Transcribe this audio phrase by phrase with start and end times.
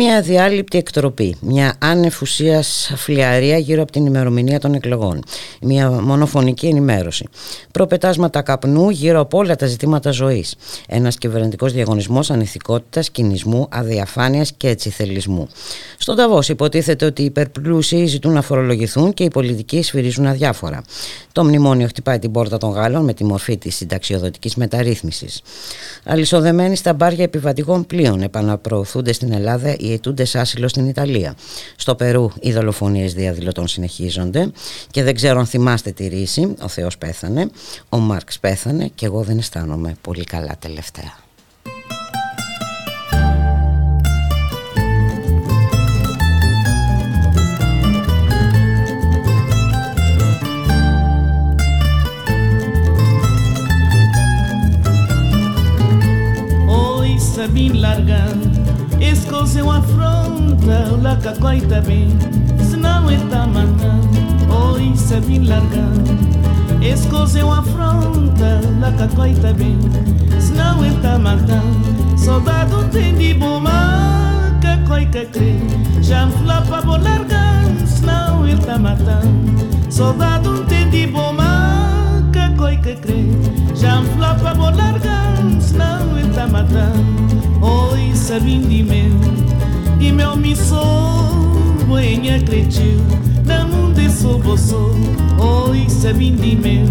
[0.00, 5.22] Μια διάλειπτη εκτροπή, μια άνευ ουσίας φλιαρία γύρω από την ημερομηνία των εκλογών,
[5.60, 7.28] μια μονοφωνική ενημέρωση,
[7.72, 10.54] προπετάσματα καπνού γύρω από όλα τα ζητήματα ζωής,
[10.88, 15.48] ένας κυβερνητικός διαγωνισμός ανηθικότητας, κινησμού, αδιαφάνειας και ετσιθελισμού.
[15.98, 20.82] Στον Ταβός υποτίθεται ότι οι υπερπλούσιοι ζητούν να φορολογηθούν και οι πολιτικοί σφυρίζουν αδιάφορα.
[21.32, 25.42] Το μνημόνιο χτυπάει την πόρτα των Γάλλων με τη μορφή της συνταξιοδοτικής μεταρρύθμισης.
[26.04, 31.34] Αλυσοδεμένοι στα μπάρια επιβατικών πλοίων επαναπροωθούνται στην Ελλάδα οι αιτούντε άσυλο στην Ιταλία.
[31.76, 34.50] Στο Περού οι δολοφονίες διαδηλωτών συνεχίζονται
[34.90, 36.54] και δεν ξέρω αν θυμάστε τη ρίση.
[36.62, 37.50] Ο Θεός πέθανε,
[37.88, 41.26] ο Μάρξ πέθανε και εγώ δεν αισθάνομαι πολύ καλά τελευταία.
[58.08, 58.47] Escose
[59.48, 62.10] seu afronta, o laca coita bem,
[62.62, 64.08] se não está matando,
[64.74, 65.88] oi, se vim largar.
[66.82, 69.78] Escozeu afronta, o laca coita bem,
[70.38, 75.56] se não está matando, soldado tem de bomar, cacoica crê,
[76.02, 83.24] já flapa vou largar, senão não está matando, soldado tem de bomar, cacoica crê,
[83.74, 85.97] já flapa vou largar, se não
[86.38, 87.18] tá matando.
[87.60, 89.10] Oi, sabindi meu
[90.00, 90.78] E meu missou
[91.88, 93.02] Boenha cretiu
[93.44, 94.94] Na mundo sou boçou
[95.40, 96.86] Oi, sabindi meu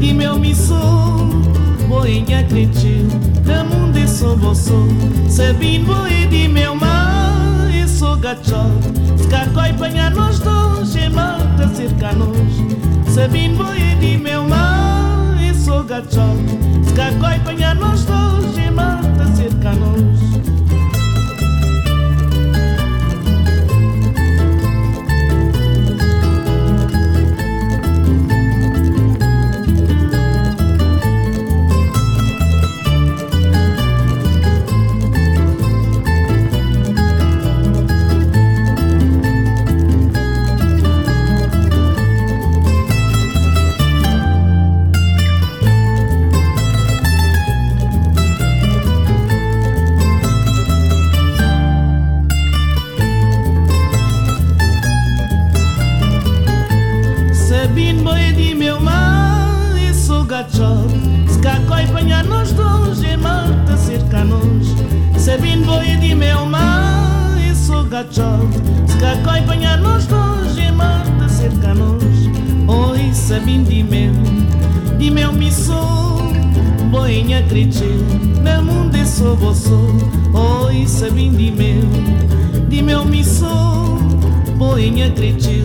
[0.00, 1.28] E meu missou
[1.86, 3.06] Boenha cretiu
[3.44, 4.88] Na mundo sou boçou
[5.28, 8.64] Sabim boi de meu mar E sou gachó
[9.22, 14.83] Scacói panha nós dois E mata cerca nós Sabim boi de meu mar
[15.74, 16.38] Pugatsov,
[16.94, 20.23] Gagoi, Panhanos, dos e Mata Cercanos.
[65.24, 68.48] Se vin voi di meu mai sugaciol
[68.86, 70.68] Scacoi păia nos doji
[71.38, 72.18] cerca nos.
[72.66, 74.12] Oi să vin di meu
[74.96, 75.82] Di meu miso
[76.90, 77.92] Boinha cricê
[78.42, 79.80] Meu mundo é só vosso
[80.32, 81.88] Oi să vin di meu
[82.68, 83.54] Di meu miso
[84.56, 85.62] Boinha cricê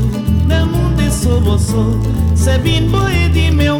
[0.47, 2.00] Meu mundo é só vosso
[2.34, 3.78] Se vin boi di meu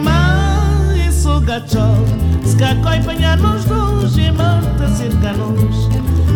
[1.50, 2.06] cachol
[2.46, 5.90] Skakoi panhanos dos irmãos de cercanos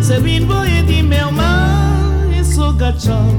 [0.04, 3.30] Sabino boi de meu mãe e sou cachol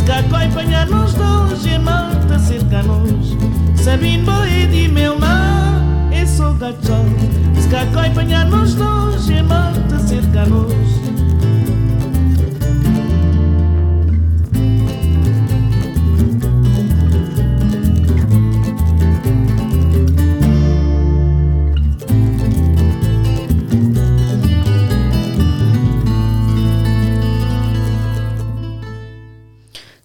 [0.00, 3.36] Skakoi panhanos dos irmãos de cercanos
[3.76, 7.06] Sabino boi de meu mãe e sou cachol
[7.62, 11.19] Skakoi panhanos dos irmãos de cercanos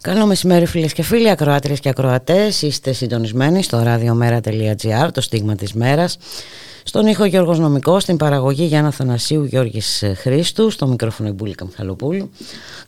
[0.06, 2.62] Καλό μεσημέρι φίλες και φίλοι, ακροάτριες και ακροατές.
[2.62, 6.18] Είστε συντονισμένοι στο radiomera.gr, το στίγμα της μέρας.
[6.84, 12.32] Στον ήχο Γιώργος Νομικός, στην παραγωγή Γιάννα Θανασίου Γιώργης Χρήστου, στο μικρόφωνο Ιμπούλικα Μιχαλοπούλου.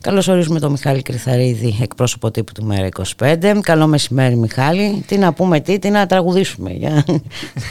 [0.00, 3.58] Καλώς ορίζουμε τον Μιχάλη Κρυθαρίδη, εκπρόσωπο τύπου του Μέρα 25.
[3.60, 5.04] Καλό μεσημέρι Μιχάλη.
[5.06, 6.70] Τι να πούμε, τι, τι να τραγουδήσουμε.
[6.70, 7.04] Για...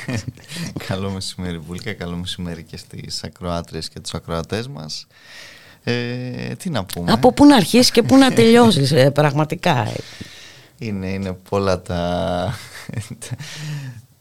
[0.88, 5.08] καλό μεσημέρι Μπούλικα, καλό μεσημέρι και στις ακροάτριες και τους ακροατές μας.
[5.89, 7.12] Ε, τι να πούμε.
[7.12, 9.92] Από πού να αρχίσεις και πού να τελειώσεις, ε, πραγματικά.
[10.78, 12.54] Είναι, είναι πολλά τα,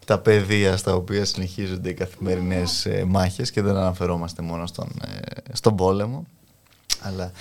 [0.04, 4.88] τα πεδία στα οποία συνεχίζονται οι καθημερινές ε, μάχες και δεν αναφερόμαστε μόνο στον,
[5.52, 6.26] στον πόλεμο
[7.00, 7.32] αλλά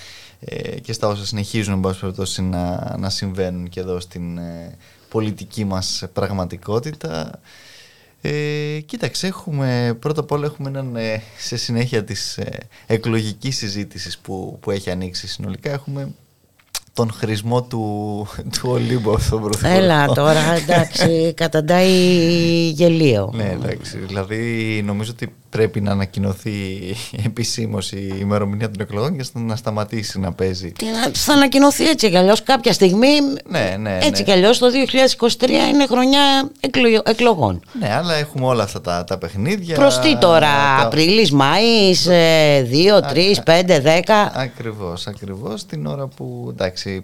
[0.81, 4.39] και στα όσα συνεχίζουν περιπτώσει, να, να συμβαίνουν και εδώ στην
[5.09, 7.39] πολιτική μας πραγματικότητα
[8.27, 14.17] Ε, κοίταξε, έχουμε, πρώτα απ' όλα έχουμε έναν, ε, σε συνέχεια της ε, εκλογικής συζήτησης
[14.17, 16.09] που, που έχει ανοίξει συνολικά, έχουμε
[16.93, 19.75] τον χρησμό του, του Ολύμπου αυτόν Πρωθυπουργό.
[19.75, 21.07] Έλα τώρα, εντάξει,
[21.41, 21.91] καταντάει
[22.69, 23.31] γελίο.
[23.35, 23.97] Ναι, εντάξει.
[23.97, 26.55] Δηλαδή, νομίζω ότι πρέπει να ανακοινωθεί
[27.25, 30.71] επισήμως η ημερομηνία των εκλογών και να σταματήσει να παίζει.
[30.71, 33.07] Τι να, θα ανακοινωθεί έτσι κι αλλιώς κάποια στιγμή.
[33.49, 34.21] Ναι, ναι, έτσι ναι.
[34.21, 34.67] κι αλλιώς το
[35.39, 37.61] 2023 είναι χρονιά εκλο- εκλογών.
[37.79, 39.75] Ναι, αλλά έχουμε όλα αυτά τα, τα παιχνίδια.
[39.75, 44.31] Προς τι τώρα, τα- Απρίλης, Μάης, 2, 3, 5, 10.
[44.33, 47.03] Ακριβώς, ακριβώς την ώρα που εντάξει,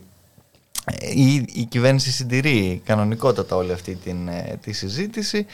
[1.15, 5.45] η, η κυβέρνηση συντηρεί κανονικότατα όλη αυτή την, ε, τη συζήτηση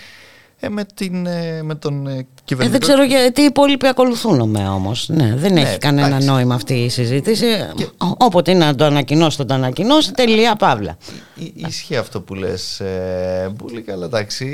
[0.60, 2.86] ε, με, την, ε, με τον ε, Ε, κυβερνητικό...
[2.86, 5.10] δεν ξέρω γιατί οι υπόλοιποι ακολουθούν με όμως.
[5.10, 6.28] Ναι, δεν Ναι, έχει κανένα εντάξει.
[6.28, 7.46] νόημα αυτή η συζήτηση.
[7.98, 10.12] Ό- Όποτε είναι να το ανακοινώσει, θα το ανακοινώσει.
[10.12, 10.98] Τελεία, παύλα.
[11.36, 14.46] Ι- Ισχύει αυτό που λες ε, Μπούλικα, αλλά εντάξει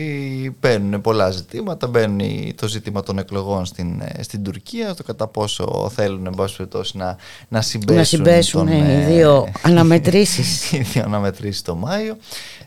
[0.59, 5.91] μπαίνουν πολλά ζητήματα μπαίνει το ζήτημα των εκλογών στην, ε, στην Τουρκία το κατά πόσο
[5.95, 7.15] θέλουν εν πάση περιπτώσει, να,
[7.47, 10.61] να συμπέσουν, Να συμπέσουν τον, ε, οι ε, δύο αναμετρήσεις.
[10.71, 12.17] οι δύο αναμετρήσεις το Μάιο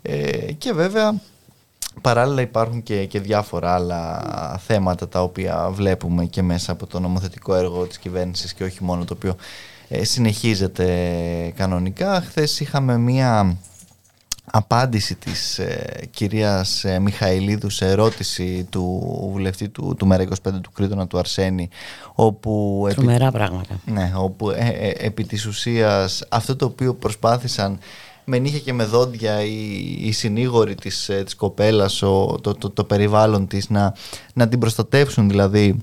[0.02, 0.12] ε,
[0.58, 1.14] και βέβαια
[2.00, 4.22] παράλληλα υπάρχουν και, και διάφορα άλλα
[4.66, 9.04] θέματα τα οποία βλέπουμε και μέσα από το νομοθετικό έργο της κυβέρνησης και όχι μόνο
[9.04, 9.36] το οποίο
[9.88, 10.86] ε, συνεχίζεται
[11.56, 12.20] κανονικά.
[12.20, 13.56] Χθες είχαμε μία
[14.50, 19.00] απάντηση της ε, κυρίας ε, Μιχαηλίδου σε ερώτηση του
[19.32, 21.68] βουλευτή του, του ΜΕΡΑ 25 του Κρήτονα του Αρσένη
[22.14, 23.80] όπου επί- Τρομερά πράγματα.
[23.84, 27.78] ναι, όπου ε, ε, επί της ουσίας αυτό το οποίο προσπάθησαν
[28.28, 32.70] με νύχια και με δόντια οι, οι συνήγοροι της, ε, της κοπέλας, ο, το, το,
[32.70, 33.94] το περιβάλλον της να,
[34.34, 35.76] να την προστατεύσουν δηλαδή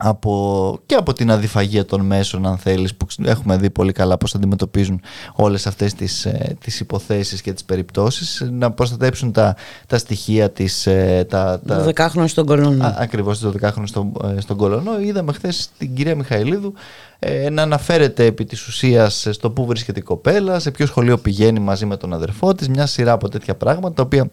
[0.00, 4.34] από, και από την αδιφαγία των μέσων αν θέλεις που έχουμε δει πολύ καλά πώς
[4.34, 5.00] αντιμετωπίζουν
[5.34, 9.56] όλες αυτές τις, ε, τις υποθέσεις και τις περιπτώσεις να προστατέψουν τα,
[9.86, 12.84] τα στοιχεία της ε, τα, τα, 12χρονο στον κολονό.
[12.84, 15.00] Α, ακριβώς το 12χρονο στον, ε, στον Κολονό.
[15.00, 16.72] Είδαμε χθες την κυρία Μιχαηλίδου
[17.18, 21.18] ε, να αναφέρεται επί της ουσίας ε, στο πού βρίσκεται η κοπέλα, σε ποιο σχολείο
[21.18, 24.30] πηγαίνει μαζί με τον αδερφό της, μια σειρά από τέτοια πράγματα τα οποία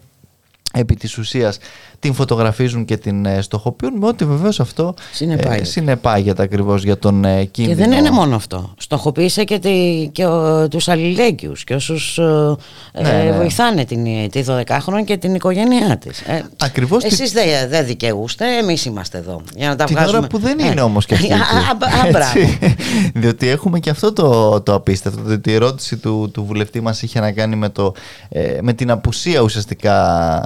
[0.72, 1.58] επί της ουσίας
[1.98, 5.64] την φωτογραφίζουν και την ε, στοχοποιούν με ό,τι βεβαίως αυτό Συνεπάγεται.
[5.64, 7.76] συνεπάγεται ακριβώς για τον ε, Και κίνδυνο.
[7.88, 8.74] δεν είναι μόνο αυτό.
[8.78, 13.32] Στοχοποίησε και, τη, και ο, τους αλληλέγγυους και όσους ε, Ναι, ε, ναι.
[13.36, 16.20] βοηθάνε την, τη 12χρονη και την οικογένειά της.
[16.20, 19.40] Ε, Ακριβώς τη- Εσείς δεν δεν δικαιούστε, εμείς είμαστε εδώ.
[19.56, 20.18] Για να τα Την βγάζουμε.
[20.18, 21.32] ώρα που δεν Ε, είναι όμως και αυτή.
[21.32, 21.44] Α, εκεί.
[21.44, 22.38] α, α, μπράβο.
[22.40, 22.58] Έτσι.
[23.20, 25.20] Διότι έχουμε και αυτό το, το απίστευτο.
[25.22, 27.92] Διότι η ερώτηση του, του βουλευτή μας είχε να κάνει με, το,
[28.28, 29.96] ε, με την απουσία ουσιαστικά,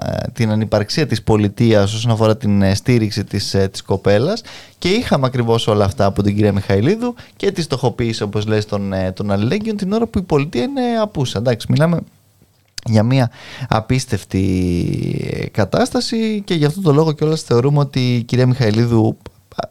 [0.06, 4.42] ε, την ανυπαρξία της πολιτείας όσον αφορά την ε, στήριξη της, ε, της κοπέλας
[4.78, 8.92] και είχαμε ακριβώς όλα αυτά από την κυρία Μιχαηλίδου και τη στοχοποίηση όπως λες των,
[8.92, 11.38] ε, των αλληλέγγυων την ώρα που η πολιτεία είναι απούσα.
[11.38, 12.00] Εντάξει, μιλάμε
[12.84, 13.30] για μια
[13.68, 14.44] απίστευτη
[15.30, 19.16] ε, κατάσταση και γι' αυτό το λόγο κιόλας θεωρούμε ότι η κυρία Μιχαηλίδου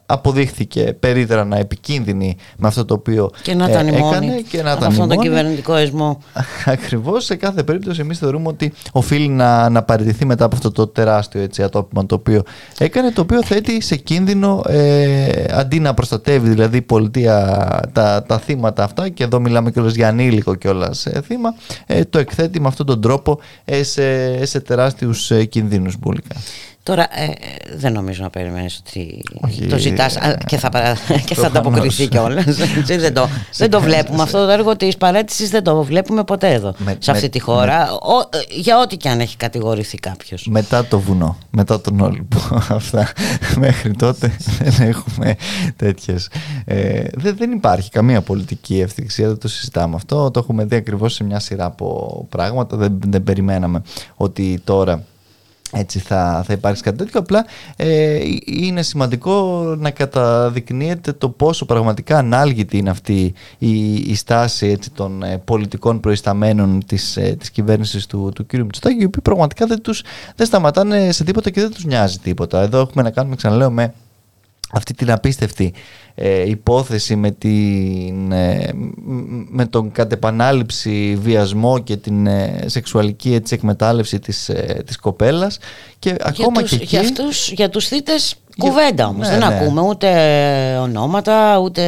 [0.06, 4.16] αποδείχθηκε περίτρανα επικίνδυνη με αυτό το οποίο Και να ε, ήταν η μόνη.
[4.28, 5.28] έκανε και να από ήταν αυτόν η τον μόνη.
[5.30, 6.22] κυβερνητικό εσμό.
[6.66, 10.88] Ακριβώς, σε κάθε περίπτωση εμείς θεωρούμε ότι οφείλει να, να παραιτηθεί μετά από αυτό το
[10.88, 12.44] τεράστιο έτσι, ατόπιμα το οποίο
[12.78, 17.46] έκανε, το οποίο θέτει σε κίνδυνο ε, αντί να προστατεύει δηλαδή η πολιτεία
[17.94, 21.54] τα, τα θύματα αυτά και εδώ μιλάμε κιόλας για ανήλικο κιόλας ε, θύμα,
[21.86, 26.36] ε, το εκθέτει με αυτόν τον τρόπο ε, σε, σε τεράστιους ε, κινδύνους μπουλικά.
[26.90, 27.32] Τώρα ε, ε,
[27.76, 31.46] δεν νομίζω να περιμένεις ότι Όχι, το ζητάς α, και θα, παρα- και θα προφανώς.
[31.46, 32.46] ανταποκριθεί κιόλας.
[32.78, 33.28] Έτσι, δεν το,
[33.58, 34.22] δεν το βλέπουμε.
[34.24, 36.74] Αυτό το έργο της παρέτησης δεν το βλέπουμε ποτέ εδώ.
[36.78, 37.92] Με- σε αυτή με- τη χώρα.
[37.92, 40.48] Ο- ε, για ό,τι και αν έχει κατηγορηθεί κάποιος.
[40.50, 42.38] Μετά το βουνό, μετά τον Όλυμπο.
[42.70, 43.12] Αυτά
[43.58, 45.36] μέχρι τότε δεν έχουμε
[45.76, 46.30] τέτοιες.
[46.66, 50.32] Ε, δεν, δεν υπάρχει καμία πολιτική ευθυξία, δεν το συζητάμε αυτό.
[50.32, 52.78] Το έχουμε δει ακριβώς σε μια σειρά από πράγματα.
[52.78, 53.82] Δεν, δεν περιμέναμε
[54.16, 55.04] ότι τώρα
[55.72, 57.20] έτσι θα, θα υπάρξει κάτι τέτοιο.
[57.20, 57.46] Απλά
[57.76, 64.92] ε, είναι σημαντικό να καταδεικνύεται το πόσο πραγματικά ανάλγητη είναι αυτή η, η στάση έτσι,
[64.92, 68.54] των ε, πολιτικών προϊσταμένων της, ε, της κυβέρνησης του, του κ.
[68.54, 70.04] Μητσοτάκη, οι οποίοι πραγματικά δεν, τους,
[70.36, 72.62] δεν σταματάνε σε τίποτα και δεν τους νοιάζει τίποτα.
[72.62, 73.94] Εδώ έχουμε να κάνουμε, ξαναλέω, με
[74.72, 75.74] αυτή την απίστευτη
[76.16, 83.34] ε, υπόθεση με, την, ε, μ- με τον κατ' επανάληψη βιασμό και την ε, σεξουαλική
[83.34, 85.60] έτσι, εκμετάλλευση της, ε, της κοπέλας
[86.00, 89.28] και ακόμα για, τους, και εκεί για, αυτούς, για τους θύτες Για- κουβέντα όμως.
[89.30, 89.56] ναι, δεν ναι.
[89.56, 91.84] ακούμε ούτε ονόματα ούτε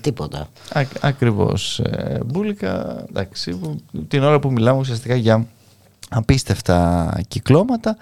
[0.00, 0.48] τίποτα.
[0.72, 3.76] Α, ακριβώς ε, Μπούλικα εντάξει, που-
[4.08, 5.46] την ώρα που μιλάμε ουσιαστικά για
[6.10, 7.96] απίστευτα κυκλώματα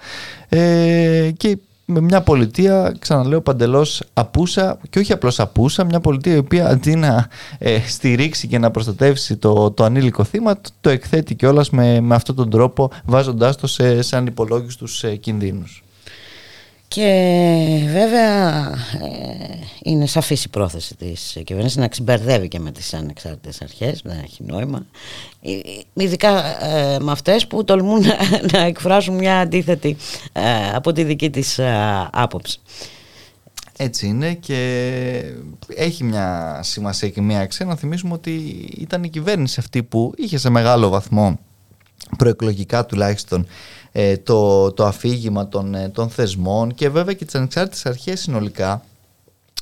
[0.49, 6.37] ε, και με μια πολιτεία, ξαναλέω, παντελώς απούσα και όχι απλώς απούσα, μια πολιτεία η
[6.37, 11.35] οποία αντί να ε, στηρίξει και να προστατεύσει το, το ανήλικο θύμα, το, το εκθέτει
[11.35, 15.83] κιόλας με, με αυτόν τον τρόπο, βάζοντάς το σε, σε ανυπολόγιστους ε, κινδύνους.
[16.93, 23.61] Και βέβαια ε, είναι σαφής η πρόθεση της κυβέρνησης να ξυμπερδεύει και με τις ανεξάρτητες
[23.61, 24.85] αρχές, δεν έχει νόημα.
[25.41, 25.51] Ε,
[25.93, 28.17] ειδικά ε, με αυτές που τολμούν να,
[28.51, 29.97] να εκφράσουν μια αντίθετη
[30.73, 31.59] από τη δική της
[32.11, 32.59] άποψη.
[33.77, 35.33] Έτσι είναι και
[35.67, 38.31] έχει μια σημασία και μια αξία να θυμίσουμε ότι
[38.77, 41.39] ήταν η κυβέρνηση αυτή που είχε σε μεγάλο βαθμό
[42.17, 43.47] προεκλογικά τουλάχιστον
[43.95, 48.83] ε, το, το αφήγημα των, ε, των θεσμών και βέβαια και τις ανεξάρτητες αρχές συνολικά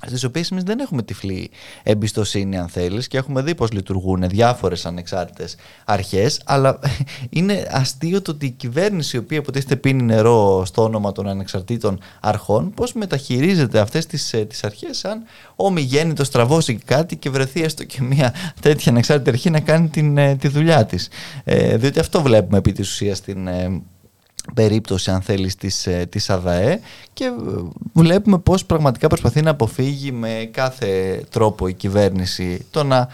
[0.07, 1.49] στις οποίες εμείς δεν έχουμε τυφλή
[1.83, 6.41] εμπιστοσύνη, αν θέλεις, και έχουμε δει πώς λειτουργούν διάφορες ανεξάρτητες αρχές.
[6.45, 6.79] Αλλά
[7.29, 11.99] είναι αστείο το ότι η κυβέρνηση, η οποία υποτίθεται πίνει νερό στο όνομα των ανεξαρτήτων
[12.19, 15.23] αρχών, πώς μεταχειρίζεται αυτές τις τις ε, αρχές, αν
[15.55, 20.35] ομιγέννητο τραβώσει κάτι και βρεθεί έστω και μια τέτοια ανεξάρτητη αρχή να κάνει την, ε,
[20.35, 21.09] τη δουλειά της.
[21.43, 23.81] Ε, διότι αυτό βλέπουμε επί της ουσίας στην ε,
[24.53, 26.79] περίπτωση αν θέλεις της, ε, της ΑΔΑΕ
[27.13, 27.31] και ε,
[27.93, 33.07] βλέπουμε πως πραγματικά προσπαθεί να αποφύγει με κάθε τρόπο η κυβέρνηση το να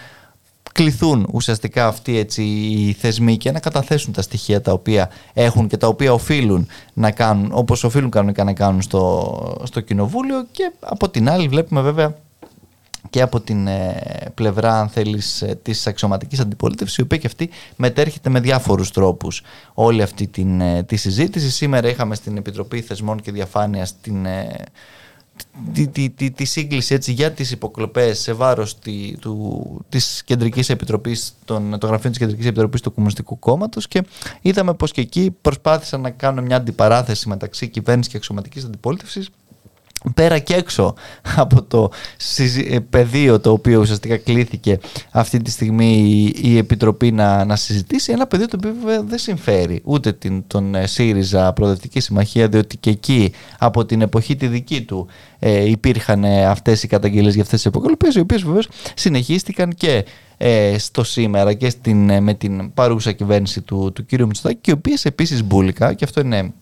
[0.72, 5.78] κληθούν ουσιαστικά αυτοί έτσι οι θεσμοί και να καταθέσουν τα στοιχεία τα οποία έχουν και
[5.78, 11.10] τα οποία οφείλουν να κάνουν όπως οφείλουν κανονικά να κάνουν στο, στο κοινοβούλιο και από
[11.10, 12.16] την άλλη βλέπουμε βέβαια
[13.10, 17.50] και από την ε, πλευρά αν θέλεις ε, της αξιωματικής αντιπολίτευσης η οποία και αυτή
[17.76, 19.42] μετέρχεται με διάφορους τρόπους
[19.74, 21.52] όλη αυτή την, ε, τη συζήτηση.
[21.52, 24.28] Σήμερα είχαμε στην Επιτροπή Θεσμών και Διαφάνειας την,
[25.74, 30.70] τη, τη, τη, τη, σύγκληση έτσι, για τις υποκλοπές σε βάρος τη, του, της Κεντρικής
[30.70, 34.04] Επιτροπής, των, των γραφείων της Κεντρικής Επιτροπής του Κομμουνιστικού Κόμματος και
[34.42, 39.30] είδαμε πως και εκεί προσπάθησαν να κάνουν μια αντιπαράθεση μεταξύ κυβέρνησης και αξιωματικής αντιπολίτευσης
[40.14, 40.94] πέρα και έξω
[41.36, 41.92] από το
[42.70, 44.80] ε, πεδίο το οποίο ουσιαστικά κλήθηκε
[45.12, 50.14] αυτή τη στιγμή η Επιτροπή να, να συζητήσει ένα πεδίο το οποίο δεν συμφέρει ούτε
[50.14, 55.08] την, τον ε, ΣΥΡΙΖΑ Προοδευτική Συμμαχία διότι και εκεί από την εποχή τη δική του
[55.40, 60.06] ε, υπήρχαν αυτές οι καταγγελίες για αυτές τις υποκολοπίες οι οποίες βεβαίως συνεχίστηκαν και
[60.78, 64.12] στο σήμερα και στην, με την παρούσα κυβέρνηση του, του κ.
[64.12, 66.54] Μητσοτάκη και οι οποίες επίσης μπουλικά και αυτό είναι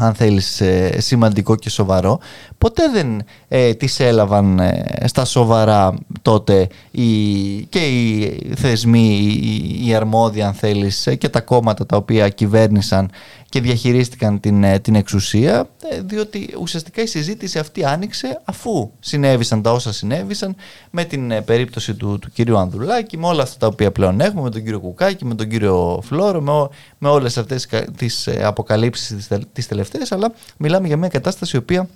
[0.00, 2.18] αν θέλεις ε, σημαντικό και σοβαρό.
[2.58, 9.94] Ποτέ δεν ε, τις έλαβαν ε, στα σοβαρά τότε οι, και οι θεσμοί, οι, οι
[9.94, 13.10] αρμόδιοι αν θέλεις ε, και τα κόμματα τα οποία κυβέρνησαν
[13.48, 19.62] και διαχειρίστηκαν την, ε, την εξουσία ε, διότι ουσιαστικά η συζήτηση αυτή άνοιξε αφού συνέβησαν
[19.62, 20.56] τα όσα συνέβησαν
[20.90, 24.42] με την ε, περίπτωση του, του κυρίου Ανδρουλάκη με όλα αυτά τα οποία πλέον έχουμε
[24.42, 29.66] με τον κύριο Κουκάκη, με τον κύριο Φλόρο με, με όλες αυτές τις αποκαλύψεις τις
[29.66, 31.88] τελευταίες αλλά μιλάμε για μια κατάσταση η οποία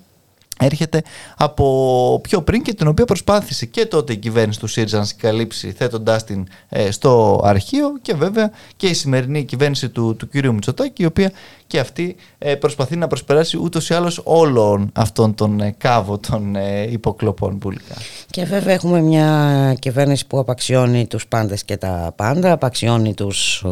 [0.59, 1.01] έρχεται
[1.37, 5.71] από πιο πριν και την οποία προσπάθησε και τότε η κυβέρνηση του ΣΥΡΙΖΑ να συγκαλύψει
[5.71, 10.45] θέτοντάς την ε, στο αρχείο και βέβαια και η σημερινή κυβέρνηση του, του κ.
[10.45, 11.31] Μητσοτάκη η οποία
[11.67, 16.55] και αυτή ε, προσπαθεί να προσπεράσει ούτως ή άλλως όλων αυτών των ε, κάβων των
[16.89, 17.95] υποκλοπών πουλικά.
[18.29, 23.69] Και βέβαια έχουμε μια κυβέρνηση που απαξιώνει τους πάντες και τα πάντα, απαξιώνει τους ε,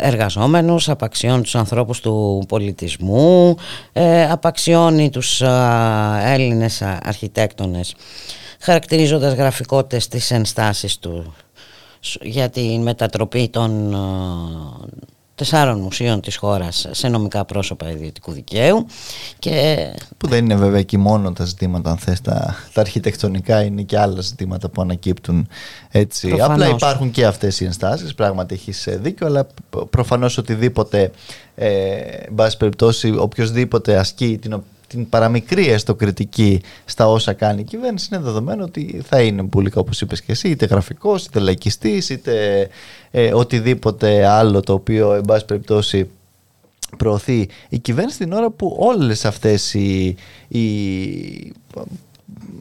[0.00, 3.56] εργαζόμενους, απαξιώνει τους ανθρώπους του πολιτισμού,
[3.92, 5.42] ε, απαξιώνει τους
[6.24, 7.94] Έλληνες αρχιτέκτονες
[8.62, 11.34] χαρακτηρίζοντας γραφικότητες τις ενστάσεις του
[12.20, 13.96] για τη μετατροπή των
[15.42, 18.86] τεσσάρων μουσείων της χώρας σε νομικά πρόσωπα ιδιωτικού δικαίου
[19.38, 19.76] και...
[20.18, 23.98] που δεν είναι βέβαια και μόνο τα ζητήματα αν θες τα, τα αρχιτεκτονικά είναι και
[23.98, 25.48] άλλα ζητήματα που ανακύπτουν
[25.90, 26.54] έτσι προφανώς.
[26.54, 29.46] απλά υπάρχουν και αυτές οι ενστάσεις πράγματι έχεις ε, δίκιο αλλά
[29.90, 31.10] προφανώς οτιδήποτε
[31.54, 31.68] ε,
[32.26, 34.62] εν πάση περιπτώσει οποιοδήποτε ασκεί την,
[34.96, 39.80] την παραμικρή έστω κριτική στα όσα κάνει η κυβέρνηση είναι δεδομένο ότι θα είναι πουλικά
[39.80, 42.68] όπως είπες και εσύ είτε γραφικός είτε λαϊκιστής είτε
[43.10, 46.10] ε, οτιδήποτε άλλο το οποίο εν πάση περιπτώσει
[46.96, 50.16] προωθεί η κυβέρνηση την ώρα που όλες αυτές οι,
[50.48, 50.62] οι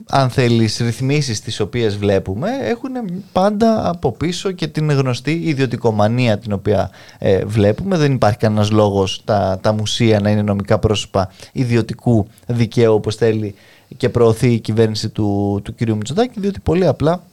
[0.09, 2.91] αν θέλεις ρυθμίσεις τις οποίες βλέπουμε έχουν
[3.31, 9.21] πάντα από πίσω και την γνωστή ιδιωτικομανία την οποία ε, βλέπουμε δεν υπάρχει κανένας λόγος
[9.25, 13.55] τα, τα μουσεία να είναι νομικά πρόσωπα ιδιωτικού δικαίου όπως θέλει
[13.97, 15.89] και προωθεί η κυβέρνηση του, του κ.
[15.89, 17.23] Μητσοτάκη διότι πολύ απλά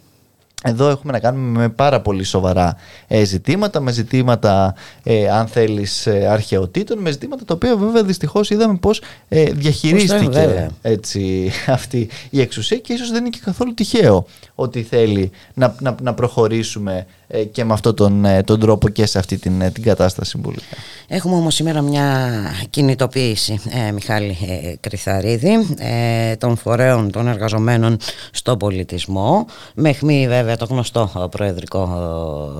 [0.64, 6.06] εδώ έχουμε να κάνουμε με πάρα πολύ σοβαρά ε, ζητήματα, με ζητήματα, ε, αν θέλεις,
[6.06, 12.40] ε, αρχαιοτήτων, με ζητήματα τα οποία βέβαια δυστυχώς είδαμε πώς ε, διαχειρίστηκε έτσι, αυτή η
[12.40, 17.04] εξουσία και ίσως δεν είναι και καθόλου τυχαίο ότι θέλει να, να, να προχωρήσουμε ε,
[17.52, 20.76] και με αυτόν τον, ε, τον τρόπο και σε αυτή την, την κατάσταση συμβουλικά.
[21.11, 22.28] Έχουμε όμως σήμερα μια
[22.70, 27.97] κινητοποίηση, ε, Μιχάλη ε, Κρυθαρίδη, ε, των φορέων των εργαζομένων
[28.30, 31.88] στον πολιτισμό, με χμή βέβαια το γνωστό προεδρικό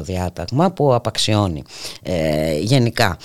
[0.01, 1.63] διάταγμα που απαξιώνει
[2.61, 3.17] γενικά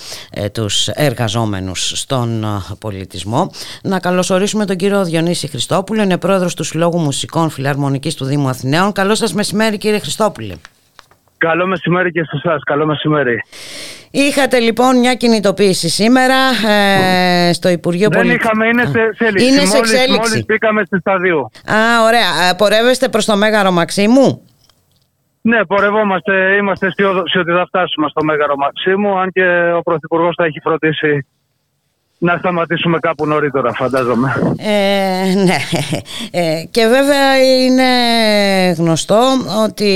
[0.52, 2.44] τους εργαζόμενους στον
[2.78, 3.50] πολιτισμό.
[3.82, 8.92] Να καλωσορίσουμε τον κύριο Διονύση Χριστόπουλο, είναι πρόεδρος του Συλλόγου Μουσικών Φιλαρμονικής του Δήμου Αθηναίων.
[8.92, 10.54] Καλό σας μεσημέρι κύριε Χριστόπουλε.
[11.44, 12.62] Καλό μεσημέρι και σε εσάς.
[12.64, 13.42] Καλό μεσημέρι.
[14.10, 19.46] Είχατε λοιπόν μια κινητοποίηση σήμερα ε, στο Υπουργείο Δεν είχαμε, είναι σε, εξέλιξη.
[19.46, 20.10] Είναι σε εξέλιξη.
[20.10, 21.40] Μόλις, μόλις πήγαμε στη σταδίου.
[21.78, 22.48] Α, ωραία.
[22.50, 24.46] Ε, πορεύεστε προς το Μέγαρο Μαξίμου;
[25.40, 26.56] Ναι, πορευόμαστε.
[26.56, 31.26] Είμαστε αισιόδοξοι ότι θα φτάσουμε στο Μέγαρο Μαξίμου, αν και ο Πρωθυπουργός θα έχει φροντίσει
[32.24, 34.34] να σταματήσουμε κάπου νωρίτερα φαντάζομαι.
[34.58, 35.56] Ε, ναι.
[36.30, 37.82] Ε, και βέβαια είναι
[38.78, 39.20] γνωστό
[39.64, 39.92] ότι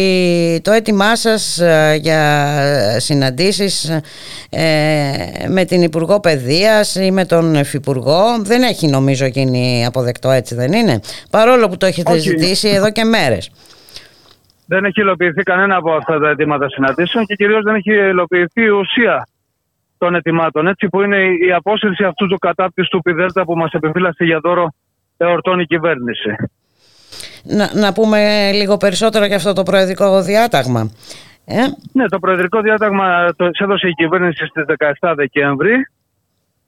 [0.65, 2.21] το έτοιμά σας ε, για
[3.01, 4.01] συναντήσεις
[4.51, 5.11] ε,
[5.49, 10.73] με την Υπουργό Παιδείας ή με τον Υφυπουργό δεν έχει νομίζω γίνει αποδεκτό έτσι δεν
[10.73, 13.51] είναι; Παρόλο που το έχετε ζητήσει εδώ και μέρες.
[14.67, 18.69] Δεν έχει υλοποιηθεί κανένα από αυτά τα αιτήματα συναντήσεων και κυρίως δεν έχει υλοποιηθεί η
[18.69, 19.27] ουσία
[19.99, 20.67] των ετοιμάτων.
[20.67, 24.73] Έτσι που είναι η απόσυρση αυτού του κατάπτυστου πιδέλτα που μας επιφύλασε για δώρο
[25.17, 26.31] εορτών η κυβέρνηση.
[27.43, 30.91] Να, να πούμε λίγο περισσότερο για αυτό το προεδρικό διάταγμα.
[31.45, 31.63] Ε;
[31.93, 34.65] Ναι, το προεδρικό διάταγμα το έδωσε η κυβέρνηση στις
[35.01, 35.75] 17 Δεκέμβρη.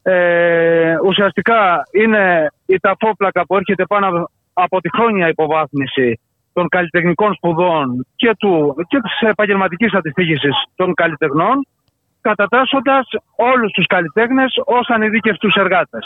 [0.02, 6.20] Ε, ουσιαστικά είναι η ταφόπλακα που έρχεται πάνω από τη χρόνια υποβάθμιση
[6.52, 9.90] των καλλιτεχνικών σπουδών και, του, και της επαγγελματικής
[10.74, 11.66] των καλλιτεχνών
[12.20, 16.04] κατατάσσοντας όλους τους καλλιτέχνες ως ανειδίκευτους εργάτες.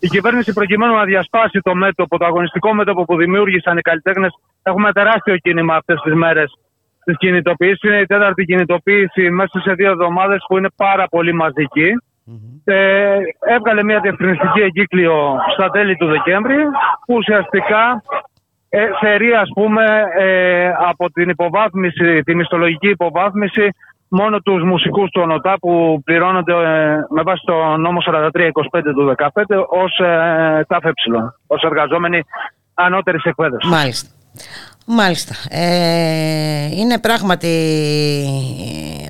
[0.00, 4.32] Η κυβέρνηση, προκειμένου να διασπάσει το μέτωπο, το αγωνιστικό μέτωπο που δημιούργησαν οι καλλιτέχνες,
[4.62, 6.58] έχουμε τεράστιο κίνημα αυτές τις μέρες
[7.04, 7.82] της κινητοποίησης.
[7.82, 11.90] Είναι η τέταρτη κινητοποίηση μέσα σε δύο εβδομάδες που είναι πάρα πολύ μαζική.
[12.64, 16.56] Ε, έβγαλε μια διευκρινιστική εγκύκλιο στα τέλη του Δεκέμβρη
[17.06, 18.02] που ουσιαστικά
[18.68, 23.68] ε, θερεί ας πούμε ε, από την υποβάθμιση, τη μισθολογική υποβάθμιση
[24.20, 29.64] μόνο τους μουσικούς του ΟΝΟΤΑ που πληρώνονται ε, με βάση το νόμο 4325 του 2015
[29.68, 30.92] ως ε, ΤΑΦΕ,
[31.46, 32.24] ως εργαζόμενοι
[32.74, 33.70] ανώτερης εκπαίδευσης.
[33.70, 34.08] Μάλιστα.
[34.86, 35.34] Μάλιστα.
[35.50, 37.48] Ε, είναι πράγματι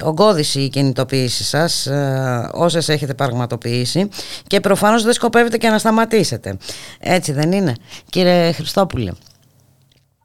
[0.05, 4.09] ογκώδηση η κινητοποίηση σας ε, όσες έχετε πραγματοποιήσει
[4.47, 6.59] και προφανώς δεν σκοπεύετε και να σταματήσετε.
[7.01, 7.75] Έτσι δεν είναι
[8.11, 9.13] κύριε Χριστόπουλε;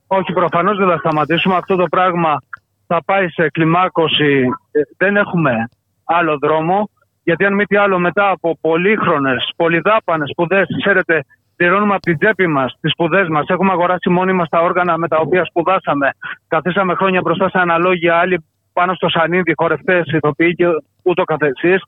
[0.07, 2.41] Όχι προφανώς δεν θα σταματήσουμε αυτό το πράγμα
[2.91, 4.49] θα πάει σε κλιμάκωση.
[4.71, 5.69] Ε, δεν έχουμε
[6.03, 6.89] άλλο δρόμο.
[7.23, 11.25] Γιατί αν μη τι άλλο, μετά από πολύχρονες, πολυδάπανες σπουδές, ξέρετε,
[11.55, 13.45] πληρώνουμε από την τσέπη μας τις σπουδές μας.
[13.47, 16.09] Έχουμε αγοράσει μόνοι μας τα όργανα με τα οποία σπουδάσαμε.
[16.47, 20.65] Καθίσαμε χρόνια μπροστά σε αναλόγια, άλλοι πάνω στο σανίδι, χορευτές, ηθοποιοί και
[21.03, 21.81] ούτω καθεξής.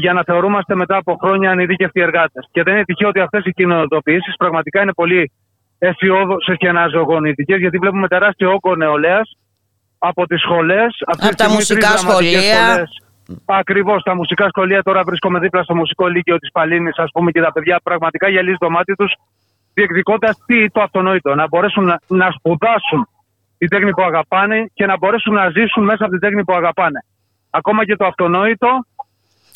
[0.00, 2.48] για να θεωρούμαστε μετά από χρόνια ανειδίκευτοι εργάτες.
[2.50, 5.32] Και δεν είναι τυχαίο ότι αυτές οι κοινοτοποιήσει πραγματικά είναι πολύ
[5.78, 9.36] αισιόδοξες και αναζωογονητικές, γιατί βλέπουμε τεράστιο όγκο νεολαίας
[10.08, 10.96] από τις σχολές.
[11.04, 12.88] Από τα μουσικά σχολεία.
[13.44, 17.40] Ακριβώς, τα μουσικά σχολεία τώρα βρίσκομαι δίπλα στο μουσικό λύκειο της Παλίνης, ας πούμε, και
[17.40, 19.12] τα παιδιά πραγματικά γυαλίζει το μάτι τους,
[19.74, 21.34] διεκδικώντας τι το αυτονόητο.
[21.34, 23.08] Να μπορέσουν να, να σπουδάσουν
[23.58, 27.04] την τέχνη που αγαπάνε και να μπορέσουν να ζήσουν μέσα από την τέχνη που αγαπάνε.
[27.50, 28.68] Ακόμα και το αυτονόητο.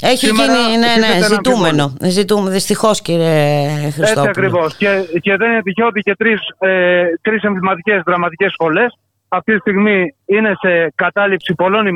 [0.02, 1.96] Έχει γίνει, ναι, ναι, ζητούμενο.
[2.02, 4.28] Ζητούμε, δυστυχώς, κύριε Χριστόπουλο.
[4.28, 4.76] Έτσι ακριβώς.
[4.76, 4.88] Και,
[5.20, 10.52] και δεν είναι τυχαίο ότι και τρεις ε, εμβληματικές δραματικές σχολές αυτή τη στιγμή είναι
[10.60, 11.86] σε κατάληψη πολλών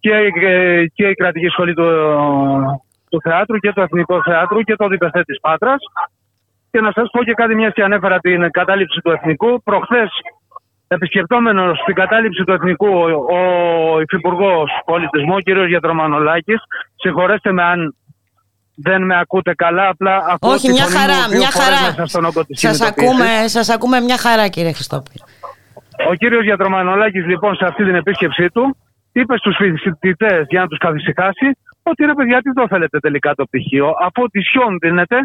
[0.00, 0.10] και,
[0.94, 1.88] και η κρατική σχολή του,
[3.10, 5.80] του θεάτρου και το Εθνικό Θεάτρου και το Διπεθέ της Πάτρας.
[6.70, 9.62] Και να σας πω και κάτι μιας και ανέφερα την κατάληψη του Εθνικού.
[9.62, 10.10] Προχθές
[10.88, 15.68] επισκεπτόμενος στην κατάληψη του Εθνικού ο, ο Υφυπουργός Πολιτισμού, κ.
[15.68, 16.60] Γιατρομανολάκης,
[16.96, 17.94] συγχωρέστε με αν
[18.74, 22.06] δεν με ακούτε καλά, απλά ακούω Όχι, μια χαρά, μια χαρά.
[22.50, 25.24] Σας ακούμε, σας ακούμε μια χαρά κύριε Χριστόπουλο.
[26.06, 28.76] Ο κύριος Γιατρομανολάκης λοιπόν σε αυτή την επίσκεψή του
[29.12, 33.44] είπε στους φοιτητές για να τους καθησυχάσει ότι ρε παιδιά τι το θέλετε τελικά το
[33.44, 35.16] πτυχίο; Αφού τη σιόν δίνετε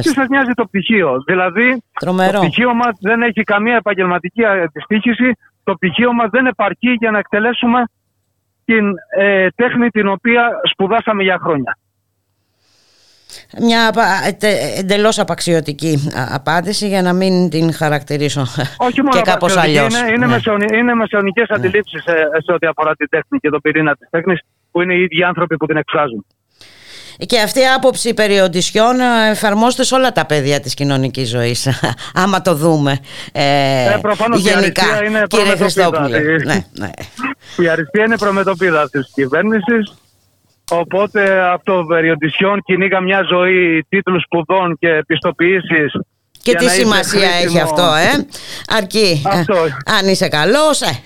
[0.00, 2.32] τι σας νοιάζει το πτυχίο; Δηλαδή Τρομερό.
[2.32, 5.32] το πτυχίο μας δεν έχει καμία επαγγελματική αντιστοίχηση
[5.64, 7.82] το πτυχίο μας δεν επαρκεί για να εκτελέσουμε
[8.64, 11.76] την ε, τέχνη την οποία σπουδάσαμε για χρόνια
[13.60, 13.90] μια
[14.76, 18.40] εντελώς απαξιωτική απάντηση για να μην την χαρακτηρίσω
[18.76, 19.98] Όχι μόνο και κάπως αλλιώς.
[20.00, 20.76] Είναι, είναι, ναι.
[20.76, 21.56] είναι μεσαιωνικές ναι.
[21.56, 22.12] αντιλήψεις σε,
[22.44, 24.40] σε ό,τι αφορά την τέχνη και τον πυρήνα της τέχνης
[24.70, 26.26] που είναι οι ίδιοι άνθρωποι που την εκφράζουν.
[27.26, 31.68] Και αυτή η άποψη περιοντισιών ε, εφαρμόζεται σε όλα τα πεδία της κοινωνικής ζωής,
[32.22, 32.98] άμα το δούμε
[33.32, 34.00] ε, ε,
[34.36, 36.18] γενικά, η είναι κύριε Χριστόπουλε.
[36.18, 36.90] Ναι, ναι.
[37.64, 39.94] Η αριστεία είναι προμετωπίδα αυτής της κυβέρνησης,
[40.70, 45.92] οπότε αυτό περιοντισιών κυνήγα μια ζωή τίτλους σπουδών και πιστοποιήσεις
[46.42, 48.26] και τι σημασία έχει αυτό, ε;
[48.76, 49.22] Αρκεί.
[49.26, 49.54] Αυτό.
[49.98, 51.02] αν είσαι καλός, ε,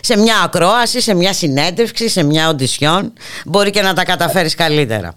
[0.00, 3.12] σε μια ακρόαση, σε μια συνέντευξη, σε μια οντισιόν,
[3.46, 5.14] μπορεί και να τα καταφέρεις καλύτερα.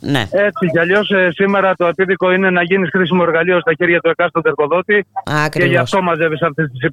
[0.00, 0.22] Ναι.
[0.30, 4.08] Έτσι κι αλλιώς ε, σήμερα το επίδικο είναι να γίνεις χρήσιμο εργαλείο στα χέρια του
[4.08, 5.06] εκάστοτε εργοδότη.
[5.24, 5.68] Ακριβώς.
[5.68, 6.90] Και γι' αυτό μαζεύεις αυτές τις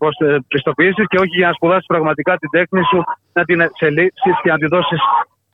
[0.47, 4.57] πιστοποιήσει και όχι για να σπουδάσεις πραγματικά την τέχνη σου, να την εξελίξεις και να
[4.57, 4.99] τη δώσεις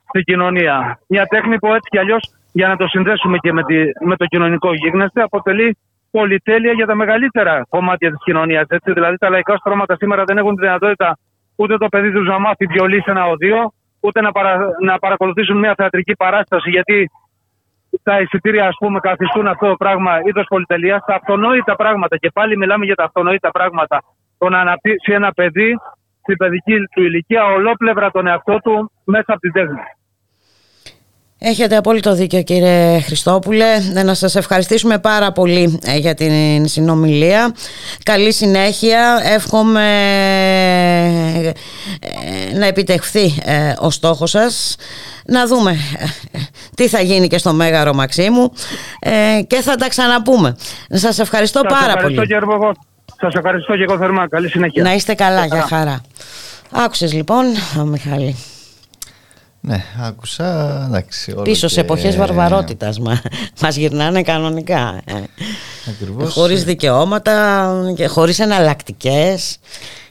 [0.07, 0.99] στην κοινωνία.
[1.07, 4.25] Μια τέχνη που έτσι κι αλλιώς, για να το συνδέσουμε και με, τη, με το
[4.25, 5.77] κοινωνικό γίγνεσθε, αποτελεί
[6.11, 8.65] πολυτέλεια για τα μεγαλύτερα κομμάτια της κοινωνίας.
[8.83, 11.17] Δηλαδή, τα λαϊκά στρώματα σήμερα δεν έχουν τη δυνατότητα
[11.55, 15.57] ούτε το παιδί τους να μάθει βιολί σε ένα οδείο, ούτε να, παρα, να παρακολουθήσουν
[15.57, 17.09] μια θεατρική παράσταση, γιατί
[18.03, 21.03] τα εισιτήρια, ας πούμε, καθιστούν αυτό το πράγμα είδος πολυτελείας.
[21.05, 24.03] Τα αυτονόητα πράγματα, και πάλι μιλάμε για τα αυτονόητα πράγματα,
[24.37, 25.75] το να αναπτύξει ένα παιδί
[26.21, 29.81] στην παιδική του ηλικία ολόπλευρα τον εαυτό του μέσα από την τέχνη.
[31.39, 33.65] Έχετε απόλυτο δίκιο κύριε Χριστόπουλε.
[34.03, 37.53] Να σας ευχαριστήσουμε πάρα πολύ ε, για την συνομιλία.
[38.03, 39.21] Καλή συνέχεια.
[39.23, 39.83] Εύχομαι
[41.99, 44.75] ε, να επιτευχθεί ε, ο στόχος σας.
[45.25, 45.77] Να δούμε
[46.75, 48.53] τι θα γίνει και στο Μέγαρο Μαξίμου
[49.47, 50.55] και θα τα ξαναπούμε.
[50.89, 52.27] Σας ευχαριστώ σας πάρα ευχαριστώ πολύ.
[52.27, 52.35] Και
[53.21, 54.27] σας ευχαριστώ και εγώ θερμά.
[54.27, 54.83] Καλή συνέχεια.
[54.83, 56.01] Να είστε καλά, για χαρά.
[56.71, 57.45] Άκουσες λοιπόν,
[57.79, 58.35] ο Μιχάλη.
[59.67, 60.83] Ναι, άκουσα.
[60.87, 63.21] Εντάξει, Πίσω σε εποχές βαρβαρότητας μα,
[63.61, 65.01] μας γυρνάνε κανονικά.
[65.05, 65.13] Ε.
[65.89, 66.33] Ακριβώς.
[66.33, 69.59] Χωρίς δικαιώματα και χωρίς εναλλακτικές.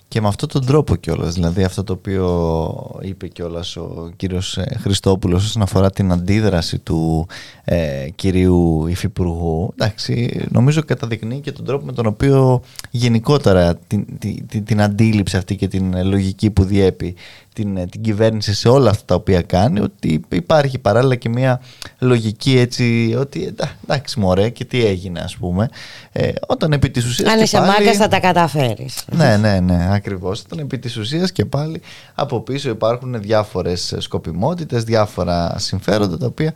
[0.09, 4.77] Και με αυτόν τον τρόπο κιόλας, δηλαδή αυτό το οποίο είπε κιόλας ο κύριος ε,
[4.81, 7.27] Χριστόπουλος όσον αφορά την αντίδραση του
[7.65, 14.65] ε, κυρίου Υφυπουργού, εντάξει, νομίζω καταδεικνύει και τον τρόπο με τον οποίο γενικότερα την, την,
[14.65, 17.15] την αντίληψη αυτή και την λογική που διέπει
[17.57, 21.61] την, ε, την κυβέρνηση σε όλα αυτά τα οποία κάνει ότι υπάρχει παράλληλα και μια
[21.99, 25.69] λογική έτσι ότι εντάξει μωρέ και τι έγινε ας πούμε
[26.13, 27.95] ε, όταν επί της ουσίας αν είσαι πάλι...
[27.95, 29.05] θα τα καταφέρεις.
[29.11, 30.41] Ναι ναι ναι ακριβώς.
[30.41, 31.81] Όταν επί της ουσίας και πάλι
[32.15, 36.53] από πίσω υπάρχουν διάφορες σκοπιμότητες διάφορα συμφέροντα τα οποία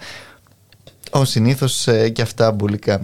[1.10, 3.00] ο συνήθως ε, και αυτά μπουλικά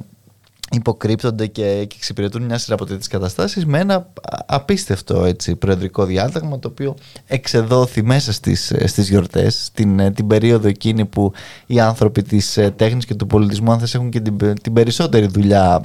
[0.73, 4.13] υποκρύπτονται και, και εξυπηρετούν μια σειρά από τέτοιες καταστάσεις με ένα
[4.47, 10.69] απίστευτο έτσι, προεδρικό διάταγμα το οποίο εξεδόθη μέσα στις, στις γιορτές την, ε, την περίοδο
[10.69, 11.33] εκείνη που
[11.67, 15.27] οι άνθρωποι της ε, τέχνης και του πολιτισμού αν θες έχουν και την, την περισσότερη
[15.27, 15.83] δουλειά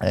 [0.00, 0.10] ε,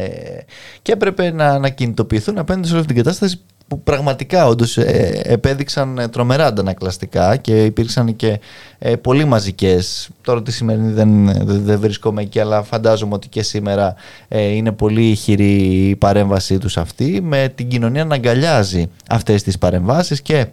[0.82, 5.98] και έπρεπε να, να κινητοποιηθούν απέναντι σε όλη την κατάσταση που πραγματικά όντως ε, επέδειξαν
[5.98, 8.40] ε, τρομερά αντανακλαστικά και υπήρξαν και
[8.78, 10.08] ε, πολύ μαζικές.
[10.22, 13.94] Τώρα τη σημερινή δεν, δεν βρίσκομαι εκεί αλλά φαντάζομαι ότι και σήμερα
[14.28, 15.54] είναι πολύ ηχηρή
[15.88, 17.20] η παρέμβασή τους αυτή.
[17.22, 20.46] Με την κοινωνία να αγκαλιάζει αυτές τις παρεμβάσεις και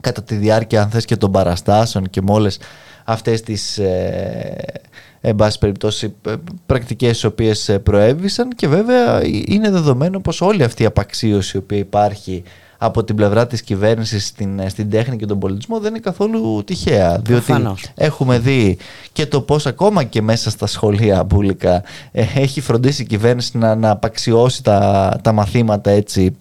[0.00, 2.58] κατά τη διάρκεια αν θες και των παραστάσεων και με όλες
[3.04, 3.80] αυτές τις
[5.20, 6.14] εν πάση περιπτώσει
[6.66, 11.60] πρακτικές οι οποίες ε, προέβησαν και βέβαια είναι δεδομένο πως όλη αυτή η απαξίωση η
[11.60, 12.42] οποία υπάρχει
[12.82, 16.62] από την πλευρά της κυβέρνησης στην, ε, στην τέχνη και τον πολιτισμό δεν είναι καθόλου
[16.64, 17.20] τυχαία.
[17.24, 17.52] Διότι
[17.94, 18.78] έχουμε δει
[19.12, 23.74] και το πώς ακόμα και μέσα στα σχολεία μπουλικά ε, έχει φροντίσει η κυβέρνηση να,
[23.74, 26.36] να απαξιώσει τα, τα μαθήματα έτσι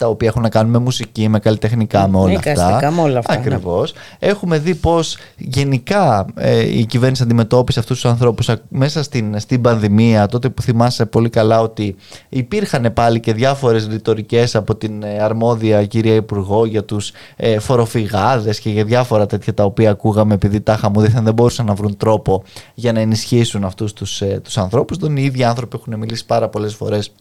[0.00, 2.90] τα οποία έχουν να κάνουν με μουσική, με καλλιτεχνικά, με όλα αυτά.
[2.90, 3.34] Με όλα αυτά.
[3.34, 3.40] Ναι.
[3.40, 3.92] Ακριβώς.
[4.18, 10.26] Έχουμε δει πώς γενικά ε, η κυβέρνηση αντιμετώπισε αυτούς τους ανθρώπους μέσα στην, στην πανδημία.
[10.26, 11.96] Τότε που θυμάσαι πολύ καλά ότι
[12.28, 18.60] υπήρχαν πάλι και διάφορες ρητορικές από την ε, αρμόδια κυρία Υπουργό για τους ε, φοροφυγάδες
[18.60, 22.42] και για διάφορα τέτοια τα οποία ακούγαμε επειδή τα χαμουδίθαν δεν μπορούσαν να βρουν τρόπο
[22.74, 24.98] για να ενισχύσουν αυτούς τους ε, ανθρώπους.
[24.98, 27.12] Τον οι ίδιοι άνθρωποι έχουν μιλήσει πάρα πολλές φορές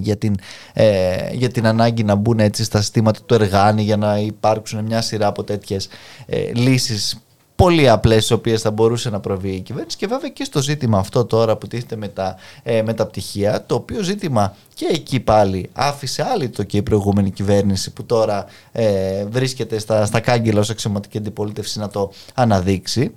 [0.00, 0.34] για την,
[0.72, 5.02] ε, για την ανάγκη να μπουν έτσι στα συστήματα του εργάνη για να υπάρξουν μια
[5.02, 5.88] σειρά από τέτοιες
[6.26, 7.18] ε, λύσεις
[7.56, 9.96] πολύ απλές τις οποίες θα μπορούσε να προβεί η κυβέρνηση.
[9.96, 13.64] Και βέβαια και στο ζήτημα αυτό τώρα που τίθεται με τα, ε, με τα πτυχία
[13.66, 18.46] το οποίο ζήτημα και εκεί πάλι άφησε άλλη το και η προηγούμενη κυβέρνηση που τώρα
[18.72, 23.14] ε, βρίσκεται στα, στα κάγκελα ως αξιωματική αντιπολίτευση να το αναδείξει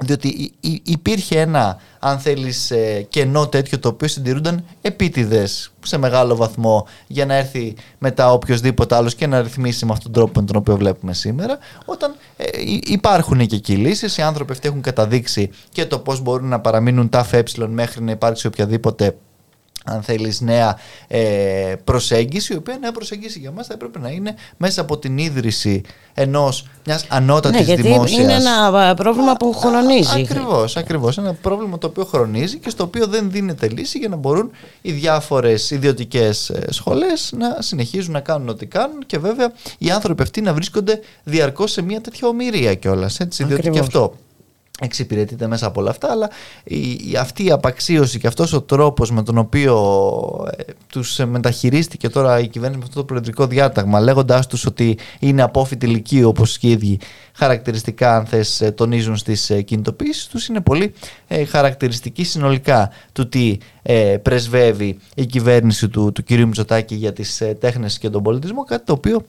[0.00, 6.86] διότι υπήρχε ένα, αν θέλεις, ε, κενό τέτοιο το οποίο συντηρούνταν επίτηδες σε μεγάλο βαθμό
[7.06, 10.56] για να έρθει μετά οποιοδήποτε άλλος και να ρυθμίσει με αυτόν τον τρόπο με τον
[10.56, 12.46] οποίο βλέπουμε σήμερα όταν ε,
[12.84, 17.08] υπάρχουν και εκεί λύσεις, οι άνθρωποι αυτοί έχουν καταδείξει και το πώς μπορούν να παραμείνουν
[17.08, 19.16] τα ΕΕ μέχρι να υπάρξει οποιαδήποτε
[19.86, 24.34] αν θέλεις νέα ε, προσέγγιση η οποία νέα προσέγγιση για μας θα έπρεπε να είναι
[24.56, 25.82] μέσα από την ίδρυση
[26.14, 30.20] ενός μιας ανώτατης ναι, γιατί δημόσιας είναι ένα πρόβλημα που χρονίζει.
[30.20, 31.18] ακριβώς, ακριβώς.
[31.18, 34.50] Ένα πρόβλημα το οποίο χρονίζει και στο οποίο δεν δίνεται λύση για να μπορούν
[34.82, 40.22] οι διάφορες ιδιωτικές ε, σχολές να συνεχίζουν να κάνουν ό,τι κάνουν και βέβαια οι άνθρωποι
[40.22, 44.14] αυτοί να βρίσκονται διαρκώς σε μια τέτοια ομοιρία κιόλας έτσι, διότι και αυτό
[44.80, 46.30] εξυπηρετείται μέσα από όλα αυτά αλλά
[46.64, 49.76] η, αυτή η απαξίωση και αυτός ο τρόπος με τον οποίο
[50.56, 55.42] ε, τους μεταχειρίστηκε τώρα η κυβέρνηση με αυτό το προεδρικό διάταγμα λέγοντάς τους ότι είναι
[55.42, 56.98] απόφοιτοι ηλικίου όπως και οι ίδιοι
[57.32, 60.92] χαρακτηριστικά αν θες ε, τονίζουν στις ε, κινητοποιήσεις τους είναι πολύ
[61.28, 66.30] ε, χαρακτηριστική συνολικά του τι ε, πρεσβεύει η κυβέρνηση του, του κ.
[66.30, 69.24] Μητσοτάκη για τις ε, τέχνες και τον πολιτισμό κάτι το οποίο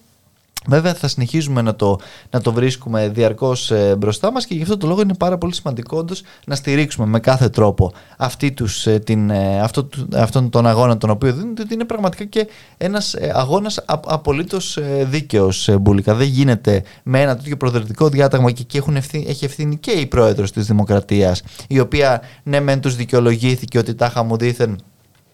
[0.68, 2.00] Βέβαια θα συνεχίζουμε να το,
[2.30, 5.54] να το βρίσκουμε διαρκώς ε, μπροστά μας και γι' αυτό το λόγο είναι πάρα πολύ
[5.54, 10.68] σημαντικό όντως να στηρίξουμε με κάθε τρόπο αυτή τους, ε, την, ε, αυτό, αυτόν τον
[10.68, 15.70] αγώνα τον οποίο δίνουν ότι είναι πραγματικά και ένας ε, αγώνας α, απολύτως ε, δίκαιος
[15.82, 16.14] Μπουλικα.
[16.14, 20.06] Δεν γίνεται με ένα τέτοιο προοδευτικό διάταγμα και εκεί έχουν ευθύνη, έχει ευθύνη και η
[20.06, 24.78] πρόεδρος της Δημοκρατίας η οποία ναι μεν τους δικαιολογήθηκε ότι τάχα μου δήθεν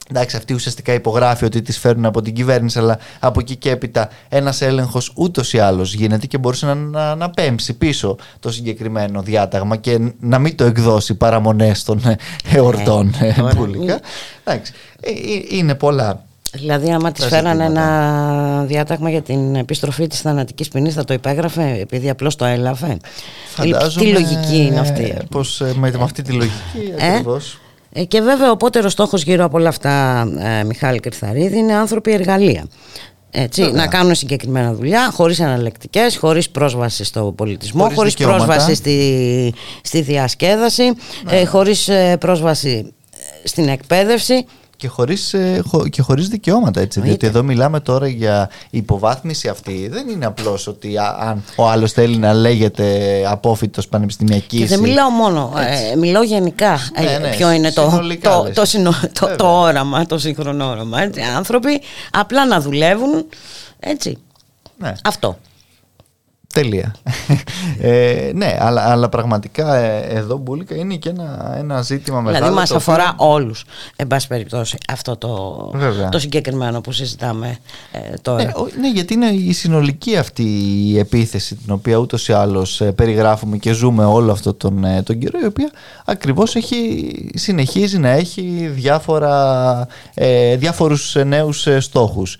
[0.09, 4.09] Εντάξει, αυτή ουσιαστικά υπογράφει ότι τις φέρνουν από την κυβέρνηση, αλλά από εκεί και έπειτα
[4.29, 9.21] ένας έλεγχος ούτως ή άλλως γίνεται και μπορούσε να, να, να πέμψει πίσω το συγκεκριμένο
[9.21, 12.01] διάταγμα και να μην το εκδώσει παραμονές των
[12.53, 13.99] εορτών ε, πουλικά.
[14.43, 16.25] Εντάξει, ε, ε, είναι πολλά.
[16.55, 21.77] Δηλαδή, άμα τη φέρανε ένα διάταγμα για την επιστροφή της θανατικής ποινής, θα το υπέγραφε
[21.81, 22.97] επειδή απλώς το έλαβε;
[23.55, 27.57] Φαντάζομαι, Τι λογική είναι αυτή; Πώς, με, με αυτή τη λογική ε; ακριβώς.
[27.93, 32.11] Ε, και βέβαια ο πότερος στόχος γύρω από όλα αυτά, ε, Μιχάλη Κρυθαρίδη, είναι άνθρωποι
[32.11, 32.67] εργαλεία.
[33.35, 40.01] Έτσι, να κάνουν συγκεκριμένα δουλειά, χωρίς αναλεκτικές, χωρίς πρόσβαση στο πολιτισμό, χωρίς, πρόσβαση στη, στη
[40.01, 40.93] διασκέδαση,
[41.29, 42.93] ε, χωρίς ε, πρόσβαση
[43.43, 44.45] στην εκπαίδευση
[44.83, 49.87] και χωρίς, ε, και χωρίς δικαιώματα έτσι, διότι εδώ μιλάμε τώρα για υποβάθμιση αυτή.
[49.91, 52.85] Δεν είναι απλώς ότι αν ο άλλος θέλει να λέγεται
[53.27, 55.53] απόφυτος πανεπιστημιακής και δεν μιλάω μόνο,
[55.91, 56.79] ε, μιλάω γενικά.
[57.01, 61.21] Ναι, ε, ναι, ποιο είναι το, το, το, το, το, όραμα, το σύγχρονο όραμα έτσι.
[61.21, 63.25] άνθρωποι απλά να δουλεύουν
[63.79, 64.17] έτσι,
[64.77, 64.93] ναι.
[65.03, 65.37] αυτό
[66.53, 66.95] Τέλεια.
[67.79, 72.53] Ε, ναι, αλλά, αλλά πραγματικά ε, εδώ Μπούλικα είναι και ένα, ένα ζήτημα δηλαδή, μεγάλο.
[72.53, 75.71] Δηλαδή μας αφορά όλους, εν πάση περιπτώσει, αυτό το,
[76.11, 77.57] το συγκεκριμένο που συζητάμε
[77.91, 78.43] ε, τώρα.
[78.43, 80.43] Ναι, ναι, γιατί είναι η συνολική αυτή
[80.87, 85.17] η επίθεση την οποία ούτως ή άλλως ε, περιγράφουμε και ζούμε όλο αυτό τον, τον
[85.17, 85.71] καιρό η οποία
[86.05, 92.37] ακριβώς έχει, συνεχίζει να έχει διάφορα, ε, διάφορους νέους στόχους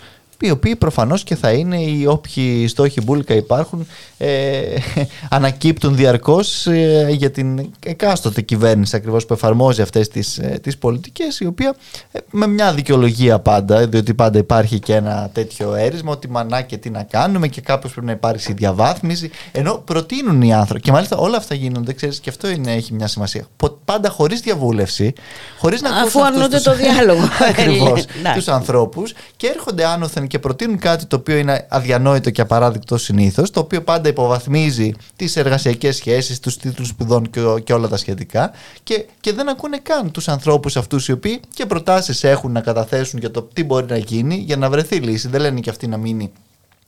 [0.48, 3.88] οι οποίοι προφανώς και θα είναι οι όποιοι στόχοι μπουλκα υπάρχουν
[4.26, 4.78] ε,
[5.30, 11.40] ανακύπτουν διαρκώς ε, για την εκάστοτε κυβέρνηση ακριβώς που εφαρμόζει αυτές τις, ε, τις πολιτικές
[11.40, 11.76] η οποία
[12.12, 16.78] ε, με μια δικαιολογία πάντα διότι πάντα υπάρχει και ένα τέτοιο έρισμα ότι μανά και
[16.78, 21.18] τι να κάνουμε και κάπως πρέπει να υπάρξει διαβάθμιση ενώ προτείνουν οι άνθρωποι και μάλιστα
[21.18, 23.48] όλα αυτά γίνονται ξέρεις και αυτό είναι, έχει μια σημασία.
[23.86, 25.14] Πάντα χωρίς διαβούλευση
[25.60, 27.22] χωρίς να αφού αρνούνται το διάλογο.
[27.50, 28.06] Ακριβώς
[28.36, 33.52] τους ανθρώπους και έρχονται άνωθεν και προτείνουν κάτι το οποίο είναι αδιανόητο και απαράδεικτο συνήθως,
[33.52, 38.52] το οποίο πάντα υποβαθμίζει τις εργασιακές σχέσεις, τους τίτλους σπουδών και, και όλα τα σχετικά
[38.84, 43.20] και, και δεν ακούνε καν τους ανθρώπους αυτούς οι οποίοι και προτάσεις έχουν να καταθέσουν
[43.20, 45.28] για το τι μπορεί να γίνει για να βρεθεί λύση.
[45.28, 46.32] Δεν λένε και αυτοί να μείνει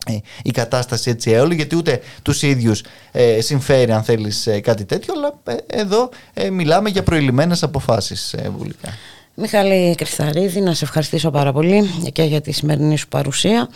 [0.05, 4.85] ε, η κατάσταση έτσι έολη γιατί ούτε τους ίδιους ε, συμφέρει αν θέλεις ε, κάτι
[4.85, 6.09] τέτοιο αλλά ε, εδώ
[6.51, 8.89] μιλάμε για προηλημένες αποφάσεις βουλικά.
[9.37, 13.69] Μιχάλη Κρυθαρίδη, να σε ευχαριστήσω πάρα πολύ και για τη σημερινή σου παρουσία.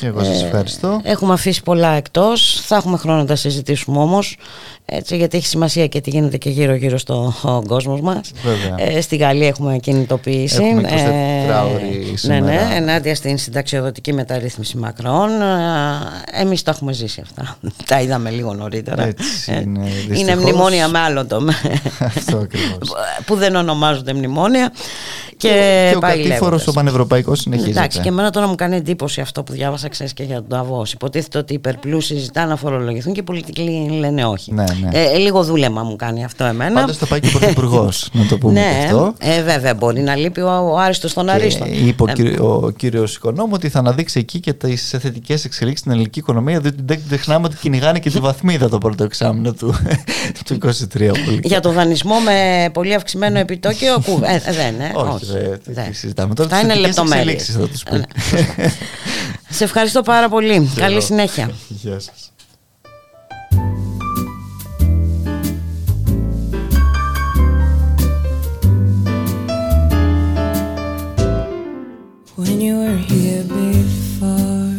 [0.00, 1.00] Και εγώ σας ευχαριστώ.
[1.02, 4.36] έχουμε αφήσει πολλά εκτός, θα έχουμε χρόνο να τα συζητήσουμε όμως,
[4.86, 7.34] έτσι, γιατί έχει σημασία και τι γίνεται και γύρω γύρω στο
[7.66, 8.32] κόσμος μας.
[8.76, 10.62] Ε, στη Γαλλία έχουμε κινητοποιήσει.
[10.62, 12.44] Έχουμε 24 ε, σήμερα.
[12.44, 15.30] Ναι, ναι, ενάντια στην συνταξιοδοτική μεταρρύθμιση Μακρόν.
[15.30, 17.56] Ε, εμείς τα έχουμε ζήσει αυτά.
[17.88, 19.06] τα είδαμε λίγο νωρίτερα.
[19.06, 21.48] Έτσι είναι, είναι μνημόνια με άλλο το.
[22.00, 22.92] Αυτό ακριβώς.
[23.26, 24.72] που δεν ονομάζονται μνημόνια.
[25.36, 27.78] Και, και, και ο κατήφορος ο πανευρωπαϊκός συνεχίζεται.
[27.78, 30.86] Εντάξει, και εμένα τώρα μου κάνει εντύπωση αυτό που διάβασα ξέρεις και για τον Ταβό.
[30.92, 34.52] Υποτίθεται ότι οι υπερπλούσιοι ζητάνε να φορολογηθούν και οι πολιτικοί λένε όχι.
[34.52, 34.98] Ναι, ναι.
[34.98, 36.80] Ε, λίγο δούλεμα μου κάνει αυτό εμένα.
[36.80, 39.14] Πάντως θα πάει και ο πρωθυπουργός, να το πούμε ναι, αυτό.
[39.18, 41.64] Ε, βέβαια, μπορεί να λείπει ο, ο Άριστος στον Αρίστο.
[41.66, 45.92] Είπε ο, ε, ο κύριος Οικονόμου ότι θα αναδείξει εκεί και τις θετικές εξελίξεις στην
[45.92, 49.74] ελληνική οικονομία, διότι δεν ξεχνάμε ότι κυνηγάνε και τη βαθμίδα το πρώτο εξάμεινο του,
[50.46, 50.58] του
[50.94, 51.10] 23.
[51.42, 55.26] Για το δανεισμό με πολύ αυξημένο επιτόκιο, ε, δεν, ε, όχι.
[55.64, 56.48] Δεν συζητάμε τώρα.
[56.48, 57.58] Θα είναι λεπτομέρειες.
[59.48, 60.70] Σε ευχαριστώ πάρα πολύ.
[60.74, 61.50] Καλή συνέχεια.
[61.68, 62.33] Γεια σας.
[72.74, 74.74] You were here before.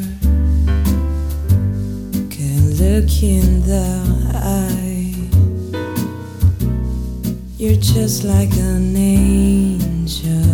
[2.35, 3.87] Can look in the
[4.33, 5.13] eye.
[7.57, 10.49] You're just like an angel.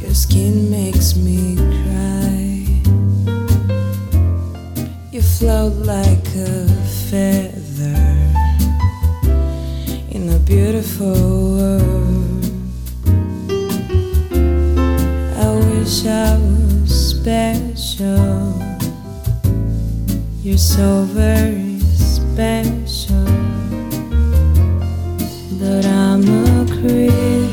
[0.00, 2.46] Your skin makes me cry.
[5.12, 6.68] You float like a
[7.08, 8.02] feather
[10.10, 11.95] in a beautiful world.
[15.86, 18.60] Wish special.
[20.42, 23.24] You're so very special.
[25.60, 27.45] But I'm a creep.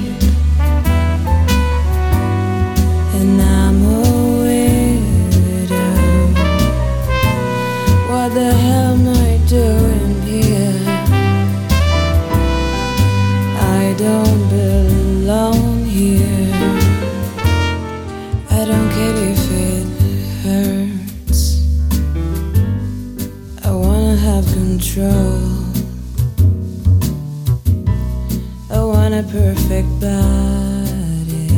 [29.43, 31.49] Perfect body.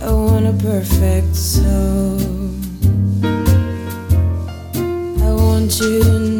[0.00, 2.20] I want a perfect soul.
[5.26, 6.35] I want you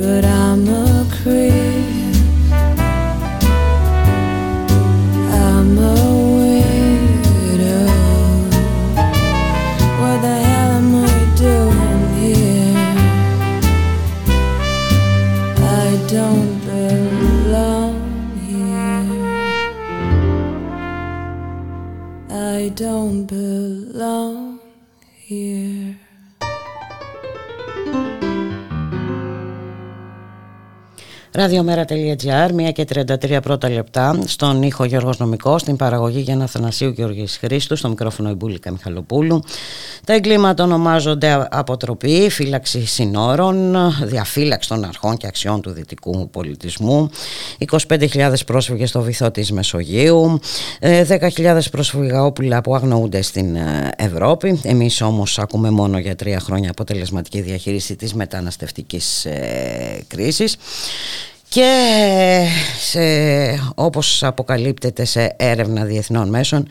[0.00, 0.89] but I'm a
[31.74, 37.36] Ραδιομέρα.gr, 1 και 33 πρώτα λεπτά, στον ήχο Γιώργος Νομικός, στην παραγωγή Γιάννα Θανασίου Γεωργής
[37.36, 39.42] Χρήστου, στο μικρόφωνο Ιμπούλικα Μιχαλοπούλου.
[40.04, 47.10] Τα εγκλήματα ονομάζονται αποτροπή, φύλαξη συνόρων, διαφύλαξη των αρχών και αξιών του δυτικού πολιτισμού,
[47.88, 50.40] 25.000 πρόσφυγες στο βυθό της Μεσογείου,
[50.80, 54.60] 10.000 προσφυγαόπουλα που αγνοούνται στην ε, Ευρώπη.
[54.64, 60.56] Εμείς όμως ακούμε μόνο για τρία χρόνια αποτελεσματική διαχείριση της μεταναστευτικής ε, κρίσης
[61.50, 62.44] και
[62.78, 63.00] σε,
[63.74, 66.66] όπως αποκαλύπτεται σε έρευνα διεθνών μέσων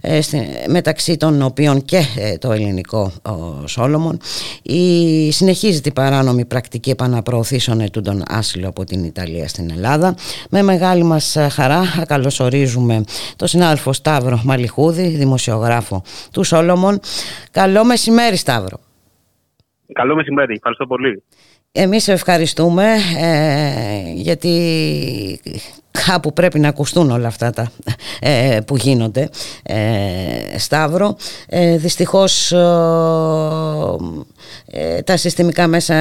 [0.00, 0.20] ε,
[0.68, 4.18] μεταξύ των οποίων και ε, το ελληνικό ο Σόλομον
[4.62, 10.14] η, συνεχίζεται η παράνομη πρακτική επαναπροωθήσεων ετούντων άσυλο από την Ιταλία στην Ελλάδα.
[10.50, 13.04] Με μεγάλη μας χαρά καλωσορίζουμε
[13.36, 17.00] τον συνάδελφο Σταύρο Μαλιχούδη δημοσιογράφο του Σόλομον.
[17.50, 18.78] Καλό μεσημέρι Σταύρο.
[19.92, 21.22] Καλό μεσημέρι, ευχαριστώ πολύ
[21.76, 22.84] εμείς ευχαριστούμε
[23.20, 24.50] ε, γιατί
[26.06, 27.70] κάπου πρέπει να ακουστούν όλα αυτά τα,
[28.20, 29.28] ε, που γίνονται
[29.62, 31.16] ε, Σταύρο.
[31.48, 32.52] Ε, δυστυχώς
[34.66, 35.94] ε, τα συστημικά μέσα,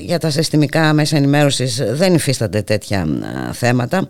[0.00, 3.06] για τα συστημικά μέσα ενημέρωσης δεν υφίστανται τέτοια
[3.52, 4.08] θέματα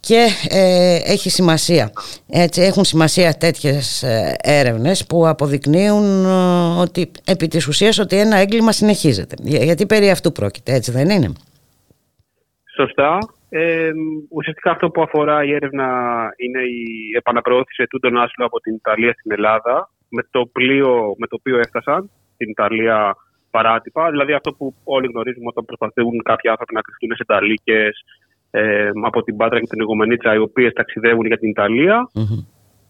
[0.00, 1.90] και ε, έχει σημασία.
[2.30, 8.36] Έτσι έχουν σημασία τέτοιες ε, έρευνες που αποδεικνύουν ε, ότι επί της ουσίας ότι ένα
[8.36, 9.34] έγκλημα συνεχίζεται.
[9.42, 11.32] Γιατί περί αυτού πρόκειται έτσι δεν είναι;
[12.76, 13.18] Σωστά.
[13.50, 13.90] Ε,
[14.30, 15.88] ουσιαστικά αυτό που αφορά η έρευνα
[16.36, 16.84] είναι η
[17.16, 22.10] επαναπροώθηση ετούντων άσυλο από την Ιταλία στην Ελλάδα με το πλοίο με το οποίο έφτασαν
[22.34, 23.16] στην Ιταλία
[23.50, 24.10] παράτυπα.
[24.10, 27.90] Δηλαδή αυτό που όλοι γνωρίζουμε όταν προσπαθούν κάποιοι άνθρωποι να κρυφτούν σε ταλίκε
[28.50, 32.08] ε, από την Πάτρα και την Ιγομενίτσα, οι οποίες ταξιδεύουν για την ιταλια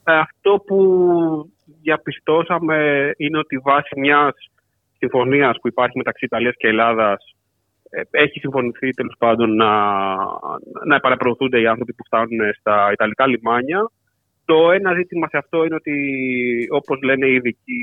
[0.05, 0.79] Ε, αυτό που
[1.83, 4.51] διαπιστώσαμε είναι ότι βάσει μιας
[4.99, 7.37] συμφωνίας που υπάρχει μεταξύ Ιταλίας και Ελλάδας
[7.91, 9.71] ε, έχει συμφωνηθεί τέλος πάντων να,
[10.87, 13.91] να επαναπροωθούνται οι άνθρωποι που φτάνουν στα Ιταλικά λιμάνια.
[14.45, 15.97] Το ένα ζήτημα σε αυτό είναι ότι,
[16.71, 17.81] όπως λένε οι ειδικοί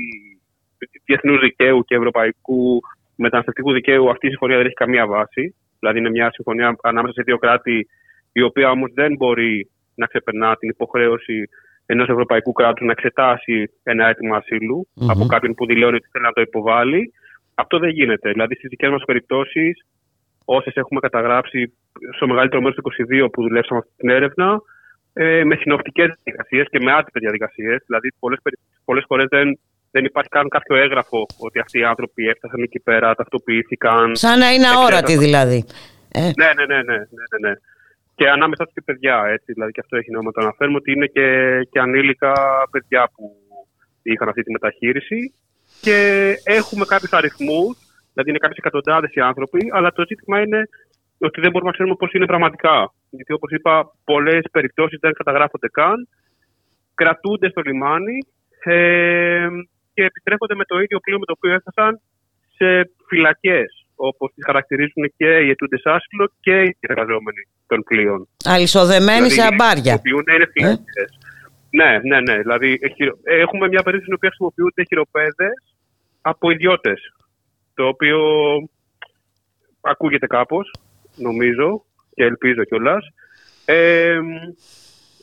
[1.04, 2.80] διεθνούς δικαίου και ευρωπαϊκού
[3.16, 5.54] μεταναστευτικού δικαίου, αυτή η συμφωνία δεν έχει καμία βάση.
[5.86, 7.86] Δηλαδή, είναι μια συμφωνία ανάμεσα σε δύο κράτη,
[8.32, 11.48] η οποία όμως δεν μπορεί να ξεπερνά την υποχρέωση
[11.86, 14.42] ενός ευρωπαϊκού κράτους να εξετάσει ένα αίτημα
[15.08, 17.12] από κάποιον που δηλώνει ότι θέλει να το υποβάλει.
[17.54, 18.30] Αυτό δεν γίνεται.
[18.30, 19.86] Δηλαδή, στις δικές μας περιπτώσεις,
[20.44, 21.72] όσες έχουμε καταγράψει
[22.16, 24.60] στο μεγαλύτερο μέρος του 22 που δουλέψαμε αυτή την έρευνα,
[25.12, 27.82] ε, με συνοπτικές διαδικασίες και με άτυπες διαδικασίες.
[27.86, 28.08] Δηλαδή,
[28.84, 29.58] πολλές φορές δεν,
[29.96, 34.16] δεν υπάρχει καν κάποιο έγγραφο ότι αυτοί οι άνθρωποι έφτασαν εκεί πέρα, ταυτοποιήθηκαν.
[34.16, 35.64] Σαν να είναι αόρατοι δηλαδή.
[36.20, 36.30] Ε.
[36.40, 37.52] Ναι, ναι, ναι, ναι, ναι, ναι.
[38.18, 39.52] Και ανάμεσα τους και παιδιά, έτσι.
[39.52, 41.26] Δηλαδή, και αυτό έχει νόημα το αναφέρουμε ότι είναι και,
[41.70, 42.32] και ανήλικα
[42.70, 43.24] παιδιά που
[44.02, 45.18] είχαν αυτή τη μεταχείριση.
[45.84, 45.96] Και
[46.44, 47.74] έχουμε κάποιους αριθμούς,
[48.12, 50.60] δηλαδή είναι κάποιες εκατοντάδες οι άνθρωποι, αλλά το ζήτημα είναι
[51.28, 52.76] ότι δεν μπορούμε να ξέρουμε πώς είναι πραγματικά.
[53.10, 53.72] Γιατί όπως είπα,
[54.04, 56.08] πολλές περιπτώσεις δεν καταγράφονται καν,
[56.94, 58.18] κρατούνται στο λιμάνι
[58.68, 59.48] ε,
[59.96, 62.00] και επιστρέφονται με το ίδιο πλοίο με το οποίο έφτασαν
[62.56, 68.28] σε φυλακές, όπως τις χαρακτηρίζουν και οι αιτούντες άσυλο και οι εργαζόμενοι των πλοίων.
[68.44, 70.00] Αλυσοδεμένοι σε δηλαδή, αμπάρια.
[70.04, 70.76] Είναι ε;
[71.70, 72.36] Ναι, ναι, ναι.
[72.38, 72.78] Δηλαδή,
[73.22, 75.56] έχουμε μια περίπτωση στην οποία χρησιμοποιούνται χειροπέδες
[76.20, 77.00] από ιδιώτες.
[77.74, 78.18] Το οποίο
[79.80, 80.70] ακούγεται κάπως,
[81.16, 81.84] νομίζω
[82.14, 83.04] και ελπίζω κιόλας.
[83.64, 84.20] Ε,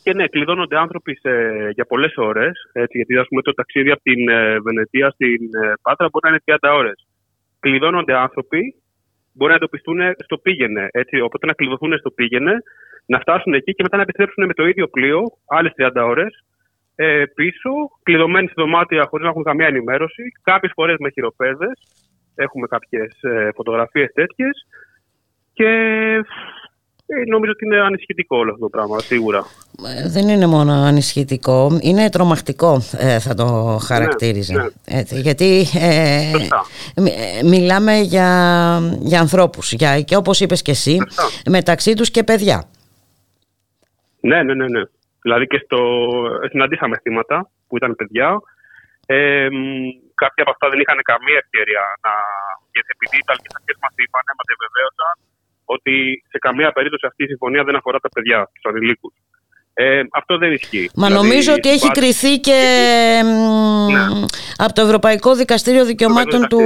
[0.04, 1.32] και ναι, κλειδώνονται άνθρωποι σε,
[1.74, 2.52] για πολλές ώρες.
[2.74, 6.60] Γιατί ας πούμε, το ταξίδι από την ε, Βενετία στην ε, Πάτρα μπορεί να είναι
[6.62, 7.08] 30 ώρες.
[7.60, 8.62] Κλειδώνονται άνθρωποι,
[9.34, 10.88] μπορεί να εντοπιστούν στο πήγαινε.
[10.92, 12.54] Έτσι, οπότε να κλειδωθούν στο πήγαινε,
[13.06, 16.44] να φτάσουν εκεί και μετά να επιστρέψουν με το ίδιο πλοίο άλλες 30 ώρες
[16.96, 17.72] ε, πίσω,
[18.04, 21.74] κλειδωμένοι σε δωμάτια χωρίς να έχουν καμία ενημέρωση, κάποιες φορές με χειροπέδες.
[22.36, 24.68] Έχουμε κάποιες ε, φωτογραφίες τέτοιες.
[25.54, 25.70] Και
[27.16, 29.46] ε, νομίζω ότι είναι ανησυχητικό όλο αυτό το πράγμα, σίγουρα.
[29.88, 34.54] Ε, δεν είναι μόνο ανησυχητικό, είναι τρομακτικό ε, θα το χαρακτήριζα.
[34.54, 35.20] Ναι, ναι.
[35.20, 36.32] γιατί ε,
[37.44, 38.30] μιλάμε για,
[39.00, 40.98] για ανθρώπους για, και όπως είπες και εσύ,
[41.50, 42.64] μεταξύ τους και παιδιά.
[44.20, 44.68] Ναι, ναι, ναι.
[44.68, 44.84] ναι.
[45.22, 45.80] Δηλαδή και στο,
[46.50, 48.42] συναντήσαμε θύματα που ήταν παιδιά.
[49.06, 49.48] Ε,
[50.24, 52.14] κάποια από αυτά δεν είχαν καμία ευκαιρία να.
[52.74, 55.16] Γιατί επειδή οι Ιταλικέ αρχέ μας είπαν, μας διαβεβαίωσαν
[55.66, 59.14] ότι σε καμία περίπτωση αυτή η συμφωνία δεν αφορά τα παιδιά, τους ανηλίκους.
[59.76, 60.90] Ε, αυτό δεν ισχύει.
[60.96, 62.60] Μα δηλαδή, νομίζω ότι έχει κριθεί και
[63.92, 64.26] ναι.
[64.58, 66.62] από το Ευρωπαϊκό Δικαστήριο Δικαιωμάτων του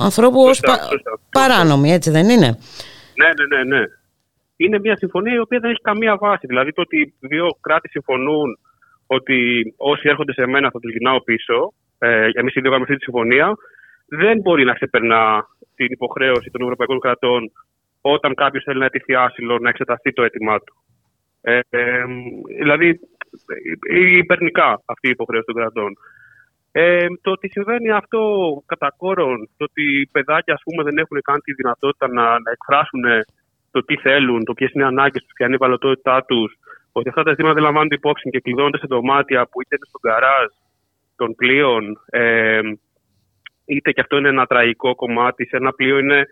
[0.00, 0.60] ανθρώπου ως
[1.32, 2.58] παράνομη, έτσι δεν είναι;
[3.20, 3.76] Ναι, ναι, ναι.
[3.76, 3.84] ναι.
[4.56, 6.46] Είναι μια συμφωνία η οποία δεν έχει καμία βάση.
[6.46, 8.58] Δηλαδή το ότι δύο κράτη συμφωνούν
[9.06, 9.38] ότι
[9.76, 13.02] όσοι έρχονται σε μένα θα τους γυρνάω πίσω, ε, εμείς οι δύο κάνουμε αυτή τη
[13.02, 13.54] συμφωνία,
[14.10, 17.52] δεν μπορεί να ξεπερνά την υποχρέωση των ευρωπαϊκών κρατών
[18.00, 20.74] όταν κάποιος θέλει να αιτηθεί άσυλο να εξεταστεί το αίτημά του.
[21.40, 22.04] Ε, ε,
[22.58, 23.00] δηλαδή,
[24.22, 25.96] υπερνικά αυτή η υποχρέωση των κρατών.
[26.72, 28.22] Ε, το ότι συμβαίνει αυτό
[28.66, 33.02] κατά κόρον, το ότι παιδάκια ας πούμε, δεν έχουν καν τη δυνατότητα να, να εκφράσουν
[33.70, 36.58] το τι θέλουν, το ποιες είναι οι ανάγκες τους, ποια είναι η βαλωτότητά τους,
[36.92, 40.00] ότι αυτά τα ζητήματα δεν λαμβάνονται υπόψη και κλειδώνονται σε δωμάτια που είτε είναι στον
[40.00, 40.48] καράζ
[41.16, 42.60] των πλοίων, ε,
[43.70, 45.46] είτε και αυτό είναι ένα τραγικό κομμάτι.
[45.46, 46.26] Σε ένα πλοίο είναι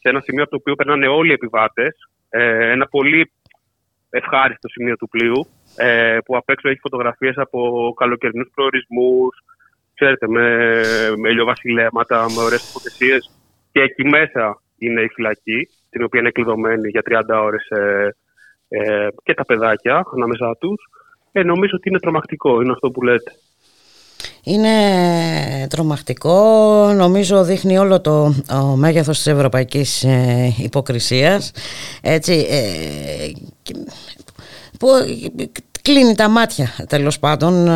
[0.00, 1.96] σε ένα σημείο από το οποίο περνάνε όλοι οι επιβάτες.
[2.28, 3.32] Ε, ένα πολύ
[4.10, 5.46] ευχάριστο σημείο του πλοίου,
[5.76, 9.36] ε, που απ' έξω έχει φωτογραφίες από καλοκαιρινούς προορισμούς,
[9.94, 10.46] ξέρετε, με,
[11.16, 13.18] με ηλιοβασιλέματα, με ωραίες τοποθεσίε.
[13.72, 18.14] Και εκεί μέσα είναι η φυλακή, την οποία είναι κλειδωμένη για 30 ώρες ε,
[18.68, 20.82] ε, και τα παιδάκια ανάμεσά τους.
[21.32, 23.32] Ε, νομίζω ότι είναι τρομακτικό, είναι αυτό που λέτε.
[24.44, 24.70] Είναι
[25.68, 26.34] τρομακτικό,
[26.96, 31.50] νομίζω δείχνει όλο το ο μέγεθος της ευρωπαϊκής ε, υποκρισίας.
[32.00, 33.30] Έτσι, ε,
[34.78, 34.88] που
[35.82, 37.68] κλείνει τα μάτια τέλος πάντων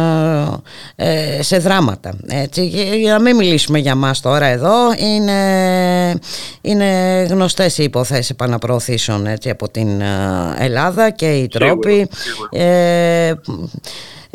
[0.96, 2.14] ε, σε δράματα.
[2.26, 2.66] Έτσι,
[3.00, 6.18] για να μην μιλήσουμε για μας τώρα εδώ είναι,
[6.60, 10.02] είναι γνωστές οι υποθέσεις επαναπροωθήσεων έτσι, από την
[10.58, 12.08] Ελλάδα και οι τρόποι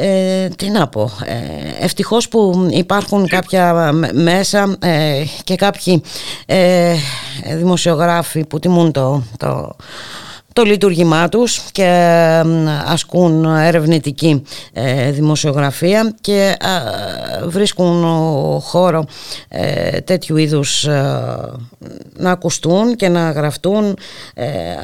[0.03, 6.01] ε, τι να πω, ε, ευτυχώς που υπάρχουν κάποια μέσα ε, και κάποιοι
[6.45, 6.95] ε,
[7.55, 9.75] δημοσιογράφοι που τιμούν το, το,
[10.53, 11.89] το λειτουργήμά τους και
[12.85, 14.43] ασκούν ερευνητική
[14.73, 16.57] ε, δημοσιογραφία και
[17.47, 18.03] βρίσκουν
[18.59, 19.05] χώρο
[19.49, 20.87] ε, τέτοιου είδους
[22.17, 23.97] να ακουστούν και να γραφτούν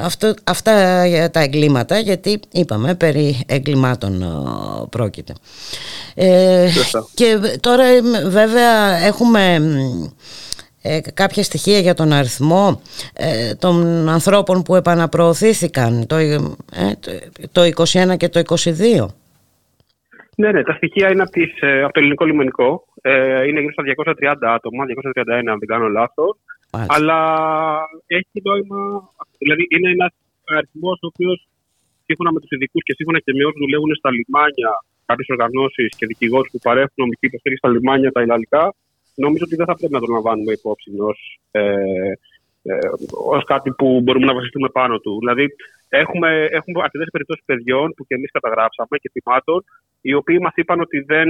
[0.02, 4.24] αυτό, αυτά τα εγκλήματα γιατί είπαμε περί εγκλημάτων
[4.90, 5.32] πρόκειται.
[7.14, 7.84] Και τώρα
[8.28, 9.60] βέβαια έχουμε
[10.82, 12.82] ε, κάποια στοιχεία για τον αριθμό
[13.14, 16.40] ε, των ανθρώπων που επαναπροωθήθηκαν το, ε,
[17.52, 17.62] το
[18.12, 19.06] 21 και το 22.
[20.40, 22.84] Ναι, ναι, τα στοιχεία είναι από, τις, ε, από το ελληνικό λιμενικό.
[23.02, 26.36] Ε, είναι γύρω στα 230 άτομα, 231 αν δεν κάνω λάθος.
[26.70, 27.18] Αλλά
[28.06, 28.80] έχει νόημα,
[29.38, 30.12] δηλαδή είναι ένας
[30.44, 31.38] αριθμός ο οποίος
[32.06, 34.70] σύμφωνα με τους ειδικούς και σύμφωνα και με όσους δουλεύουν στα λιμάνια,
[35.08, 38.64] κάποιες οργανώσεις και δικηγόρους που παρέχουν νομική υποστήριξη στα λιμάνια τα ελληνικά,
[39.24, 41.18] νομίζω ότι δεν θα πρέπει να το λαμβάνουμε υπόψη ως
[41.50, 41.62] ε,
[42.62, 42.78] ε,
[43.34, 45.18] ως κάτι που μπορούμε να βασιστούμε πάνω του.
[45.18, 45.46] Δηλαδή,
[45.88, 49.64] έχουμε, έχουμε αρκετές περιπτώσεις παιδιών που και εμείς καταγράψαμε και θυμάτων,
[50.00, 51.28] οι οποίοι μας είπαν ότι δεν,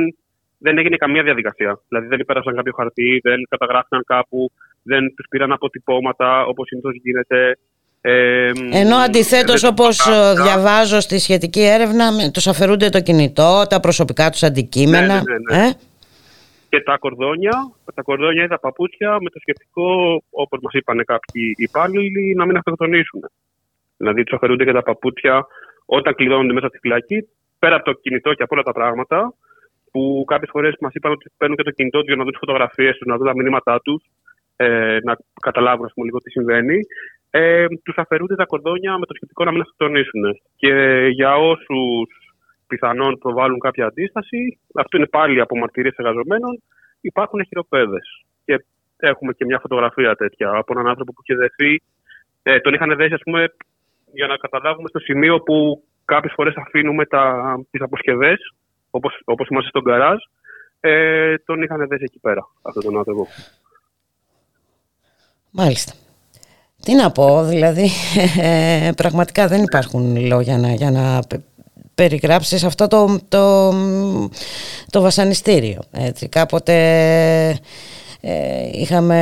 [0.58, 1.80] δεν έγινε καμία διαδικασία.
[1.88, 4.50] Δηλαδή, δεν υπέρασαν κάποιο χαρτί, δεν καταγράφηκαν κάπου,
[4.82, 7.58] δεν τους πήραν αποτυπώματα όπως συνήθως γίνεται.
[8.00, 10.08] Ε, Ενώ αντιθέτως, όπως
[10.42, 15.14] διαβάζω στη σχετική έρευνα, τους αφαιρούνται το κινητό, τα προσωπικά τους αντικείμενα.
[15.14, 15.68] Ναι, ναι, ναι, ναι.
[15.68, 15.72] Ε;
[16.68, 17.52] Και τα κορδόνια,
[17.94, 22.56] τα κορδόνια ή τα παπούτσια με το σκεπτικό, όπως μας είπαν κάποιοι υπάλληλοι, να μην
[22.56, 23.20] αυτοκτονήσουν.
[23.96, 25.46] Δηλαδή, τους αφαιρούνται και τα παπούτσια
[25.86, 29.34] όταν κλειδώνονται μέσα στη φυλακή, πέρα από το κινητό και από όλα τα πράγματα,
[29.90, 32.40] που κάποιες φορές μας είπαν ότι παίρνουν και το κινητό τους για να δουν τις
[32.40, 34.02] φωτογραφίες τους, να δουν τα μηνύματά τους,
[34.56, 36.78] ε, να καταλάβουν ας πούμε, λίγο τι συμβαίνει.
[37.30, 40.22] Ε, τους αφαιρούνται τα κορδόνια με το σκεπτικό να μην αυτοκτονήσουν.
[40.56, 40.72] Και
[41.12, 42.27] για όσους
[42.68, 44.58] πιθανόν προβάλλουν κάποια αντίσταση.
[44.74, 46.62] Αυτό είναι πάλι από μαρτυρίες εργαζομένων.
[47.00, 47.98] Υπάρχουν χειροπέδε.
[48.44, 48.64] Και
[48.96, 51.82] έχουμε και μια φωτογραφία τέτοια από έναν άνθρωπο που είχε δεθεί.
[52.42, 53.54] Ε, τον είχαν δέσει, ας πούμε,
[54.12, 57.04] για να καταλάβουμε στο σημείο που κάποιες φορές αφήνουμε
[57.70, 58.54] τις αποσκευές,
[59.24, 60.16] όπως είμαστε στον καράζ.
[60.80, 63.26] Ε, τον είχαν δέσει εκεί πέρα, αυτόν τον άνθρωπο.
[65.50, 65.92] Μάλιστα.
[66.82, 67.88] Τι να πω, δηλαδή
[68.40, 71.20] ε, πραγματικά δεν υπάρχουν λόγια να, για να
[72.00, 73.70] περιγράψεις αυτό το, το,
[74.90, 75.80] το βασανιστήριο.
[75.92, 76.28] Έτσι.
[76.28, 76.74] Κάποτε
[78.20, 79.20] ε, είχαμε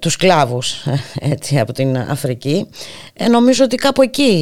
[0.00, 0.86] τους σκλάβους
[1.32, 2.70] έτσι, από την Αφρική.
[3.18, 4.34] Ε, νομίζω ότι κάπου εκεί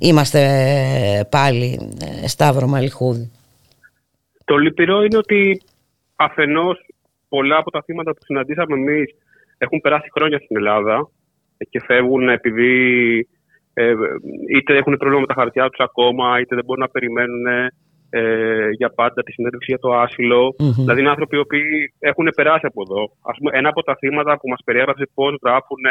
[0.00, 0.42] είμαστε
[1.30, 1.90] πάλι,
[2.22, 3.30] ε, Σταύρο Μαλιχούδη.
[4.44, 5.62] Το λυπηρό είναι ότι
[6.16, 6.78] αφενός
[7.28, 9.14] πολλά από τα θύματα που συναντήσαμε εμείς
[9.58, 11.10] έχουν περάσει χρόνια στην Ελλάδα
[11.70, 12.72] και φεύγουν επειδή
[13.80, 13.94] ε,
[14.56, 17.46] είτε έχουν πρόβλημα με τα χαρτιά τους ακόμα, είτε δεν μπορούν να περιμένουν
[18.10, 20.54] ε, για πάντα τη συνέντευξη για το ασυλο
[20.84, 21.68] Δηλαδή, είναι άνθρωποι οι οποίοι
[22.10, 23.02] έχουν περάσει από εδώ.
[23.30, 25.82] Ας πούμε, ένα από τα θύματα που μας περιέγραψε πώς γράφουν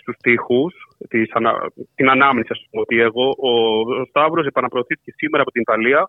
[0.00, 0.72] στους τοίχους,
[1.94, 3.52] την ανάμνηση, ας πούμε, ότι εγώ, ο,
[4.00, 6.00] ο Σταύρος επαναπροωθήθηκε σήμερα από την Ιταλία,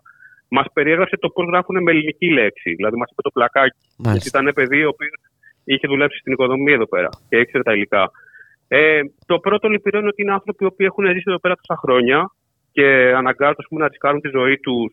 [0.56, 2.70] μας περιέγραψε το πώς γράφουν με ελληνική λέξη.
[2.78, 3.78] Δηλαδή, μας είπε το πλακάκι.
[4.12, 5.16] Γιατί ήταν παιδί ο οποίος
[5.64, 8.10] είχε δουλέψει στην οικοδομία εδώ πέρα και ήξερε τα υλικά.
[8.74, 12.30] Ε, το πρώτο λυπηρό είναι ότι είναι άνθρωποι που έχουν ζήσει εδώ πέρα τόσα χρόνια
[12.72, 14.92] και αναγκάζονται να ρισκάρουν τη ζωή τους.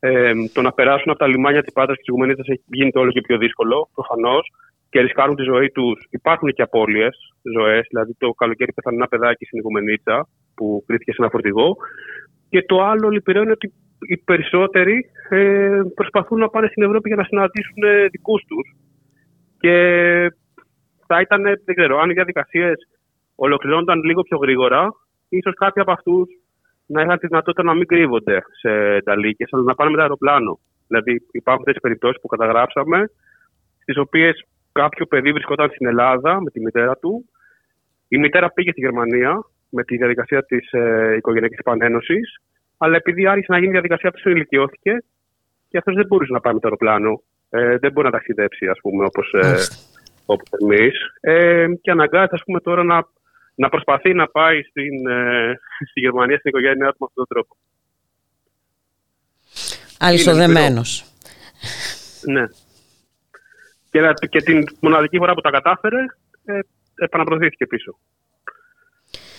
[0.00, 3.20] Ε, το να περάσουν από τα λιμάνια της Πάτρας και τη Γουμενίτα γίνεται όλο και
[3.20, 4.52] πιο δύσκολο, προφανώς.
[4.90, 6.06] Και ρισκάρουν τη ζωή τους.
[6.10, 7.16] Υπάρχουν και απώλειες
[7.56, 7.86] ζωές.
[7.88, 11.76] Δηλαδή, το καλοκαίρι πέθανε ένα παιδάκι στην Γουμενίτσα που κρίθηκε σε ένα φορτηγό.
[12.48, 13.72] Και το άλλο λυπηρό είναι ότι
[14.08, 18.74] οι περισσότεροι ε, προσπαθούν να πάνε στην Ευρώπη για να συναντήσουν ε, δικούς τους.
[19.58, 19.74] Και
[21.06, 22.76] θα ήταν, δεν ξέρω, αν οι διαδικασίες
[23.36, 24.94] ολοκληρώνονταν λίγο πιο γρήγορα,
[25.28, 26.28] ίσως κάποιοι από αυτούς
[26.86, 30.58] να είχαν τη δυνατότητα να μην κρύβονται σε ταλίκε, αλλά να πάνε με το αεροπλάνο.
[30.86, 33.10] Δηλαδή, υπάρχουν τέτοιες περιπτώσεις που καταγράψαμε,
[33.82, 37.28] στις οποίες κάποιο παιδί βρισκόταν στην Ελλάδα με τη μητέρα του.
[38.08, 42.40] Η μητέρα πήγε στη Γερμανία με τη διαδικασία της ε, οικογενειακής επανένωσης,
[42.78, 45.04] αλλά επειδή άρχισε να γίνει η διαδικασία, αυτός ενηλικιώθηκε
[45.68, 47.22] και αυτός δεν μπορούσε να πάει με το αεροπλάνο.
[47.50, 49.54] Ε, δεν μπορεί να ταξιδέψει, ας πούμε, όπως ε,
[50.26, 50.94] όπως εμείς.
[51.20, 53.06] Ε, και αναγκάζεται, ας πούμε, τώρα να
[53.56, 55.58] να προσπαθεί να πάει στην, ε,
[55.90, 57.56] στη Γερμανία, στην οικογένειά του με αυτόν τον τρόπο.
[59.98, 61.04] Αλυσοδεμένος.
[62.20, 62.46] Ναι.
[63.90, 66.04] Και, και την μοναδική φορά που τα κατάφερε,
[66.44, 66.58] ε,
[66.94, 67.98] επαναπροωθήθηκε πίσω.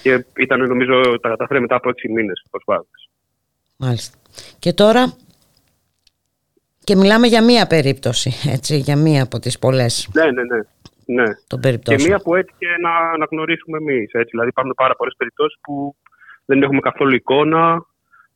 [0.01, 3.09] Και ήταν, νομίζω, τα κατάφερε μετά από έξι μήνες προσπάθειες.
[3.77, 4.17] Μάλιστα.
[4.59, 5.15] Και τώρα,
[6.83, 10.09] και μιλάμε για μία περίπτωση, έτσι, για μία από τις πολλές.
[10.13, 10.61] Ναι, ναι, ναι.
[11.07, 11.25] Ναι.
[11.77, 14.11] Και μία που έτυχε να αναγνωρίσουμε εμείς.
[14.29, 15.95] Δηλαδή, υπάρχουν πάρα πολλές περιπτώσεις που
[16.45, 17.85] δεν έχουμε καθόλου εικόνα,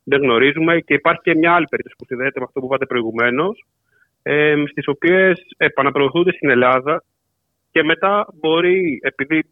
[0.04, 0.80] δεν γνωρίζουμε.
[0.80, 3.66] Και υπάρχει και μια άλλη περίπτωση που συνδέεται με αυτό που είπατε προηγουμένως,
[4.24, 7.04] ε, στις οποίες επαναπροωθούνται στην Ελλάδα
[7.72, 9.46] και μετά μπορεί, επειδή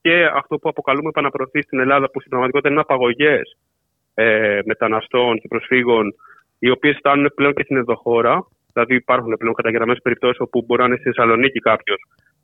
[0.00, 3.56] και αυτό που αποκαλούμε επαναπροωθήσει στην Ελλάδα, που στην πραγματικότητα είναι απαγωγές
[4.14, 6.14] ε, μεταναστών και προσφύγων,
[6.58, 8.46] οι οποίες φτάνουν πλέον και στην ενδοχώρα.
[8.72, 12.00] Δηλαδή, υπάρχουν πλέον καταγεγραμμένες περιπτώσεις όπου μπορεί να είναι στη Θεσσαλονίκη κάποιος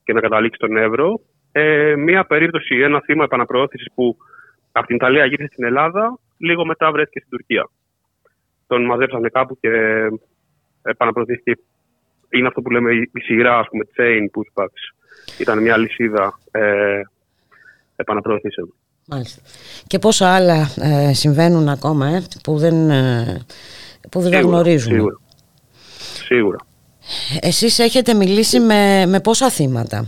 [0.08, 1.20] και να καταλήξει στον Εύρο.
[1.52, 4.16] Ε, μία περίπτωση, ένα θύμα επαναπροώθησης που
[4.72, 7.70] από την Ιταλία γύρισε στην Ελλάδα, λίγο μετά βρέθηκε στην Τουρκία.
[8.66, 9.70] Τον μαζέψανε κάπου και
[10.82, 11.58] επαναπροωθήθηκε.
[12.28, 14.82] Είναι αυτό που λέμε η σειρά, ας πούμε, chain pushbacks.
[15.38, 17.00] Ήταν μια λυσίδα ε,
[17.96, 18.74] επαναπροωθήσεων.
[19.06, 19.42] Μάλιστα.
[19.86, 23.46] Και πόσα άλλα ε, συμβαίνουν ακόμα ε, που δεν, ε,
[24.10, 25.20] που δεν Σίγουρα, γνωρίζουμε; Σίγουρα.
[26.24, 26.58] Σίγουρα.
[27.40, 30.06] Εσείς έχετε μιλήσει με, με πόσα θύματα;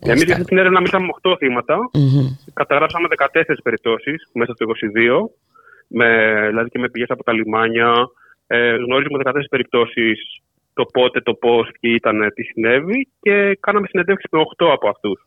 [0.00, 1.76] Εμείς για αυτή την έρευνα μιλήσαμε με 8 θύματα.
[1.92, 2.36] Μμμ.
[2.52, 5.30] Καταγράψαμε 14 περιπτώσεις μέσα στο 22,
[5.88, 6.08] με,
[6.48, 7.92] δηλαδή και με πηγές από τα λιμάνια.
[8.46, 10.42] Ε, γνωρίζουμε 14 περιπτώσεις
[10.74, 15.20] το πότε, το πώς, ποιοι ήταν, τι συνέβη και κάναμε συνεντεύξεις με 8 από αυτούς.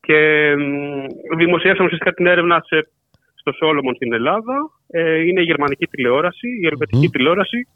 [0.00, 0.20] Και
[0.56, 2.88] μ, δημοσίευσαμε ουσιαστικά την έρευνα σε,
[3.34, 4.70] στο Σόλομον στην Ελλάδα.
[4.88, 7.68] Ε, είναι η γερμανική τηλεόραση, η ελβετική τηλεόραση,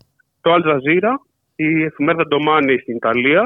[0.45, 1.13] το Al Jazeera,
[1.57, 3.43] η εφημερίδα Domani στην Ιταλία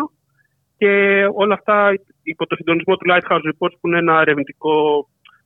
[0.77, 0.91] και
[1.35, 1.93] όλα αυτά
[2.23, 4.73] υπό το συντονισμό του Lighthouse Reports που είναι ένα ερευνητικό,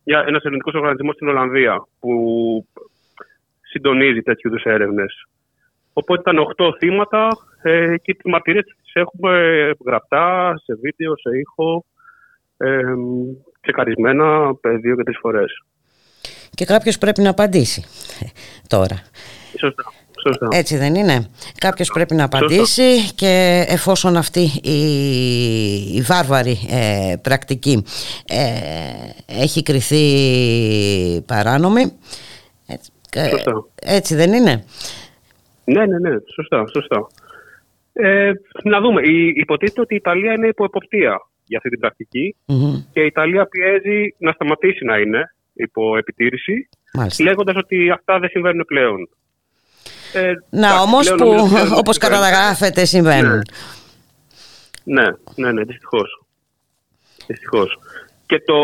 [0.04, 2.12] μια- ένας ερευνητικός οργανισμός στην Ολλανδία που
[3.60, 5.26] συντονίζει τέτοιου είδους έρευνες.
[5.92, 7.28] Οπότε ήταν 8 θύματα
[7.62, 9.32] ε, και τις μαρτυρίες τις έχουμε
[9.86, 11.84] γραπτά, σε βίντεο, σε ήχο,
[12.56, 12.82] ε,
[13.60, 15.62] τσεκαρισμένα ε, δύο και τρεις φορές.
[16.50, 17.84] Και κάποιος πρέπει να απαντήσει
[18.68, 19.02] τώρα.
[19.58, 19.84] Σωστά.
[20.26, 20.48] Σωστά.
[20.52, 21.26] Έτσι δεν είναι.
[21.58, 24.78] Κάποιος πρέπει να απαντήσει και εφόσον αυτή η,
[25.94, 27.84] η βάρβαρη ε, πρακτική
[28.26, 30.04] ε, έχει κριθεί
[31.26, 31.92] παράνομη.
[32.66, 33.64] Έτσι, ε, Σωστά.
[33.74, 34.64] έτσι δεν είναι.
[35.64, 36.16] Ναι, ναι, ναι.
[36.34, 37.06] Σωστά, σωστά.
[37.92, 38.32] Ε,
[38.64, 39.02] να δούμε.
[39.02, 42.84] Η, υποτίθεται ότι η Ιταλία είναι υπό εποπτεία για αυτή την πρακτική Μμμ.
[42.92, 47.24] και η Ιταλία πιέζει να σταματήσει να είναι υπό επιτήρηση, Μάλιστα.
[47.24, 49.08] λέγοντας ότι αυτά δεν συμβαίνουν πλέον.
[50.12, 52.24] Ε, Να εντάξει, όμως πλέον που νομίζω ότι δεν όπως συμβαίνουν.
[52.24, 53.42] καταγράφεται συμβαίνουν.
[54.84, 55.06] Ναι,
[55.36, 56.22] ναι, ναι, δυστυχώς.
[57.26, 57.78] Δυστυχώς.
[58.26, 58.56] Και το,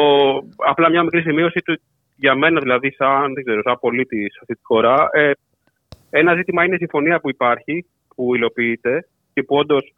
[0.56, 1.80] απλά μια μικρή σημείωση του,
[2.16, 5.30] για μένα δηλαδή, σαν, δεν ξέρω, σαν πολίτη σε αυτή τη χώρα, ε,
[6.10, 9.94] ένα ζήτημα είναι η συμφωνία που υπάρχει, που υλοποιείται και που όντως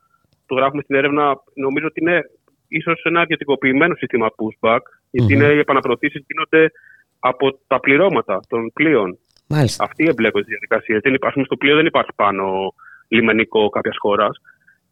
[0.47, 2.21] το γράφουμε στην έρευνα, νομίζω ότι είναι
[2.69, 4.79] ίσως ένα ιδιωτικοποιημένο σύστημα pushback,
[5.11, 5.43] γιατί Μμμ.
[5.43, 6.73] είναι οι επαναπροωθήσεις γίνονται
[7.19, 9.19] από τα πληρώματα των πλοίων.
[9.53, 9.85] Μάλιστα.
[9.85, 10.99] Αυτοί εμπλέκονται στη διαδικασία.
[11.03, 12.75] Δεν υπάρχει, στο πλοίο δεν υπάρχει πάνω
[13.09, 14.41] λιμενικό κάποιας χώρας.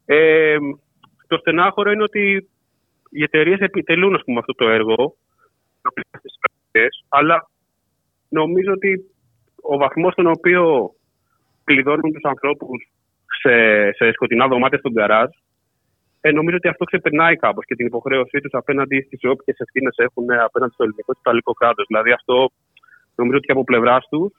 [0.07, 0.57] Ε,
[1.27, 2.49] το στενάχωρο είναι ότι
[3.11, 5.17] οι εταιρείες επιτελούν ας πούμε, αυτό το έργο,
[6.19, 7.51] στις πρακτικές, αλλά
[8.29, 9.11] νομίζω ότι
[9.63, 10.93] ο βαθμός στον οποίο
[11.65, 12.91] κλειδώνουν τους ανθρώπους
[13.41, 13.55] σε,
[13.93, 15.29] σε σκοτεινά δωμάτια στον γκαράζ,
[16.21, 20.31] ε, νομίζω ότι αυτό ξεπερνάει κάπως και την υποχρέωσή τους απέναντι στις όποιες ευθύνες έχουν
[20.31, 21.85] απέναντι στο ελληνικό και στο αλληλικό κράτος.
[21.87, 22.51] Δηλαδή αυτό
[23.15, 24.33] νομίζω ότι και από πλευράς τους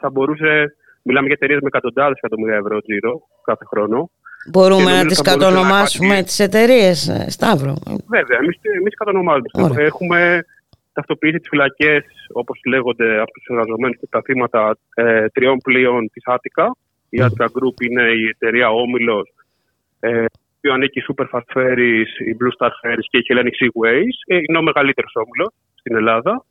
[0.00, 0.76] θα μπορούσε.
[1.02, 4.10] Μιλάμε για εταιρείες με εκατοντάδες εκατομμύρια ευρώ τζίρο κάθε χρόνο.
[4.44, 7.74] Και Μπορούμε νομίζω να ότι τις θα μπορούσε να κατονομάσουμε υπάρχει- τις εταιρείες, ε, Σταύρο.
[8.16, 9.48] Βέβαια, εμείς εμείς κατονομάζουμε.
[9.52, 9.84] Ωραία.
[9.84, 10.44] Έχουμε
[10.92, 16.22] ταυτοποιήσει τις φυλακές, όπως λέγονται από τους εργαζομένους και τα θύματα ε, τριών πλοίων της
[16.26, 16.76] Άτικα.
[17.08, 19.28] Η Attica Group είναι η εταιρεία Όμιλος,
[20.00, 20.24] ε,
[20.60, 24.16] που ανήκει η Super Fast Ferries, η Blue Star Ferries και η Hellenic Seaways.
[24.26, 26.44] Ε, είναι ο μεγαλύτερος όμιλος στην Ελλάδα.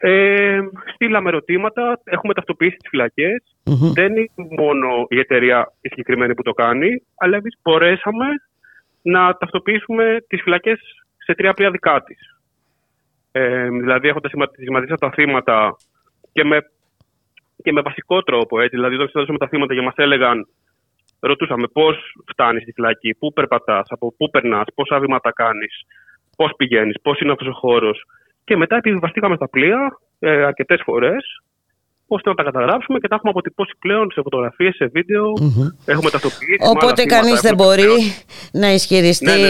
[0.00, 0.58] Ε,
[0.94, 3.42] στείλαμε ερωτήματα, έχουμε ταυτοποιήσει τις φυλακές.
[3.64, 3.92] Μμμ.
[3.92, 8.26] Δεν είναι μόνο η εταιρεία η συγκεκριμένη που το κάνει, αλλά εμείς μπορέσαμε
[9.02, 10.80] να ταυτοποιήσουμε τις φυλακές
[11.18, 12.36] σε τρία πλοία δικά της.
[13.32, 15.76] Ε, δηλαδή, έχοντας σχηματίσει τα θύματα
[16.32, 16.58] και με,
[17.62, 18.60] και με βασικό τρόπο.
[18.60, 20.48] Έτσι, δηλαδή, όταν εξετάζουμε τα θύματα και μας έλεγαν,
[21.20, 21.96] ρωτούσαμε πώς
[22.30, 25.86] φτάνεις στη φυλακή, πού περπατάς, από πού περνάς, πόσα βήματα κάνεις,
[26.36, 28.04] πώς πηγαίνεις, πώς είναι αυτός ο χώρος.
[28.48, 31.24] Και μετά επιβιβαστήκαμε στα πλοία ε, αρκετές φορές
[32.06, 35.32] ώστε να τα καταγράψουμε και τα έχουμε αποτυπώσει πλέον σε φωτογραφίες, σε βίντεο.
[35.40, 35.68] Μμμ.
[35.84, 36.58] Έχουμε ταυτοποιήσει.
[36.60, 38.24] με Οπότε άλλα θύματα, κανείς δεν έχουμε μπορεί επιβεβαιώσει.
[38.52, 39.48] να ισχυριστεί Ναι, ναι,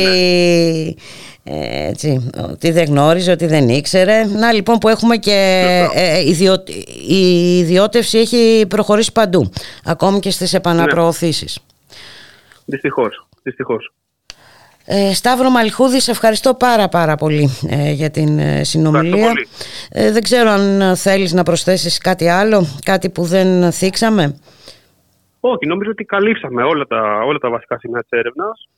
[1.45, 4.25] ε, έτσι, ότι δεν γνώριζε, ότι δεν ήξερε.
[4.25, 6.01] Να λοιπόν που έχουμε και Σωστά.
[6.01, 6.69] ε, ιδιω-
[7.09, 9.51] η ιδιώτευση έχει προχωρήσει παντού,
[9.85, 11.59] ακόμη και στις επαναπροωθήσεις.
[12.65, 13.27] Δυστυχώς.
[13.43, 13.93] Δυστυχώς.
[14.91, 19.17] Ε, Σταύρο Μαλχούδη, σε ευχαριστώ πάρα πάρα πολύ ε, για την ε, συνομιλία.
[19.17, 19.57] Ευχαριστώ
[19.93, 20.07] πολύ.
[20.07, 24.39] Ε, δεν ξέρω αν θέλεις να προσθέσεις κάτι άλλο, κάτι που δεν θίξαμε;
[25.41, 28.69] Όχι, νομίζω ότι καλύψαμε όλα τα, όλα τα βασικά σημεία της έρευνας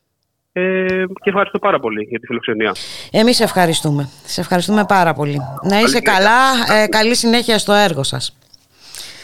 [0.52, 2.74] ε, και ευχαριστώ πάρα πολύ για τη φιλοξενία.
[3.10, 4.08] Εμείς ευχαριστούμε.
[4.24, 5.40] Σε ευχαριστούμε πάρα πολύ.
[5.62, 6.12] Να είσαι συνέχεια.
[6.12, 8.38] καλά, ε, καλή συνέχεια στο έργο σας.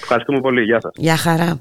[0.03, 0.63] Ευχαριστούμε πολύ.
[0.63, 0.93] Γεια σας.
[0.95, 1.61] Γεια χαρά.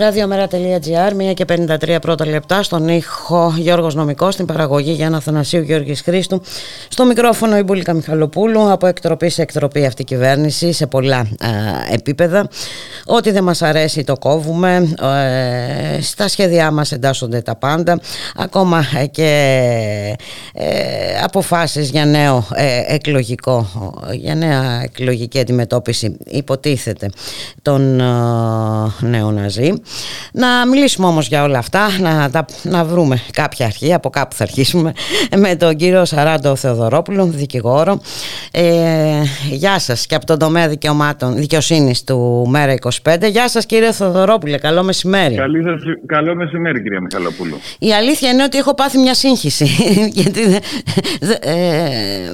[0.00, 6.00] Ραδιομέρα.gr, 1 και 53 πρώτα λεπτά, στον ήχο Γιώργος Νομικός, στην παραγωγή Γιάννα Θανασίου Γιώργης
[6.00, 6.42] Χρήστου,
[6.88, 11.26] στο μικρόφωνο η Μπουλίκα Μιχαλοπούλου, από εκτροπή σε εκτροπή αυτή η κυβέρνηση, σε πολλά α,
[11.92, 12.48] επίπεδα.
[13.04, 14.94] Ό,τι δεν μας αρέσει το κόβουμε,
[15.96, 18.00] ε, στα σχέδιά μας εντάσσονται τα πάντα,
[18.36, 19.30] ακόμα ε, και
[20.52, 20.66] ε,
[21.22, 23.70] αποφάσεις για νέο ε, εκλογικό,
[24.12, 27.10] για νέα εκλογική αντιμετώπιση υποτίθεται
[27.62, 28.04] των ε,
[29.00, 29.72] νέων Ναζί.
[30.32, 34.42] Να μιλήσουμε όμως για όλα αυτά, να, τα, να βρούμε κάποια αρχή, από κάπου θα
[34.42, 34.92] αρχίσουμε,
[35.42, 38.00] με τον κύριο Σαράντο Θεοδωρόπουλο, δικηγόρο.
[38.50, 42.74] Ε, γεια σας και από τον τομέα δικαιωμάτων δικαιοσύνης του Μέρα
[43.04, 43.30] 25.
[43.30, 45.34] Γεια σας κύριε Θεοδωρόπουλε, καλό μεσημέρι.
[45.34, 47.58] Καλή σας, καλό μεσημέρι κυρία Μιχαλοπούλου.
[47.78, 49.66] Η αλήθεια είναι ότι έχω πάθει μια σύγχυση,
[50.20, 50.40] γιατί
[51.40, 51.60] ε,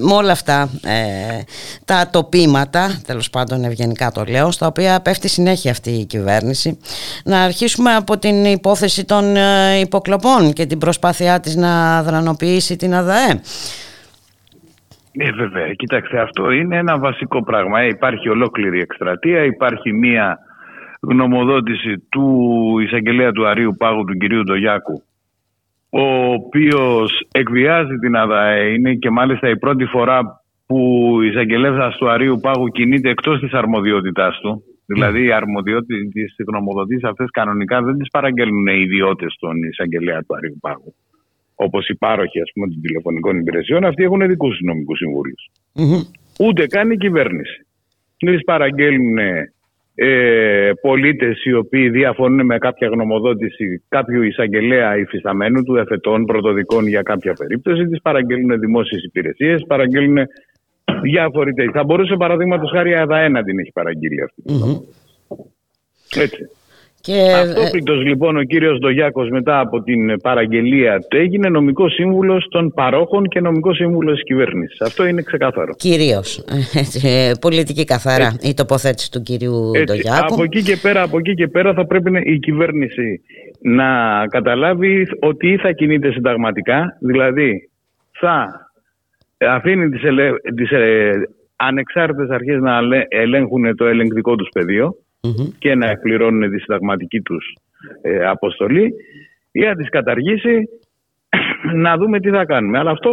[0.01, 1.43] με όλα αυτά ε,
[1.85, 6.79] τα τοπήματα, τέλος πάντων ευγενικά το λέω, στα οποία πέφτει συνέχεια αυτή η κυβέρνηση,
[7.25, 12.95] να αρχίσουμε από την υπόθεση των ε, υποκλοπών και την προσπάθειά της να δρανοποιήσει την
[12.95, 13.41] ΑΔΑΕ.
[15.13, 15.73] Ε, βέβαια.
[15.73, 17.81] Κοιτάξτε, αυτό είναι ένα βασικό πράγμα.
[17.81, 20.39] Ε, υπάρχει ολόκληρη εκστρατεία, υπάρχει μία
[21.01, 22.27] γνωμοδότηση του
[22.83, 25.03] εισαγγελέα του Αρίου Πάγου, του κυρίου Ντογιάκου,
[25.91, 28.73] ο οποίος εκβιάζει την ΑΔΑΕ.
[28.73, 30.79] Είναι και μάλιστα η πρώτη φορά που
[31.23, 34.63] η εισαγγελέα του Αρίου Πάγου κινείται εκτός της αρμοδιότητάς του.
[34.87, 40.35] Δηλαδή, οι αρμοδιότητες τη γνωμοδοτήσεις αυτές κανονικά δεν τις παραγγέλνουν οι ιδιώτες των εισαγγελέα του
[40.37, 40.95] Αρίου Πάγου.
[41.55, 44.95] Όπως οι πάροχοι ας πούμε, των τηλεφωνικών υπηρεσιών, αυτοί έχουν δικού του νομικού
[46.41, 47.67] Ούτε καν η κυβέρνηση.
[48.19, 49.19] Δεν τις παραγγέλνουν
[49.99, 57.03] ε, πολίτες οι οποίοι διαφωνούν με κάποια γνωμοδότηση κάποιου εισαγγελέα υφισταμένου του, εφετών, πρωτοδικών για
[57.03, 57.87] κάποια περίπτωση.
[57.87, 60.27] Τις παραγγέλνουν δημόσιες υπηρεσίες, παραγγέλνουν
[61.03, 61.73] διάφοροι τέτοιοι.
[61.73, 64.43] Θα μπορούσε παραδείγματος χάρη η ΑΔΑΕ να την έχει παραγγείλει αυτή.
[66.21, 66.51] Έτσι.
[67.07, 67.33] Και...
[67.33, 73.29] Αυτόπληκτο λοιπόν ο κύριος Ντογιάκο μετά από την παραγγελία του έγινε νομικό σύμβουλος των παρόχων
[73.29, 74.81] και νομικό σύμβουλος της κυβέρνησης.
[74.81, 75.75] Αυτό είναι ξεκάθαρο.
[75.77, 76.45] Κυρίως.
[77.03, 79.85] Ε, πολιτική καθαρά η τοποθέτηση του κυρίου Έτσι.
[79.85, 80.35] Ντογιάκου.
[80.35, 83.21] Από εκεί, και πέρα, από εκεί και πέρα θα πρέπει η κυβέρνηση
[83.61, 83.87] να
[84.29, 87.71] καταλάβει ότι ή θα κινείται συνταγματικά, δηλαδή
[88.13, 88.66] θα
[89.39, 90.31] αφήνει τις, ελε...
[90.55, 91.11] τις ε...
[91.57, 92.79] ανεξάρτητες αρχές να
[93.09, 94.95] ελέγχουν το ελεγκτικό τους πεδιο
[95.59, 97.55] και να εκπληρώνουν τη συνταγματική τους
[98.03, 98.93] ε, αποστολή
[99.53, 100.69] ή να τις καταργήσει
[101.85, 102.79] να δούμε τι θα κάνουμε.
[102.79, 103.13] Αλλά αυτό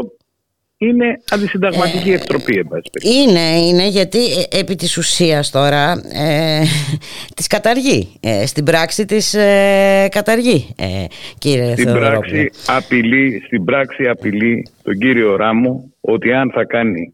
[0.88, 2.68] είναι αντισυνταγματική ε, εκτροπή.
[3.02, 6.62] Είναι, είναι γιατί ε, επί της ουσίας τώρα ε,
[7.36, 8.20] τις καταργεί.
[8.20, 11.06] Ε, στην πράξη της ε, καταργεί, ε,
[11.38, 17.14] κύριε στην πράξη, απειλεί, στην πράξη απειλεί τον κύριο Ράμο ότι αν θα κάνει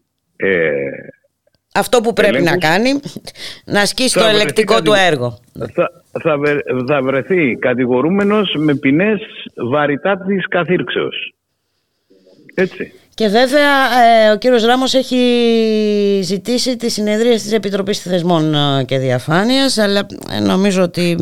[1.74, 3.00] αυτό που πρέπει να κάνει,
[3.64, 5.38] να ασκήσει το ελεκτικό του έργο.
[5.72, 5.90] Θα,
[6.22, 6.38] θα,
[6.86, 9.20] θα βρεθεί κατηγορούμενος με ποινές
[9.70, 11.34] βαρυτά της καθήρξεως.
[12.54, 12.92] Έτσι.
[13.20, 13.72] Και βέβαια
[14.04, 15.20] ε, ο κύριος Ράμος έχει
[16.22, 20.06] ζητήσει τη συνεδρία της Επιτροπής Θεσμών ε, και Διαφάνειας αλλά
[20.36, 21.16] ε, νομίζω ότι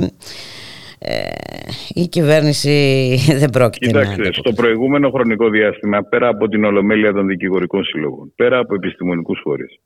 [1.94, 2.74] η κυβέρνηση
[3.40, 4.32] δεν πρόκειται Κοιτάξτε, να...
[4.32, 9.78] στο προηγούμενο χρονικό διάστημα πέρα από την Ολομέλεια των Δικηγορικών Συλλόγων πέρα από επιστημονικούς φορείς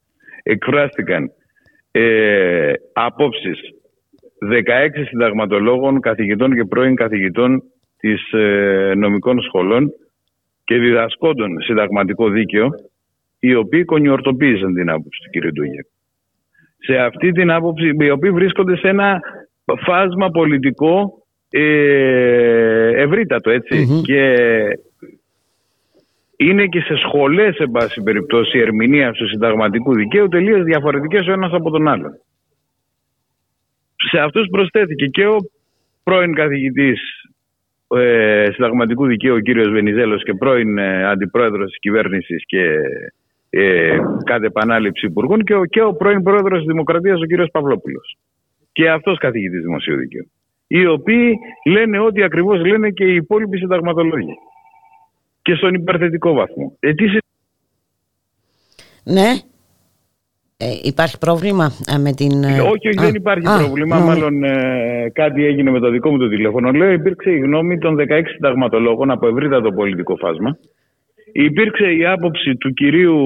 [0.43, 1.33] εκφράστηκαν
[1.91, 3.59] ε, απόψεις
[4.53, 7.63] 16 συνταγματολόγων, καθηγητών και πρώην καθηγητών
[7.99, 8.21] της
[8.97, 9.93] νομικών σχολών
[10.65, 12.69] και διδασκόντων συνταγματικό δίκαιο,
[13.39, 15.53] οι οποίοι κονιορτοποίησαν την άποψη του κ.
[15.53, 15.87] Ντούγια.
[16.79, 19.21] Σε αυτή την άποψη, οι οποίοι βρίσκονται σε ένα
[19.85, 23.59] φάσμα πολιτικό ε, ευρύτατο,
[24.03, 24.37] Και
[26.37, 31.53] είναι και σε σχολές, σε πάση περιπτώσει, ερμηνεία του συνταγματικού δικαίου τελείως διαφορετικές ο ένας
[31.53, 32.13] από τον άλλον.
[34.11, 35.37] Σε αυτούς προσθέθηκε και ο
[36.03, 37.01] πρώην καθηγητής
[37.97, 42.78] ε, συνταγματικού δικαίου ο κύριος Βενιζέλος και πρώην ε, αντιπρόεδρος της κυβέρνησης και
[43.51, 48.16] ε, κάθε επανάληψη υπουργών και ο, και ο πρώην πρόεδρος της Δημοκρατίας ο κύριος Παυλόπουλος.
[48.72, 50.30] Και αυτός καθηγητής δημοσίου δικαίου.
[50.66, 54.34] Οι οποίοι λένε ό,τι ακριβώς λένε και οι υπόλοιποι συνταγματολόγοι.
[55.43, 56.76] Και στον υπερθετικό βαθμό.
[56.80, 56.93] Ε,
[59.05, 59.30] ναι,
[60.63, 62.45] ε, υπάρχει πρόβλημα ε, με την...
[62.45, 63.97] Ε, όχι, όχι, δεν υπάρχει πρόβλημα.
[63.99, 64.35] Μάλλον
[65.13, 66.71] κάτι έγινε με το δικό μου το τηλέφωνο.
[66.71, 68.03] Λέω, υπήρξε η γνώμη των 16
[68.35, 70.57] συνταγματολόγων από ευρύτατο πολιτικό φάσμα.
[71.33, 73.17] Υπήρξε η άποψη του κυρίου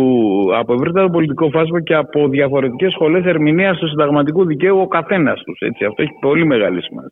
[0.56, 5.58] από ευρύτατο πολιτικό φάσμα και από διαφορετικές σχολές ερμηνείας του συνταγματικού δικαίου ο καθένας τους.
[5.60, 5.84] Έτσι.
[5.84, 7.10] Αυτό έχει πολύ μεγάλη σημασία.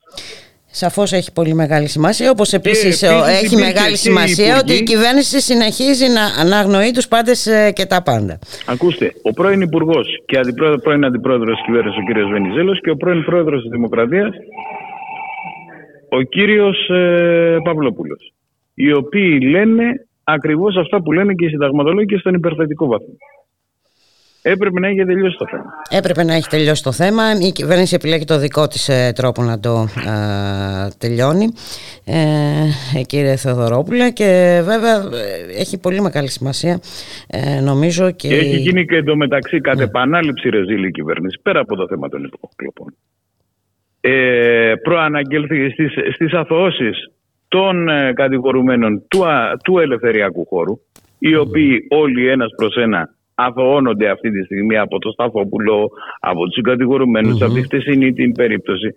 [0.76, 3.02] Σαφώς έχει πολύ μεγάλη σημασία, όπως επίσης,
[3.42, 8.38] έχει μεγάλη σημασία ότι η κυβέρνηση συνεχίζει να αναγνωρεί τους πάντες ε, και τα πάντα.
[8.66, 12.96] Ακούστε, ο πρώην Υπουργός και αντιπρόεδρο, πρώην Αντιπρόεδρος της κυβέρνησης ο κύριος Βενιζέλος και ο
[12.96, 14.30] πρώην Πρόεδρος της Δημοκρατίας
[16.08, 18.32] ο κύριος ε, Παυλόπουλος,
[18.74, 19.84] οι οποίοι λένε
[20.24, 23.16] ακριβώς αυτά που λένε και οι συνταγματολόγοι και στον υπερθετικό βαθμό.
[24.46, 25.64] Έπρεπε να έχει τελειώσει το θέμα.
[25.90, 27.22] Έπρεπε να έχει τελειώσει το θέμα.
[27.48, 31.46] Η κυβέρνηση επιλέγει το δικό της ε, τρόπο να το ε, τελειώνει,
[32.04, 32.18] ε,
[32.98, 34.10] ε, κύριε Θεοδωρόπουλε.
[34.10, 36.80] Και βέβαια ε, έχει πολύ μεγάλη σημασία,
[37.26, 38.10] ε, νομίζω.
[38.10, 39.82] Και, και έχει γίνει και εντωμεταξύ κατ' ναι.
[39.82, 42.94] επανάληψη ρεζίλη η κυβέρνηση, πέρα από το θέμα των υποκλοπών.
[44.00, 47.10] Ε, προαναγγέλθηκε στις, στις αθωώσεις
[47.48, 49.24] των κατηγορουμένων του,
[49.64, 50.80] του ελευθεριακού χώρου,
[51.18, 56.62] οι οποίοι όλοι ένας προς ένα αθωώνονται αυτή τη στιγμή από το Σταφόπουλο, από τους
[56.62, 57.46] κατηγορουμένους, mm-hmm.
[57.46, 58.94] από τη χτεσινή την περίπτωση.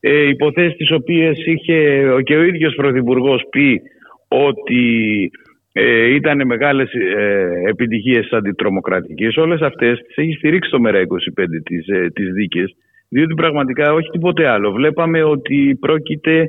[0.00, 3.82] Ε, υποθέσεις τις οποίες είχε και ο ίδιος Πρωθυπουργός πει
[4.28, 5.30] ότι
[5.72, 9.36] ε, ήταν μεγάλες ε, επιτυχίες αντιτρομοκρατικές.
[9.36, 12.76] Όλες αυτές τις έχει στηρίξει το ΜΕΡΑ25 τις, ε, τις δίκες,
[13.08, 14.72] διότι πραγματικά όχι τίποτε άλλο.
[14.72, 16.48] Βλέπαμε ότι πρόκειται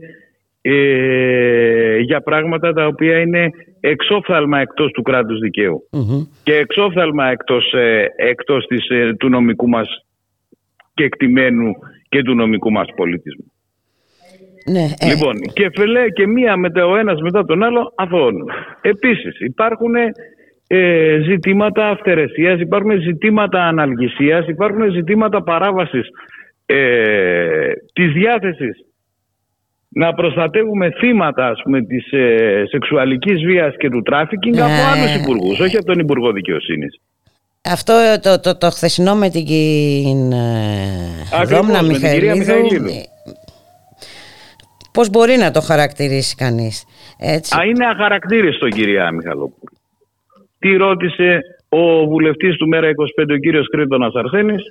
[0.61, 3.49] ε, για πράγματα τα οποία είναι
[3.79, 5.39] εξόφθαλμα εκτός του κράτους
[6.43, 10.05] και εξόφθαλμα εκτός, ε, εκτός της, ε, του νομικού μας
[10.93, 11.73] κεκτημένου
[12.09, 13.51] και του νομικού μας πολιτισμού.
[14.71, 15.07] Ναι, ε.
[15.13, 18.49] Λοιπόν, και φελέ και μία μετά ο ένας μετά τον άλλο αθώνουν.
[18.81, 19.93] Επίσης υπάρχουν
[20.67, 26.07] ε, ζητήματα αυτερεσίας, υπάρχουν ζητήματα αναλγησίας, υπάρχουν ζητήματα παράβασης
[26.65, 28.86] ε, της διάθεσης
[29.97, 34.61] να προστατεύουμε θύματα ας πούμε, της ε, σεξουαλικής βίας και του τράφικινγκ Ναι.
[34.61, 36.99] από άλλους υπουργούς, όχι από τον Υπουργό Δικαιοσύνης.
[37.63, 40.37] Αυτό το, το, το, χθεσινό με την ε,
[41.33, 42.87] Ακριβώς, Δόμνα με την κυρία Μιχαηλίδου, Μιχαηλίδου.
[42.87, 43.03] ε,
[44.93, 46.85] πώς μπορεί να το χαρακτηρίσει κανείς.
[47.19, 49.77] Έτσι; Α, είναι αχαρακτήριστο κυρία Μιχαλόπουλου.
[50.59, 51.39] Τι ρώτησε
[51.69, 54.61] ο βουλευτής του Μέρα 25 ο κύριος Κρήτονας Αρσένης;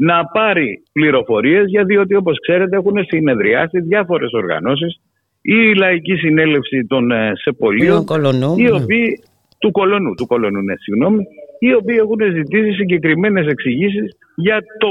[0.00, 5.00] Να πάρει πληροφορίες για διότι όπως ξέρετε έχουν συνεδριάσει διάφορες οργανώσεις
[5.40, 8.72] η Λαϊκή Συνέλευση των ε, Σεπολίων Του Κολονού, οι ναι.
[8.72, 9.22] οποίοι,
[9.58, 11.22] του Κολονού, του Κολονού ναι, συγγνώμη,
[11.58, 14.90] οι οποίοι έχουν ζητήσει συγκεκριμένες εξηγήσεις για το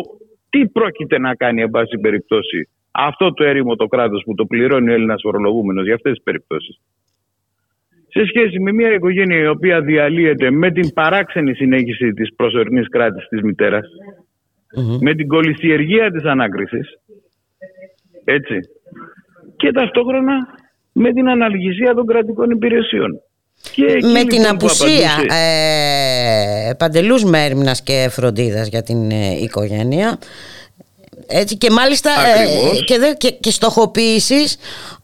[0.50, 4.90] τι πρόκειται να κάνει εν πάση περιπτώσει αυτό το έρημο το κράτος που το πληρώνει
[4.90, 6.80] ο Έλληνας φορολογούμενος για αυτές τις περιπτώσεις
[8.10, 13.28] σε σχέση με μια οικογένεια η οποία διαλύεται με την παράξενη συνέχιση της προσωρινής κράτης
[13.28, 13.88] της μητέρας,
[15.00, 17.00] με την κολυσιεργία της ανάκρισης,
[18.24, 18.56] έτσι,
[19.56, 20.34] και ταυτόχρονα
[20.92, 23.22] με την αναλγησία των κρατικών υπηρεσιών.
[23.76, 25.32] Και εκεί, με την λοιπόν, που απουσία απαντούσε-
[26.70, 30.18] ε, παντελούς μέρημνας και φροντίδας για την ε, οικογένεια
[31.28, 32.84] έτσι και μάλιστα ε, Ακριβώς.
[32.86, 34.58] και, δε, και, και στοχοποίησης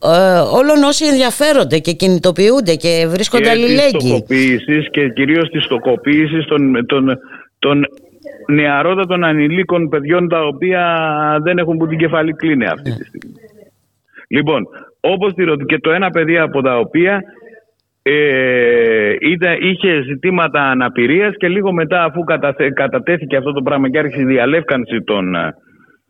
[0.03, 3.99] ε, όλων όσοι ενδιαφέρονται και κινητοποιούνται και βρίσκονται και της αλληλέγγυοι.
[3.99, 7.17] στοχοποίησης και κυρίως της στοχοποίησης των, των,
[7.59, 7.85] των
[8.47, 10.83] νεαρότατων ανηλίκων παιδιών τα οποία
[11.41, 13.35] δεν έχουν που την κεφαλή κλείνει αυτή τη στιγμή.
[14.27, 14.67] Λοιπόν,
[14.99, 17.21] όπως τη ρωτή και το ένα παιδί από τα οποία
[18.01, 23.97] ε, ήταν, είχε ζητήματα αναπηρίας και λίγο μετά αφού καταθε- κατατέθηκε αυτό το πράγμα και
[23.97, 25.55] άρχισε η διαλεύκανση των ε,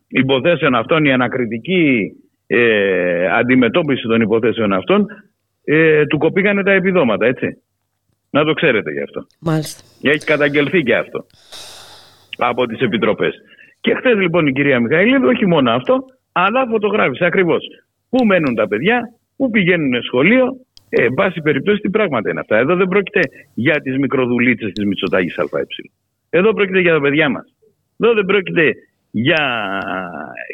[0.07, 2.11] υποθέσεων αυτών, η ανακριτική
[2.47, 5.05] ε, αντιμετώπιση των υποθέσεων αυτών,
[5.63, 7.61] ε, του κοπήκανε τα επιδόματα, έτσι.
[8.29, 9.25] Να το ξέρετε γι' αυτό.
[9.39, 9.83] Μάλιστα.
[10.09, 11.25] Έχει καταγγελθεί και αυτό
[12.37, 13.35] από τις επιτροπές.
[13.81, 17.65] Και χθες λοιπόν η κυρία Μιχαηλίδου, όχι μόνο αυτό, αλλά φωτογράφησε ακριβώς
[18.09, 19.01] πού μένουν τα παιδιά,
[19.37, 20.45] πού πηγαίνουν σχολείο,
[20.89, 22.57] ε, εν πάση περιπτώσει τι πράγματα είναι αυτά.
[22.57, 23.19] Εδώ δεν πρόκειται
[23.53, 25.47] για τις μικροδουλίτσες της Μητσοτάκης ΑΕ.
[26.29, 27.55] Εδώ πρόκειται για τα παιδιά μας.
[27.99, 28.71] Εδώ δεν πρόκειται
[29.11, 29.43] για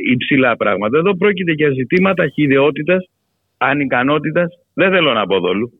[0.09, 0.97] υψηλά πράγματα.
[0.97, 3.09] Εδώ πρόκειται για ζητήματα χειδεότητας,
[3.57, 5.71] ανικανότητας, δεν θέλω να πω δόλου,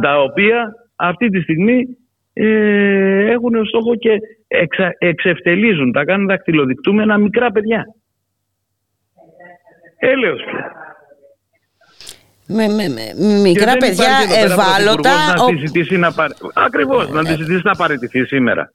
[0.00, 1.84] τα οποία αυτή τη στιγμή
[2.32, 4.18] ε, έχουν ως στόχο και
[4.60, 7.84] εξα, εξευτελίζουν, τα κάνουν δακτυλοδεικτούμενα μικρά παιδιά.
[9.96, 10.72] Έλεος πια.
[12.46, 13.04] Με, με, με,
[13.42, 15.10] μικρά Και δεν παιδιά υπάρχει εδώ πέρα ευάλωτα.
[15.10, 16.34] πρωθυπουργός ο- Να τη ζητήσει να παρε...
[16.54, 18.72] Ακριβώς, να τη ζητήσει να παραιτηθεί σήμερα.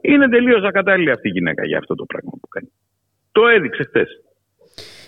[0.00, 2.72] Είναι τελείως ακατάλληλη αυτή η γυναίκα για αυτό το πράγμα που κάνει.
[3.32, 4.08] Το έδειξε χθες.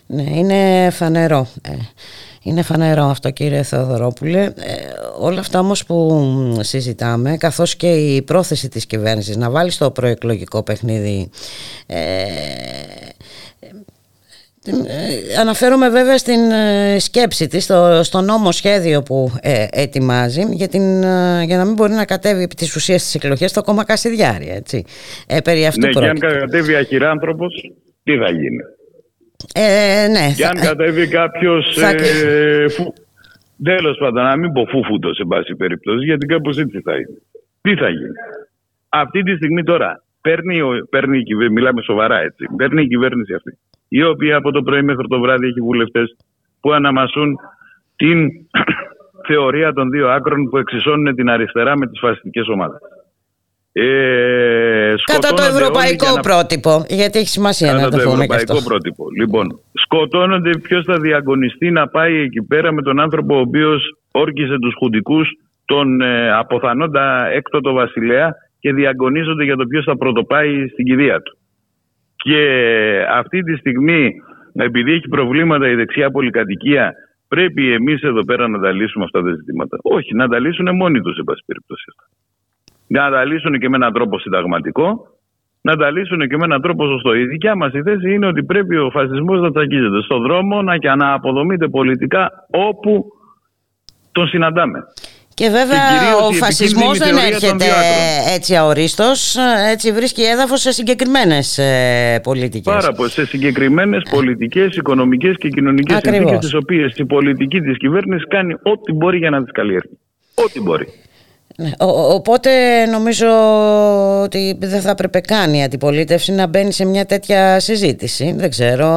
[0.06, 1.48] Ναι, είναι φανερό.
[1.62, 1.72] Ε,
[2.42, 4.42] είναι φανερό αυτό κύριε Θεοδωρόπουλε.
[4.42, 4.52] Ε,
[5.18, 10.62] όλα αυτά όμως που συζητάμε, καθώς και η πρόθεση της κυβέρνησης να βάλει στο προεκλογικό
[10.62, 11.30] παιχνίδι
[11.86, 12.22] ε,
[14.68, 20.68] ε, αναφέρομαι βέβαια στην ε, σκέψη της, στο, στο νόμο σχέδιο που ε, ετοιμάζει για,
[20.68, 23.84] την, ε, για να μην μπορεί να κατέβει επί της ουσίας στις εκλογές το κόμμα
[23.84, 24.84] Κασιδιάρη, έτσι.
[25.26, 26.38] Ε, περί αυτού Ναι, και αν πρόκειται.
[26.38, 28.62] κατέβει αχυράνθρωπος, τι θα γίνει;
[29.54, 31.76] Ε, ναι, Και αν θα- κατέβει κάποιος.
[31.78, 32.92] θα- Ε, φου...
[33.64, 37.22] Τέλος πάντων, να μην πω φούφουτο σε πάση περιπτώσει, γιατί κάπως έτσι θα είναι.
[37.60, 38.12] Τι θα γίνει;
[38.88, 43.34] Αυτή τη στιγμή τώρα παίρνει, ο- παίρνει η κυβέρνηση, μιλάμε σοβαρά έτσι, παίρνει η κυβέρνηση
[43.34, 43.58] αυτή,
[43.88, 46.16] η οποία από το πρωί μέχρι το βράδυ έχει βουλευτές
[46.60, 47.36] που αναμασούν
[47.96, 48.28] την
[49.28, 52.78] θεωρία των δύο άκρων που εξισώνουν την αριστερά με τις φασιστικές ομάδες.
[53.72, 57.96] Ε, Κατά το σκοτώνονται όλοι ευρωπαϊκό για να- πρότυπο, γιατί έχει σημασία Κατά να το,
[57.96, 58.68] το πούμε και ευρωπαϊκό αυτό.
[58.68, 59.04] πρότυπο.
[59.20, 63.80] Λοιπόν, σκοτώνονται ποιος θα διαγωνιστεί να πάει εκεί πέρα με τον άνθρωπο ο οποίος
[64.10, 65.28] όρκισε τους χουντικούς,
[65.64, 71.38] τον ε, αποθανόντα έκτοτο βασιλέα και διαγωνίζονται για το ποιος θα πρωτοπάει στην κηδεία του.
[72.16, 72.40] Και
[73.10, 74.14] αυτή τη στιγμή,
[74.54, 76.94] επειδή έχει προβλήματα η δεξιά πολυκατοικία,
[77.28, 79.78] πρέπει εμείς εδώ πέρα να τα λύσουμε αυτά τα ζητήματα.
[79.82, 81.84] Όχι, να τα λύσουν μόνοι τους, εν πάση περιπτώσει.
[82.90, 83.08] Αυτά.
[83.08, 85.08] Να τα λύσουν και με έναν τρόπο συνταγματικό,
[85.60, 87.14] να τα λύσουν και με έναν τρόπο σωστό.
[87.14, 90.76] Η δικιά μας η θέση είναι ότι πρέπει ο φασισμός να τσακίζεται στον δρόμο να
[90.78, 93.04] και να αποδομείται πολιτικά όπου
[94.12, 94.78] τον συναντάμε.
[95.34, 98.34] Και βέβαια Και κυρίως ο η φασισμός δεν επικίνδυνη θεωρία των έρχεται δύο άκρων.
[98.34, 99.36] έτσι αορίστος,
[99.72, 102.74] έτσι βρίσκει έδαφος σε συγκεκριμένες ε, πολιτικές.
[102.74, 106.18] Πάρα πολλέ σε συγκεκριμένες πολιτικές, οικονομικές και κοινωνικές Ακριβώς.
[106.18, 109.98] συνθήκε, τις οποίες η πολιτική της κυβέρνησης κάνει ό,τι μπορεί για να τις καλλιεργεί.
[110.34, 110.86] Ό,τι μπορεί.
[111.58, 111.70] Ναι,
[112.16, 112.50] οπότε
[112.86, 113.28] νομίζω
[114.22, 118.34] ότι δεν θα έπρεπε καν η αντιπολίτευση να μπαίνει σε μια τέτοια συζήτηση.
[118.38, 118.88] Δεν ξέρω.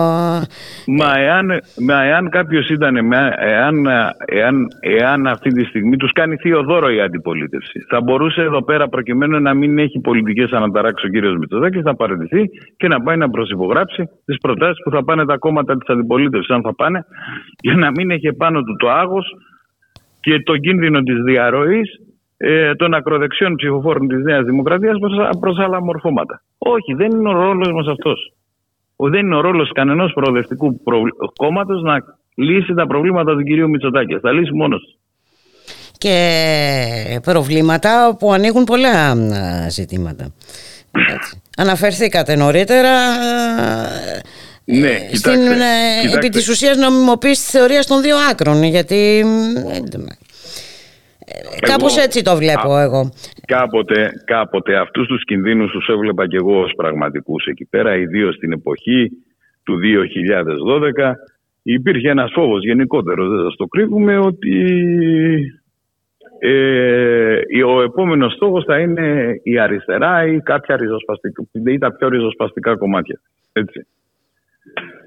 [0.88, 1.48] Μα εάν,
[1.88, 2.96] μα εάν κάποιος ήταν,
[3.40, 3.86] εάν,
[4.26, 8.88] εάν, εάν αυτή τη στιγμή τους κάνει θείο δώρο η αντιπολίτευση, θα μπορούσε εδώ πέρα
[8.88, 13.30] προκειμένου να μην έχει πολιτικές αναταράξεις ο κύριος Μητσοδάκης να παραιτηθεί και να πάει να
[13.30, 17.06] προσυπογράψει τις προτάσεις που θα πάνε τα κόμματα της αντιπολίτευσης, αν θα πάνε,
[17.62, 19.26] για να μην έχει επάνω του το άγος
[20.20, 22.00] και το κίνδυνο της διαρροής
[22.42, 24.98] ε, των ακροδεξιών ψηφοφόρων της Νέας Δημοκρατίας
[25.40, 26.42] προς, άλλα μορφώματα.
[26.58, 28.34] Όχι, δεν είναι ο ρόλος μας αυτός.
[28.96, 31.02] Δεν είναι ο ρόλος κανενός προοδευτικού προ...
[31.36, 32.04] κόμματος να
[32.36, 34.18] λύσει τα προβλήματα του κυρίου Μητσοτάκη.
[34.22, 34.98] Θα λύσει μόνος
[35.98, 39.16] Και προβλήματα που ανοίγουν πολλά
[39.70, 40.34] ζητήματα.
[41.58, 42.92] Αναφερθήκατε νωρίτερα
[44.66, 49.26] ναι, ε, στην ε, επί της ουσίας νομιμοποίηση της θεωρίας των δύο άκρων γιατί
[51.60, 53.10] Κάπως έτσι το βλέπω εγώ.
[53.46, 58.52] Κάποτε, κάποτε αυτούς τους κινδύνους τους έβλεπα και εγώ ως πραγματικούς εκεί πέρα, ιδίως στην
[58.52, 59.12] εποχή
[59.64, 61.16] του 2012.
[61.64, 64.66] Υπήρχε ένας φόβος γενικότερο, δεν σας το κρύβουμε, ότι
[66.40, 72.78] ε, ο επόμενος στόχος θα είναι η αριστερά ή κάποια ριζοσπαστικά, ή τα πιο ριζοσπαστικά
[72.78, 73.20] κομμάτια.
[73.54, 73.88] Έτσι.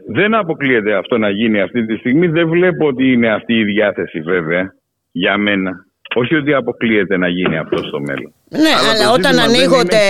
[0.09, 2.27] Δεν αποκλείεται αυτό να γίνει αυτή τη στιγμή.
[2.27, 4.75] Δεν βλέπω ότι είναι αυτή η διάθεση βέβαια
[5.13, 5.87] για μένα.
[6.15, 8.33] Όχι ότι αποκλείεται να γίνει αυτό στο μέλλον.
[8.49, 10.03] Ναι, αλλά, όταν ανοίγονται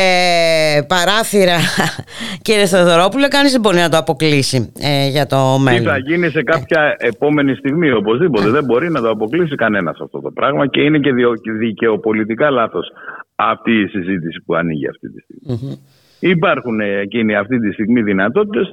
[0.89, 1.59] παράθυρα,
[2.47, 5.83] κύριε Θεοδωρόπουλε, κανείς δεν μπορεί να το αποκλείσει ε, για το μέλλον.
[5.83, 8.49] Τι θα γίνει σε κάποια επόμενη στιγμή, οπωσδήποτε.
[8.49, 11.13] δεν μπορεί να το αποκλείσει κανένας αυτό το πράγμα και είναι και
[11.59, 12.93] δικαιοπολιτικά λάθος
[13.35, 15.81] αυτή η συζήτηση που ανοίγει αυτή τη στιγμη
[16.19, 18.67] Υπάρχουν εκείνοι αυτή τη στιγμή δυνατότητες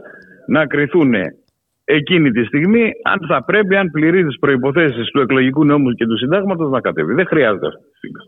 [0.48, 1.14] να κρυθούν
[1.92, 6.18] εκείνη τη στιγμή αν θα πρέπει, αν πληρείς τις προποθέσει του εκλογικού νόμου και του
[6.18, 7.14] συντάγματος να κατέβει.
[7.14, 8.20] Δεν χρειάζεται αυτή τη στιγμή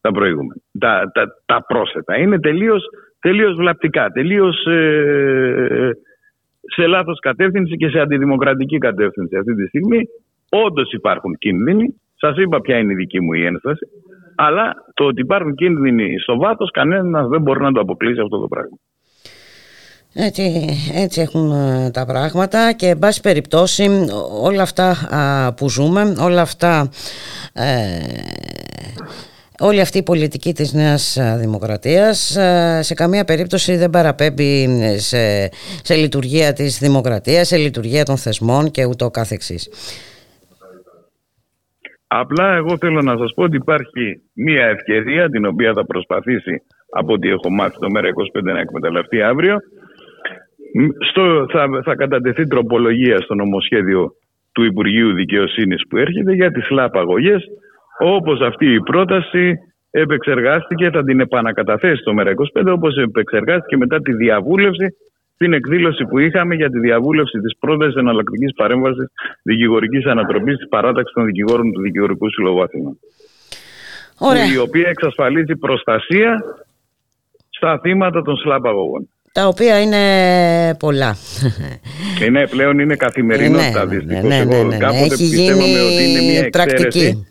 [0.00, 0.60] τα προηγούμενα.
[0.78, 2.84] Τα, τα, τα πρόσθετα είναι τελείως
[3.20, 5.90] τελείως βλαπτικά, τελείως ε,
[6.60, 10.00] σε λάθος κατεύθυνση και σε αντιδημοκρατική κατεύθυνση αυτή τη στιγμή.
[10.50, 12.00] Όντως υπάρχουν κίνδυνοι.
[12.14, 13.86] Σας είπα ποια είναι η δική μου η ένσταση.
[14.34, 18.48] Αλλά το ότι υπάρχουν κίνδυνοι στο βάθος, κανένας δεν μπορεί να το αποκλείσει αυτό το
[18.48, 18.76] πράγμα.
[20.18, 20.42] Έτσι,
[20.94, 23.88] έτσι έχουν ε, τα πράγματα και εν πάση περιπτώσει
[24.42, 24.94] όλα αυτά
[25.56, 26.88] που ζούμε, όλα αυτά,
[27.52, 27.64] ε,
[29.60, 35.48] όλη αυτή η πολιτική της Νέας Δημοκρατίας ε, σε καμία περίπτωση δεν παραπέμπει σε,
[35.82, 39.68] σε λειτουργία της δημοκρατίας, σε λειτουργία των θεσμών και ούτω καθεξής.
[42.06, 47.12] Απλά εγώ θέλω να σας πω ότι υπάρχει μία ευκαιρία την οποία θα προσπαθήσει από
[47.12, 49.56] ό,τι έχω μάθει το ΜΕΡΑ25 να εκμεταλλευτεί αύριο
[51.10, 54.12] στο, θα, θα κατατεθεί τροπολογία στο νομοσχέδιο
[54.52, 57.44] του Υπουργείου Δικαιοσύνης που έρχεται για τις λαπαγωγές
[57.98, 59.54] όπως αυτή η πρόταση
[59.90, 64.96] επεξεργάστηκε, θα την επανακαταθέσει στο ΜΕΡΑ25 όπως επεξεργάστηκε μετά τη διαβούλευση
[65.36, 69.06] την εκδήλωση που είχαμε για τη διαβούλευση της πρότασης εναλλακτικής παρέμβασης
[69.42, 72.62] δικηγορικής ανατροπής της παράταξης των δικηγόρων του Δικηγορικού Συλλογού
[74.54, 76.44] Η οποία εξασφαλίζει προστασία
[77.48, 80.02] στα θύματα των σλάπαγωγών τα οποία είναι
[80.78, 81.16] πολλά.
[82.26, 84.22] Είναι πλέον είναι καθημερινότητα ναι, δυστυχώς.
[84.22, 87.26] Ναι, ναι, ναι, ναι, Έχει γίνει ότι είναι μια πρακτική.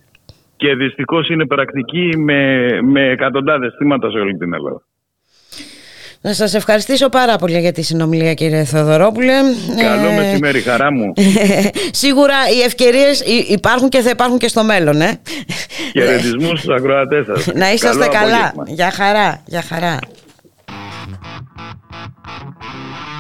[0.58, 4.82] Και δυστυχώς είναι πρακτική με, με εκατοντάδες θύματα σε όλη την Ελλάδα.
[6.22, 9.34] Να σας ευχαριστήσω πάρα πολύ για τη συνομιλία κύριε Θεοδωρόπουλε.
[9.82, 10.16] Καλό ε...
[10.16, 11.14] μεσημέρι, χαρά μου.
[12.04, 15.02] Σίγουρα οι ευκαιρίες υπάρχουν και θα υπάρχουν και στο μέλλον.
[15.02, 15.20] Ε;
[15.92, 17.54] Χαιρετισμούς στους ακροατές σας.
[17.54, 18.54] Να είσαστε καλά.
[18.66, 20.00] Για χαρά, για χαρά.
[21.66, 23.15] Thank you.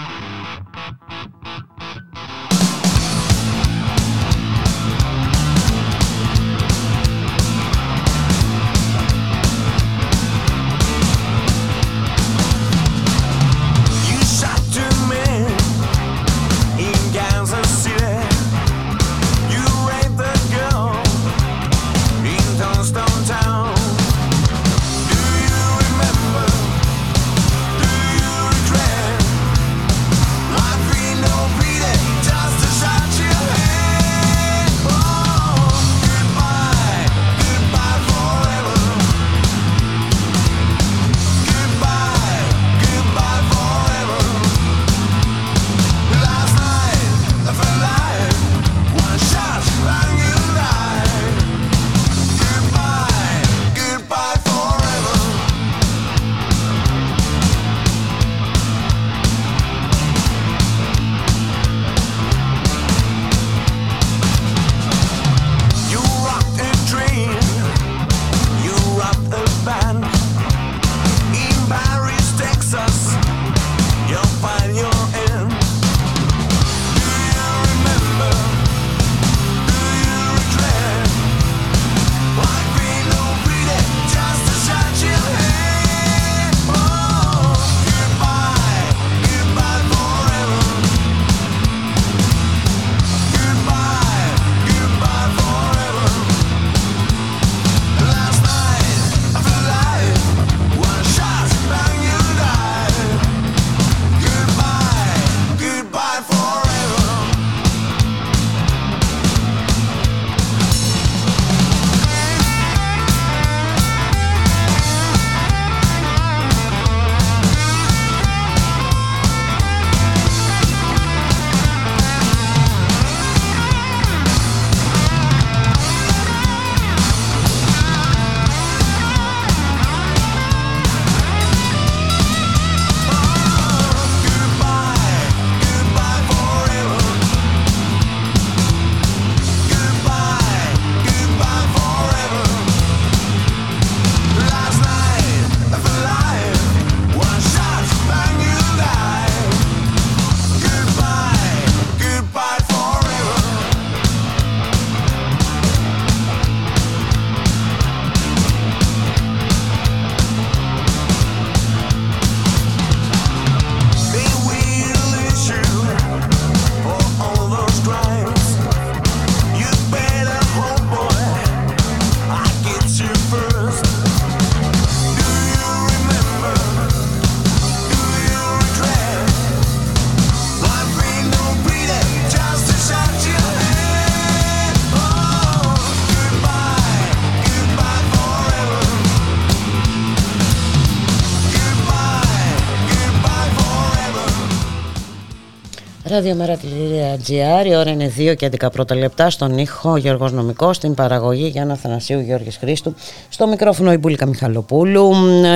[196.15, 199.29] Ραδιομέρα.gr, η ώρα είναι 2 και 11 λεπτά.
[199.29, 202.93] Στον ήχο Γιώργος Νομικός, στην παραγωγή Γιάννα Θανασίου Γιώργης Χρήστου.
[203.29, 205.11] Στο μικρόφωνο η Μπουλίκα Μιχαλοπούλου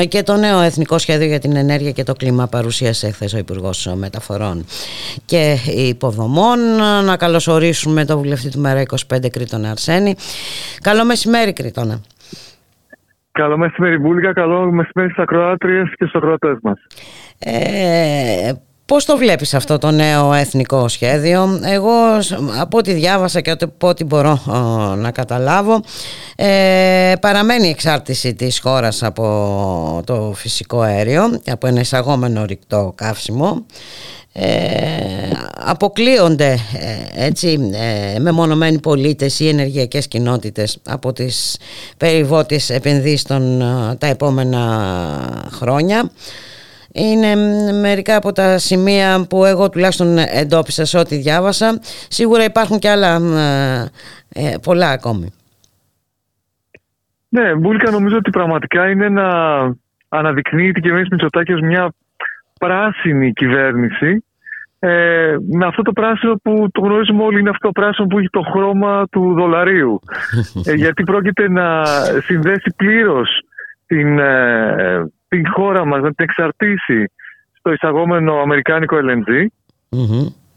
[0.07, 3.93] και το νέο Εθνικό Σχέδιο για την Ενέργεια και το Κλίμα παρουσίασε χθε ο Υπουργός
[3.95, 4.65] Μεταφορών
[5.25, 6.59] και Υποδομών.
[7.05, 8.83] Να καλωσορίσουμε το βουλευτή του Μέρα
[9.13, 10.15] 25 Κρήτονα Αρσένη.
[10.81, 12.01] Καλό μεσημέρι Κρήτονα.
[13.31, 16.79] Καλό μεσημέρι Μπούλικα, καλό μεσημέρι στις ακροάτριες και στους ακροατές μας.
[17.39, 18.51] Ε,
[18.89, 21.91] Πώς το βλέπεις αυτό το νέο εθνικό σχέδιο; Εγώ
[22.59, 24.41] από ό,τι διάβασα και από ό,τι μπορώ
[24.97, 25.81] να καταλάβω
[26.35, 33.65] ε, Παραμένει η εξάρτηση της χώρας από το φυσικό αέριο Από ένα εισαγόμενο ρηκτό καύσιμο.
[34.33, 34.49] Ε,
[35.65, 37.71] αποκλείονται ε, έτσι
[38.15, 41.57] ε, μεμονωμένοι πολίτες ή ενεργειακές κοινότητες από τις
[41.97, 43.59] περιβότιες επενδύσεις των,
[43.97, 46.11] τα επόμενα χρόνια
[46.93, 47.35] είναι
[47.73, 51.79] μερικά από τα σημεία που εγώ τουλάχιστον εντόπισα σε ό,τι διάβασα.
[52.07, 53.19] Σίγουρα υπάρχουν και άλλα
[54.33, 55.33] ε, πολλά ακόμη.
[57.29, 59.27] Ναι, Μπούλικα νομίζω ότι πραγματικά είναι να
[60.09, 61.93] αναδεικνύει την κυβέρνηση Μητσοτάκη ως μια
[62.59, 64.23] πράσινη κυβέρνηση
[64.79, 68.29] ε, με αυτό το πράσινο που το γνωρίζουμε όλοι είναι αυτό το πράσινο που έχει
[68.29, 69.99] το χρώμα του δολαρίου
[70.65, 71.85] ε, γιατί πρόκειται να
[72.25, 73.29] συνδέσει πλήρως
[73.85, 77.11] την, ε, την χώρα μας, να την εξαρτήσει
[77.57, 79.45] στο εισαγόμενο αμερικάνικο LNG.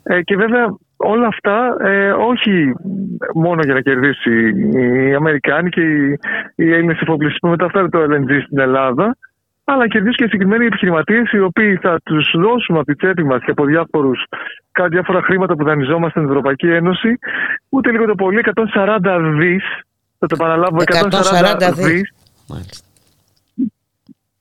[0.03, 2.75] Ε, και βέβαια όλα αυτά ε, όχι
[3.35, 6.19] μόνο για να κερδίσει οι Αμερικάνοι και οι,
[6.55, 9.17] οι Έλληνες εφοπλιστές που μεταφέρουν το LNG στην Ελλάδα,
[9.65, 13.51] αλλά κερδίσουν και συγκεκριμένοι επιχειρηματίες οι οποίοι θα τους δώσουν από τη τσέπη μας και
[13.51, 14.25] από διάφορους,
[14.73, 17.19] κάτι διάφορα χρήματα που δανειζόμαστε στην Ευρωπαϊκή Ένωση,
[17.69, 18.41] ούτε λίγο το πολύ
[18.75, 18.99] 140
[19.39, 19.65] δις.
[20.19, 21.11] Θα το επαναλάβω, 140,
[21.69, 22.15] 140 δις.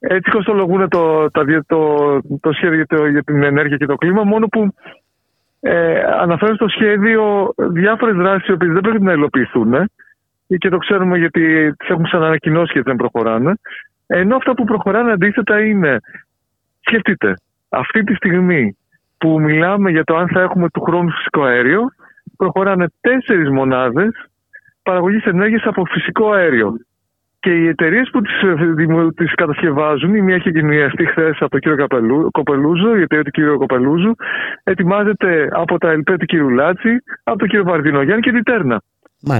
[0.03, 4.48] Έτσι κοστολογούν το, το, το, το σχέδιο για, για την ενέργεια και το κλίμα, μόνο
[4.48, 4.73] που
[5.60, 9.88] ε, αναφέρουν στο σχέδιο διάφορες δράσεις οι οποίες δεν πρέπει να υλοποιηθούν ε,
[10.57, 13.53] και το ξέρουμε γιατί τις έχουμε ξανανακοινώσει και δεν προχωράνε.
[14.07, 15.99] Ενώ αυτά που προχωράνε αντίθετα είναι,
[16.80, 17.34] σκεφτείτε,
[17.69, 18.78] αυτή τη στιγμή
[19.18, 21.82] που μιλάμε για το αν θα έχουμε του χρόνου φυσικό αέριο,
[22.38, 24.10] προχωράνε τέσσερις μονάδες
[24.84, 26.73] παραγωγής ενέργειας από φυσικό αέριο.
[27.41, 31.88] Και οι εταιρείες που τις ε, κατασκευάζουν, η μία έχει εγκαινιαστεί χθες από τον κύριο
[32.31, 34.15] Κοπελούζο, η εταιρεία του κύριου Κοπελούζου,
[34.63, 38.81] ετοιμάζεται από τα ΕΛΠΕ του κύριου Λάτσι, από τον κύριο Βαρδινογιάννη και την Τέρνα.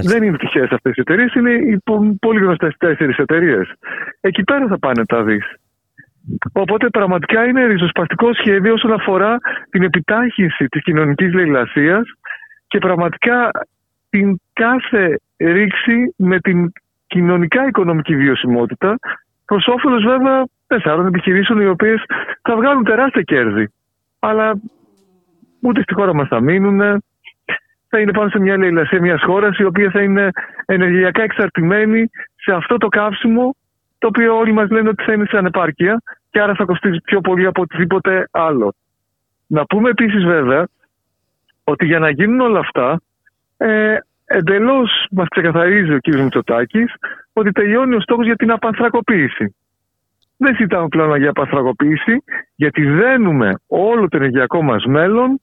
[0.04, 1.78] Δεν είναι τυχαίες αυτές οι εταιρείες, είναι οι
[2.20, 3.74] πολύ γνωστές τέσσερις εταιρείες.
[4.22, 5.46] Εκεί πέρα θα πάνε τα δις.
[6.54, 9.38] Οπότε πραγματικά είναι ριζοσπαστικό σχέδιο όσον αφορά
[9.70, 12.02] την επιτάχυνση της κοινωνικής λαϊλασία
[12.68, 13.52] και πραγματικά
[14.10, 16.72] την κάθε ρήξη με την
[17.12, 19.00] κοινωνικά οικονομική βιωσιμότητα
[19.46, 22.04] προς όφελος βέβαια τεσσάρων επιχειρήσεων οι οποίες
[22.42, 23.72] θα βγάλουν τεράστια κέρδη.
[24.20, 24.54] Αλλά
[25.62, 26.80] ούτε στη χώρα μας θα μείνουν.
[27.90, 30.30] Θα είναι πάνω σε μια λαϊλασία μια χώρα η οποία θα είναι
[30.66, 33.56] ενεργειακά εξαρτημένη σε αυτό το καύσιμο
[33.98, 37.22] το οποίο όλοι μας λένε ότι θα είναι σε ανεπάρκεια και άρα θα κοστίζει πιο
[37.22, 38.74] πολύ από οτιδήποτε άλλο.
[39.48, 40.68] Να πούμε επίσης βέβαια
[41.64, 43.02] ότι για να γίνουν όλα αυτά
[43.58, 43.98] ε,
[44.38, 46.16] εντελώς μας ξεκαθαρίζει ο κ.
[46.16, 46.94] Μητσοτάκης
[47.34, 49.56] ότι τελειώνει ο στόχος για την απανθρακοποίηση.
[50.38, 52.24] Δεν συζητάμε πλέον για απανθρακοποίηση,
[52.56, 55.42] γιατί δένουμε όλο το ενεργειακό μας μέλλον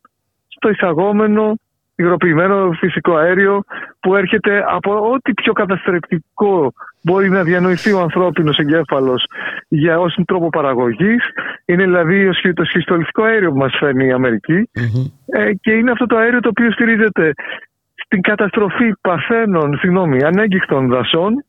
[0.49, 1.55] στο εισαγόμενο
[1.97, 3.65] υγροποιημένο φυσικό αέριο
[4.01, 9.25] που έρχεται από ό,τι πιο καταστρεπτικό μπορεί να διανοηθεί ο ανθρώπινος εγκέφαλος
[9.69, 11.25] για ω τρόπο παραγωγής.
[11.65, 14.71] Είναι δηλαδή το σχιστολιστικό αέριο που μας φέρνει η αμερικη
[15.27, 17.33] ε, και είναι αυτό το αέριο το οποίο στηρίζεται
[18.09, 21.45] στην καταστροφή παθαίνων, συγγνώμη, ανέγκυχτων δασών,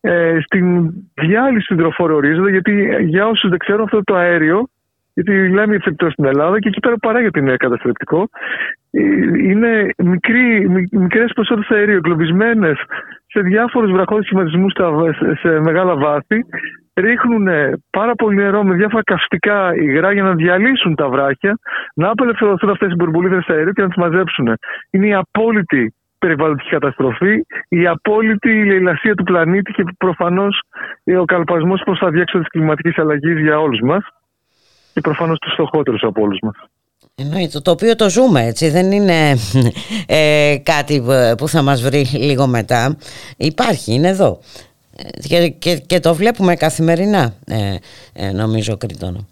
[0.00, 2.72] ε, στην διάλυση του υδροφόρου ορίζοντα, γιατί
[3.04, 4.68] για όσους δεν ξέρουν αυτό το αέριο,
[5.14, 8.28] γιατί λέμε επιπτώσει στην Ελλάδα και εκεί πέρα παράγεται είναι καταστρεπτικό,
[8.90, 9.00] ε,
[9.48, 12.76] είναι μικρή, μικρές ποσότητες αερίου εγκλωβισμένες
[13.26, 14.72] σε διάφορους βραχώδεις σχηματισμούς
[15.40, 16.44] σε μεγάλα βάθη
[16.94, 17.48] ρίχνουν
[17.90, 21.58] πάρα πολύ νερό με διάφορα καυστικά υγρά για να διαλύσουν τα βράχια,
[21.94, 24.46] να απελευθερωθούν αυτές οι μπουρμπουλίδες αερίου και να τις μαζέψουν.
[24.90, 30.62] Είναι η απόλυτη περιβαλλοντική καταστροφή, η απόλυτη λαιλασία του πλανήτη και προφανώς
[31.20, 34.04] ο καλπασμός προς τα διέξοδο της κλιματικής αλλαγής για όλους μας
[34.92, 36.54] και προφανώς τους φτωχότερους από όλους μας.
[37.14, 39.34] Εννοείται, το οποίο το ζούμε έτσι, δεν είναι
[40.06, 41.02] ε, κάτι
[41.38, 42.96] που θα μας βρει λίγο μετά.
[43.36, 44.40] Υπάρχει, είναι εδώ.
[45.28, 47.76] Και, και, και το βλέπουμε καθημερινά, ε,
[48.12, 49.26] ε, νομίζω, Κρήτονο.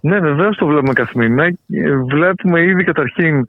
[0.00, 1.52] Ναι, βεβαίως το βλέπουμε καθημερινά.
[2.10, 3.44] Βλέπουμε ήδη καταρχήν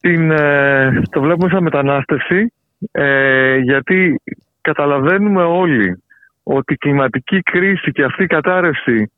[0.00, 2.52] την, ε, το βλέπουμε σαν μετανάστευση
[2.92, 4.20] ε, γιατί
[4.60, 6.02] καταλαβαίνουμε όλοι
[6.42, 9.12] ότι η κλιματική κρίση και αυτή η κατάρρευση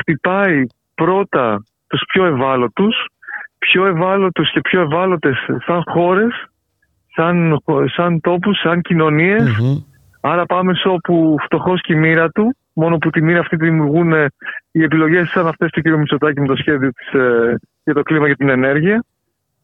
[0.00, 3.06] χτυπάει πρώτα τους πιο ευάλωτους,
[3.58, 5.36] πιο ευάλωτους και πιο ευάλωτες
[5.66, 6.49] σαν χώρες,
[7.20, 7.62] σαν,
[7.96, 9.42] σαν τόπους, σαν κοινωνιες
[10.20, 13.64] Άρα πάμε σε όπου φτωχός και η μοίρα του, μόνο που τη μοίρα αυτή τη
[13.64, 14.12] δημιουργούν
[14.70, 15.88] οι επιλογές σαν αυτές του κ.
[15.88, 19.04] Μητσοτάκη με το σχέδιο της, ε, για το κλίμα και την ενέργεια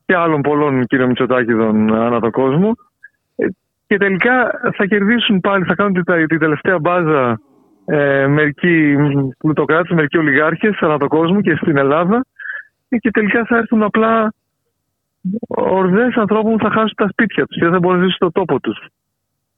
[0.07, 0.95] και άλλων πολλών κ.
[1.07, 2.73] Μητσοτάκηδων ανά τον κόσμο.
[3.37, 3.47] Ε,
[3.87, 7.41] και τελικά θα κερδίσουν πάλι, θα κάνουν την, την τελευταία μπάζα
[7.85, 8.97] ε, μερικοί
[9.39, 12.25] πλουτοκράτες, μερικοί ολιγάρχες ανά τον κόσμο και στην Ελλάδα
[12.89, 14.33] και τελικά θα έρθουν απλά
[15.49, 18.33] ορδές ανθρώπων που θα χάσουν τα σπίτια τους και δεν θα μπορούν να ζήσουν στο
[18.33, 18.87] τόπο τους.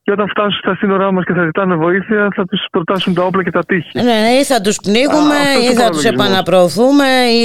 [0.02, 3.42] Και όταν φτάσουν στα σύνορά μας και θα ζητάνε βοήθεια, θα τους προτάσουν τα όπλα
[3.42, 3.90] και τα τείχη.
[3.94, 5.34] Ναι, ναι, ή θα τους πνίγουμε,
[5.70, 7.44] ή θα τους επαναπροωθούμε, ή.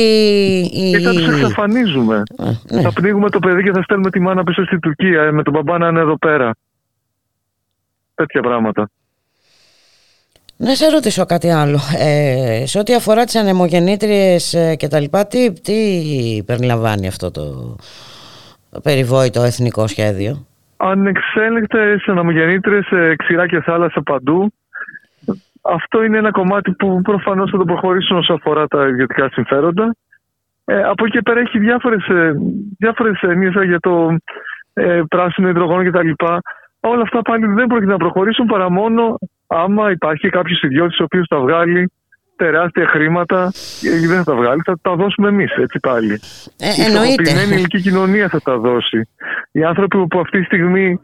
[0.73, 2.23] ή, ή θα τους εξαφανίζουμε.
[2.71, 2.81] ναι.
[2.81, 5.53] Θα πνίγουμε το παιδί και θα στέλνουμε τη μάνα πίσω στην Τουρκία, ε, με τον
[5.53, 6.51] μπαμπά να είναι εδώ πέρα.
[8.15, 8.89] Τέτοια πράγματα.
[10.57, 11.79] Να σε ρωτήσω κάτι άλλο.
[11.97, 15.73] Ε, σε ό,τι αφορά τις ανεμογεννήτριες ε, και τα λοιπά, τι, τι
[16.45, 17.75] περιλαμβάνει αυτό το
[18.83, 20.45] περιβόητο εθνικό σχέδιο.
[20.77, 24.53] Ανεξέλεκτες ανεμογεννήτριες, ε, ξηρά και θάλασσα παντού.
[25.61, 29.95] Αυτό είναι ένα κομμάτι που προφανώς θα το προχωρήσουν όσο αφορά τα ιδιωτικά συμφέροντα.
[30.65, 32.33] Ε, από εκεί και πέρα έχει διάφορες, ε,
[32.77, 33.19] διάφορες
[33.65, 34.17] για το
[34.73, 36.09] ε, πράσινο υδρογόνο κτλ.
[36.79, 39.17] Όλα αυτά πάλι δεν πρόκειται να προχωρήσουν παρά μόνο
[39.47, 41.91] άμα υπάρχει κάποιος ιδιώτης ο οποίος θα βγάλει
[42.35, 43.51] τεράστια χρήματα,
[43.81, 46.19] δεν θα τα βγάλει, θα τα δώσουμε εμείς έτσι πάλι.
[46.57, 47.31] Ε, εννοείται.
[47.31, 49.09] Η ελληνική κοινωνία θα τα δώσει.
[49.51, 50.99] Οι άνθρωποι που αυτή τη στιγμή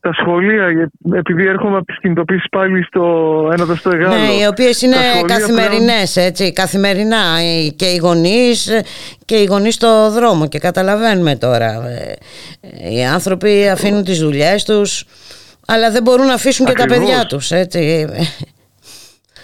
[0.00, 3.02] τα σχολεία, επειδή έρχομαι από τις κινητοποίησεις πάλι στο
[3.52, 4.14] ένα στο Εγάλο.
[4.14, 4.96] Ναι, οι οποίες είναι
[5.26, 6.52] καθημερινές, έτσι.
[6.52, 7.22] Καθημερινά
[7.76, 8.70] και οι γονείς
[9.24, 10.48] και οι γονείς στο δρόμο.
[10.48, 11.88] Και καταλαβαίνουμε τώρα.
[12.80, 15.04] Ε, οι άνθρωποι αφήνουν τις δουλειές τους
[15.66, 18.06] αλλά δεν μπορούν να αφήσουν και τα παιδιά τους, έτσι.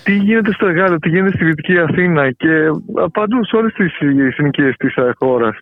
[0.04, 2.70] Τι γίνεται στο Εγάλο, τι γίνεται στη Δυτική Αθήνα και
[3.12, 3.92] παντού σε όλες τις
[4.34, 5.56] συνοικίες της ε, χώρας.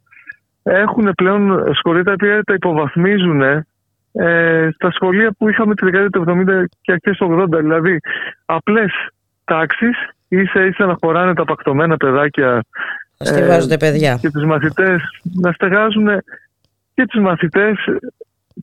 [0.63, 3.43] Έχουν πλέον σχολεία τα οποία τα υποβαθμίζουν
[4.13, 7.59] ε, στα σχολεία που είχαμε τη δεκαετία του 70 και αρχές του 80.
[7.61, 8.01] Δηλαδή
[8.45, 8.93] απλές
[9.45, 9.97] τάξεις,
[10.29, 12.65] ίσα ίσα να χωράνε τα πακτωμένα παιδάκια
[13.19, 14.19] ε, παιδιά.
[14.21, 16.09] και τους μαθητές να στεγάζουν
[16.95, 17.77] και τους μαθητές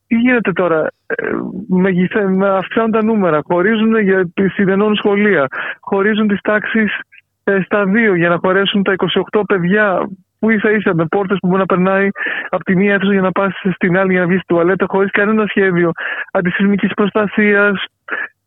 [0.07, 1.29] τι γίνεται τώρα, ε,
[1.67, 5.47] με, αυξάνουν τα νούμερα, χωρίζουν για συνενώνουν σχολεία,
[5.79, 6.99] χωρίζουν τις τάξεις
[7.43, 8.95] ε, στα δύο για να χωρέσουν τα
[9.31, 10.07] 28 παιδιά
[10.39, 12.07] που ίσα ίσα με πόρτες που μπορεί να περνάει
[12.49, 15.11] από τη μία αίθουσα για να πας στην άλλη για να βγεις στη τουαλέτα χωρίς
[15.11, 15.91] κανένα σχέδιο
[16.31, 17.85] αντισυσμικής προστασίας,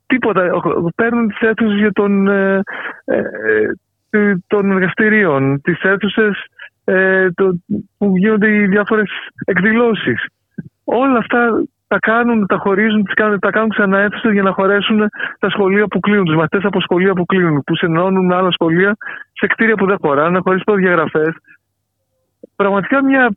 [0.06, 0.50] τίποτα.
[0.94, 2.60] Παίρνουν τις αίθουσες για τον, ε,
[4.10, 6.44] ε, των εργαστηρίων, τις αίθουσες
[6.84, 7.58] ε, το,
[7.98, 9.10] που γίνονται οι διάφορες
[9.44, 10.26] εκδηλώσεις
[10.92, 15.08] όλα αυτά τα κάνουν, τα χωρίζουν, τις κάνουν, τα κάνουν ξανά για να χωρέσουν
[15.38, 18.96] τα σχολεία που κλείνουν, τους μαθητές από σχολεία που κλείνουν, που συνενώνουν με άλλα σχολεία
[19.32, 21.32] σε κτίρια που δεν χωράνε, χωρίς προδιαγραφές.
[22.56, 23.30] Πραγματικά μια,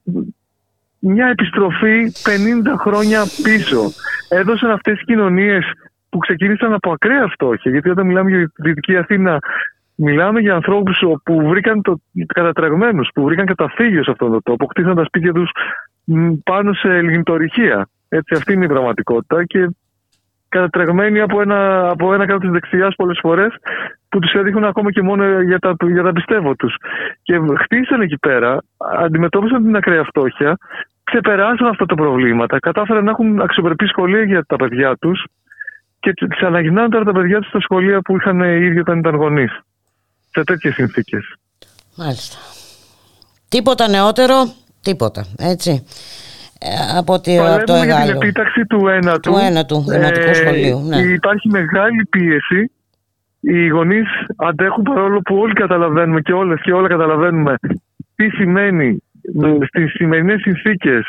[0.99, 3.81] μια επιστροφή 50 χρόνια πίσω.
[4.29, 5.71] Έδωσαν αυτές οι κοινωνίες
[6.09, 7.71] που ξεκίνησαν από ακραία φτώχεια.
[7.71, 9.39] Γιατί όταν μιλάμε για τη Δυτική Αθήνα,
[9.95, 12.01] μιλάμε για ανθρώπους που βρήκαν το,
[12.33, 15.49] κατατραγμένου, που βρήκαν καταφύγιο σε αυτόν τον τόπο, χτίσαν τα σπίτια τους
[16.43, 17.87] πάνω σε λιγνητορυχία.
[18.09, 19.69] Έτσι, αυτή είναι η πραγματικότητα και
[20.49, 23.51] κατατρεγμένοι από ένα, από ένα κράτος δεξιάς πολλές φορές
[24.09, 26.75] που τους έδειχναν ακόμα και μόνο για τα, για τα πιστεύω τους.
[27.23, 30.57] Και χτίσαν εκεί πέρα, αντιμετώπισαν την ακραία φτώχεια,
[31.03, 35.25] ξεπεράσαν αυτά τα προβλήματα, κατάφεραν να έχουν αξιοπρεπή σχολεία για τα παιδιά τους
[35.99, 39.15] και τις αναγυρνάνε τώρα τα παιδιά τους στα σχολεία που είχαν οι ίδιοι όταν ήταν
[39.15, 39.59] γονείς.
[40.29, 41.35] Σε τέτοιες συνθήκες.
[41.97, 42.37] Μάλιστα.
[43.49, 44.35] Τίποτα νεότερο
[44.83, 45.85] Τίποτα, έτσι.
[46.59, 49.31] Ε, από ότι, από το για την επίταξη του ένατου.
[49.31, 50.79] Του ένατου δημοτικού ε, σχολείου.
[50.79, 50.97] Ναι.
[50.97, 52.71] Υπάρχει μεγάλη πίεση.
[53.39, 57.55] Οι γονείς αντέχουν παρόλο που όλοι καταλαβαίνουμε και όλες και όλα καταλαβαίνουμε
[58.15, 59.03] τι σημαίνει
[59.67, 61.03] στις σημερινές συνθήκες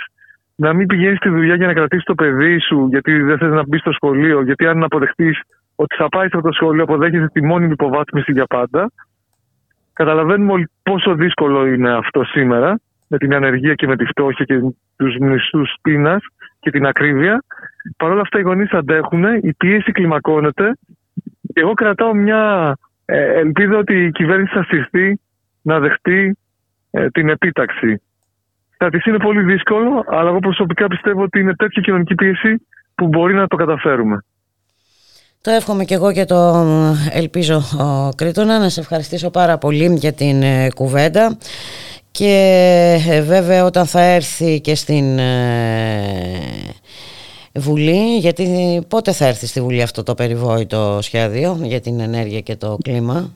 [0.54, 3.62] να μην πηγαίνεις στη δουλειά για να κρατήσεις το παιδί σου, γιατί δεν θες να
[3.66, 5.40] μπεις στο σχολείο, γιατί αν αποδεχτείς
[5.74, 8.90] ότι θα πάει στο το σχολείο, αποδέχεσαι τη μόνιμη υποβάθμιση για πάντα.
[9.92, 14.60] Καταλαβαίνουμε όλοι πόσο δύσκολο είναι αυτό σήμερα με την ανεργία και με τη φτώχεια και
[14.96, 16.22] τους μισθούς πείνας
[16.60, 17.44] και την ακρίβεια.
[17.96, 20.72] Παρ' όλα αυτά οι γονείς αντέχουν, η πίεση κλιμακώνεται
[21.54, 22.74] και εγώ κρατάω μια
[23.04, 25.20] ε, ελπίδα ότι η κυβέρνηση θα στηριχθεί
[25.62, 26.36] να δεχτεί
[26.90, 28.02] ε, την επίταξη.
[28.76, 33.06] Θα της είναι πολύ δύσκολο, αλλά εγώ προσωπικά πιστεύω ότι είναι τέτοια κοινωνική πίεση που
[33.06, 34.24] μπορεί να το καταφέρουμε.
[35.40, 36.64] Το εύχομαι και εγώ και το
[37.12, 37.62] ελπίζω
[38.16, 41.36] Κρήτονα να σε ευχαριστήσω πάρα πολύ για την ε, κουβέντα
[42.18, 42.34] και
[43.08, 46.40] ε, βέβαια όταν θα έρθει και στην ε,
[47.54, 48.46] Βουλή, γιατί
[48.88, 53.30] πότε θα έρθει στη Βουλή αυτό το περιβόητο σχέδιο για την ενέργεια και το κλίμα;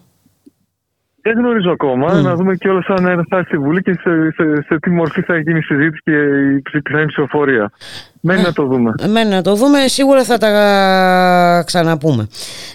[1.23, 2.15] Δεν γνωρίζω ακόμα.
[2.15, 2.23] Μμ.
[2.23, 5.21] Να δούμε και όλα σαν να φτάσει στη Βουλή και σε, σε, σε τι μορφή
[5.23, 6.13] θα γίνει η συζήτηση και
[6.57, 7.71] η ψη- πιθανή ψηφοφορία.
[8.21, 8.93] Μένει να το δούμε.
[9.09, 12.29] Μένει να το δούμε, σίγουρα θα τα ξαναπούμε.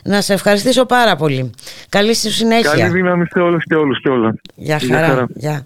[0.04, 1.52] Να σε ευχαριστήσω πάρα πολύ.
[1.90, 2.70] Καλή σου συνέχεια.
[2.72, 4.34] Καλή δύναμη σε όλους και όλους και όλα.
[4.56, 5.08] Γεια Γεια χαρά.
[5.08, 5.26] χαρά.
[5.34, 5.66] Γεια.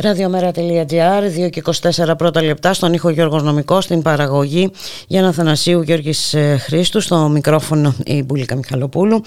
[0.00, 4.70] Ραδιομέρα.gr, 2 και 24 πρώτα λεπτά, στον ήχο Γιώργος Νομικός, στην παραγωγή
[5.06, 9.22] Γιάννα Θανασίου Γιώργης ε, Χρήστου, στο μικρόφωνο η Μπουλίκα Μιχαλοπούλου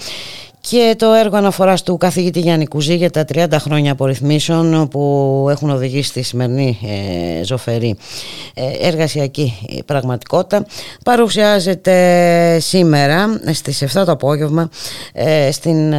[0.70, 5.70] και το έργο αναφοράς του καθηγητή Γιάννη Κουζή για τα 30 χρόνια απορριθμίσεων που έχουν
[5.70, 6.78] οδηγήσει στη σημερινή
[7.40, 7.96] ε, ζωφερή
[8.54, 9.54] ε, εργασιακή
[9.86, 10.66] πραγματικότητα
[11.04, 14.68] παρουσιάζεται σήμερα στις 7 το απόγευμα
[15.12, 15.98] ε, στην, ε,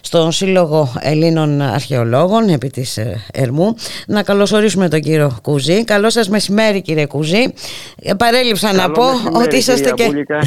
[0.00, 3.74] στον Σύλλογο Ελλήνων Αρχαιολόγων επί της ε, Ερμού.
[4.06, 5.84] Να καλωσορίσουμε τον κύριο Κουζή.
[5.84, 7.52] Καλό σας μεσημέρι κύριε Κουζή.
[8.02, 10.38] Ε, παρέλειψα να Καλό πω μεσημέρι, ότι είσαστε κυρία και Μπούλικα,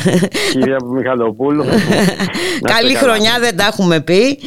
[0.52, 1.64] κυρία Μιχαλοπούλου.
[2.62, 3.00] Να είστε Καλή καλά.
[3.14, 4.40] χρονιά δεν τα έχουμε πει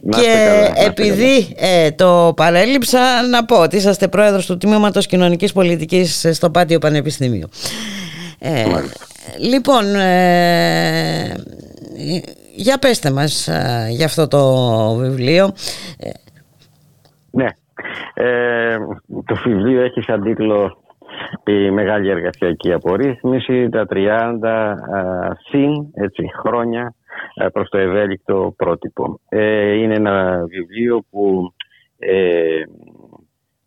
[0.00, 3.00] Να και είστε καλά, να είστε επειδή ε, το παρέλειψα
[3.30, 7.48] να πω ότι είσαστε πρόεδρος του Τμήματος Κοινωνικής Πολιτικής στο Πάτιο Πανεπιστήμιο.
[8.38, 8.64] Ε,
[9.38, 11.34] λοιπόν, ε,
[12.54, 14.40] για πέστε μας ε, για αυτό το
[14.94, 15.52] βιβλίο.
[15.98, 16.10] Ε,
[17.30, 17.48] Ναι.
[18.14, 18.76] Ε,
[19.26, 20.78] το βιβλίο έχει σαν τίτλο
[21.44, 23.96] η μεγάλη εργασιακή απορρίθμιση, τα 30
[24.46, 24.74] α,
[25.48, 26.92] συν έτσι, χρόνια α,
[27.52, 29.20] προς το ευέλικτο πρότυπο.
[29.28, 31.54] Ε, είναι ένα βιβλίο που
[31.98, 32.62] ε,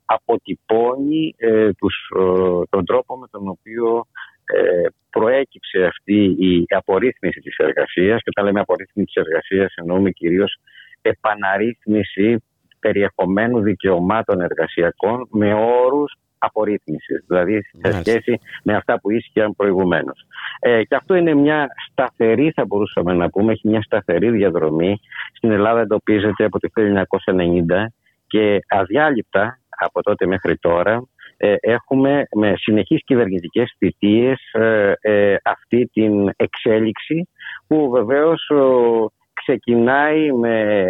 [0.05, 4.05] αποτυπώνει ε, τους, ε, τον τρόπο με τον οποίο
[4.45, 10.59] ε, προέκυψε αυτή η απορρίθμιση της εργασίας και όταν λέμε απορρίθμιση της εργασίας εννοούμε κυρίως
[11.01, 12.43] επαναρρύθμιση
[12.79, 20.25] περιεχομένου δικαιωμάτων εργασιακών με όρους απορρίθμισης, δηλαδή σε σχέση με αυτά που ίσχυαν προηγουμένως.
[20.59, 24.99] Ε, και αυτό είναι μια σταθερή, θα μπορούσαμε να πούμε, έχει μια σταθερή διαδρομή.
[25.33, 27.91] Στην Ελλάδα εντοπίζεται από το 1990
[28.27, 31.07] και αδιάλειπτα από τότε μέχρι τώρα
[31.37, 37.29] ε, έχουμε με συνεχείς κυβερνητικές θητείες ε, ε, αυτή την εξέλιξη
[37.67, 38.51] που βεβαίως
[39.33, 40.85] ξεκινάει με,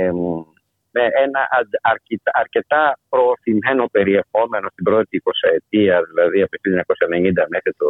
[0.98, 1.42] με ένα
[1.82, 7.88] αρκετά, αρκετά προωθημένο περιεχόμενο στην πρώτη 20 ετία, δηλαδή από το 1990 μέχρι το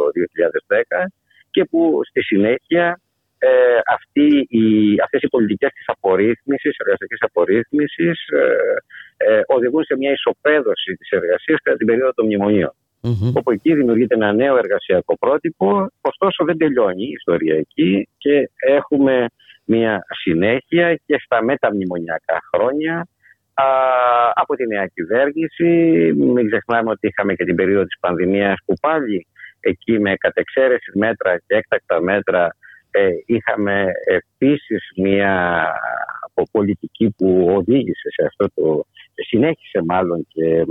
[0.96, 1.06] 2010
[1.50, 3.00] και που στη συνέχεια
[3.38, 3.48] ε,
[3.96, 4.66] αυτή η,
[5.04, 8.44] αυτές οι πολιτικές της απορρίθμισης, εργασιακής απορρίθμισης ε,
[9.16, 12.72] ε, οδηγούν σε μια ισοπαίδωση της εργασίας κατά την περίοδο των μνημονίων.
[13.02, 13.32] Mm-hmm.
[13.34, 19.26] Όπου εκεί δημιουργείται ένα νέο εργασιακό πρότυπο, ωστόσο δεν τελειώνει η ιστορία εκεί και έχουμε
[19.68, 23.08] μια συνέχεια και στα μεταμνημονιακά χρόνια
[23.54, 23.64] α,
[24.34, 25.70] από τη νέα κυβέρνηση.
[26.16, 29.26] Μην ξεχνάμε ότι είχαμε και την περίοδο της πανδημίας που πάλι
[29.60, 32.56] εκεί με κατεξαίρεση μέτρα και έκτακτα μέτρα
[32.90, 35.64] ε, είχαμε επίσης μια
[36.50, 38.86] πολιτική που οδήγησε σε αυτό το
[39.26, 40.64] συνέχισε μάλλον και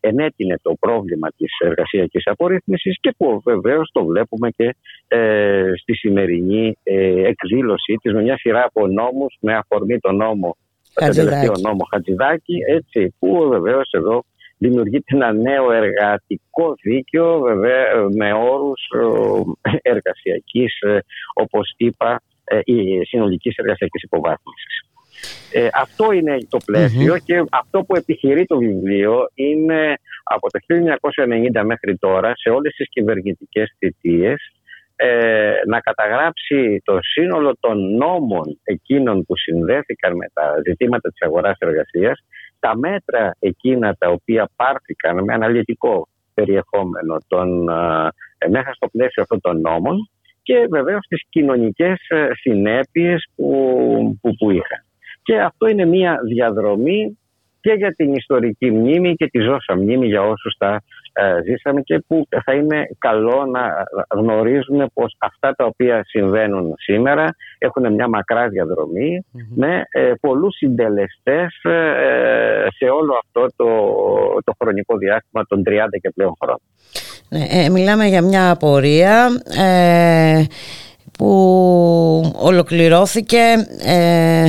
[0.00, 4.76] ενέτεινε το πρόβλημα της εργασιακής απορρίθμισης και που βεβαίως το βλέπουμε και
[5.08, 10.56] ε, στη σημερινή ε, εκδήλωση της με μια σειρά από νόμους με αφορμή το νόμο
[10.94, 14.24] το τελευταίο νόμο Χατζηδάκη έτσι, που βεβαίως εδώ
[14.58, 18.80] δημιουργείται ένα νέο εργατικό δίκαιο βέβαια με όρους
[19.82, 20.78] εργασιακής
[21.34, 22.22] όπως είπα
[22.64, 24.91] η συνολικής εργασιακής υποβάθμισης.
[25.52, 30.58] Ε, αυτό είναι το πλαισιο και αυτό που επιχειρεί το βιβλίο είναι από το
[31.54, 34.52] 1990 μέχρι τώρα σε όλες τις κυβερνητικές θητείες
[34.96, 41.56] ε, να καταγράψει το σύνολο των νόμων εκείνων που συνδέθηκαν με τα ζητήματα της αγοράς
[41.58, 42.24] εργασίας,
[42.60, 47.68] τα μέτρα εκείνα τα οποία πάρθηκαν με αναλυτικό περιεχόμενο των,
[48.38, 50.10] ε, μέσα στο πλαίσιο αυτών των νόμων
[50.42, 54.84] και βεβαίως τις κοινωνικές ε, συνέπειες που, που, που είχαν.
[55.22, 57.18] Και αυτό είναι μια διαδρομή
[57.60, 60.82] και για την ιστορική μνήμη και τη ζώσα μνήμη για όσους τα
[61.12, 63.84] ε, ζήσαμε και που θα είναι καλό να
[64.14, 68.48] γνωρίζουμε πως αυτά τα οποία συμβαίνουν σήμερα έχουν μια μακρά
[69.54, 73.66] με ε, πολλούς συντελεστές ε, σε όλο αυτό το,
[74.44, 75.70] το χρονικό διάστημα των 30
[76.00, 76.60] και πλέον χρόνων.
[77.28, 79.28] Ναι, μιλάμε για μια απορία
[81.22, 83.38] που ολοκληρώθηκε
[83.84, 84.46] ε,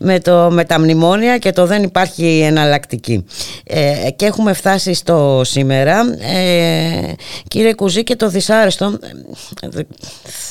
[0.00, 3.26] με, το, με τα μνημόνια και το δεν υπάρχει εναλλακτική.
[3.66, 6.00] Ε, και έχουμε φτάσει στο σήμερα.
[6.36, 7.12] Ε,
[7.48, 8.98] κύριε Κουζή και το δυσάρεστο,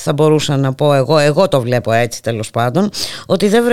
[0.04, 2.90] θα μπορούσα να πω εγώ, εγώ το βλέπω έτσι τέλος πάντων,
[3.28, 3.64] ότι δεν,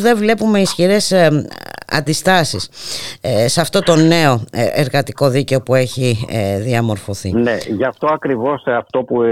[0.00, 1.12] δεν βλέπουμε ισχυρές
[1.86, 2.68] αντιστάσεις
[3.46, 4.40] σε αυτό το νέο
[4.74, 6.26] εργατικό δίκαιο που έχει
[6.58, 7.32] διαμορφωθεί.
[7.32, 9.22] Ναι, γι' αυτό ακριβώς αυτό που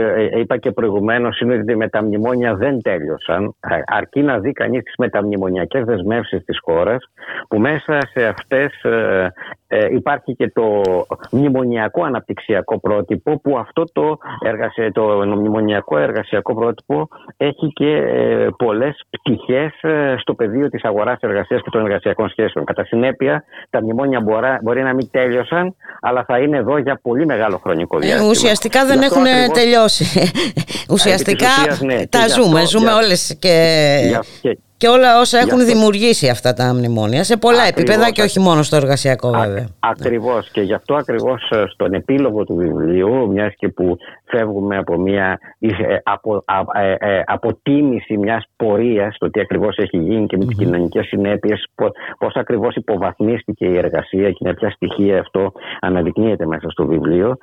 [0.41, 3.55] είπα και προηγουμένως είναι ότι μεταμνημόνια δεν τέλειωσαν,
[3.87, 7.11] αρκεί να δει κανείς τις μεταμνημονιακές δεσμεύσεις της χώρας,
[7.49, 8.73] που μέσα σε αυτές
[9.73, 10.83] ε, ε, υπάρχει και το
[11.31, 19.05] μνημονιακό αναπτυξιακό πρότυπο, που αυτό το, εργασια, το μνημονιακό εργασιακό πρότυπο έχει και ε, πολλές
[19.11, 22.65] πτυχές ε, στο πεδίο της αγοράς εργασίας και των εργασιακών σχέσεων.
[22.65, 27.27] Κατά συνέπεια, τα μνημόνια μπορεί, μπορεί να μην τέλειωσαν, αλλά θα είναι εδώ για πολύ
[27.27, 28.29] μεγάλο χρονικό διάστημα.
[28.29, 30.05] ουσιαστικά δεν έχουν τελειώσει.
[30.95, 31.49] ουσιαστικά
[31.81, 32.97] ναι, τα ζούμε, ζούμε για...
[32.97, 34.59] όλες και...
[34.83, 38.77] και όλα όσα έχουν δημιουργήσει αυτά τα μνημόνια σε πολλά επίπεδα και όχι μόνο στο
[38.77, 39.69] εργασιακό βέβαια.
[39.79, 40.51] Ακριβώς.
[40.51, 43.99] Και γι' αυτό ακριβώς ε, στον επίλογο του βιβλίου μιας και που
[44.33, 46.45] φεύγουμε από μια ε, από,
[46.75, 51.69] ε, ε, αποτίμηση μιας πορείας το τι ακριβώς έχει γίνει και με τις κοινωνικές συνέπειες
[52.19, 57.37] πώς ακριβώς υποβαθμίστηκε η εργασία και με ποια στοιχεία αυτό αναδεικνύεται μέσα στο βιβλίο.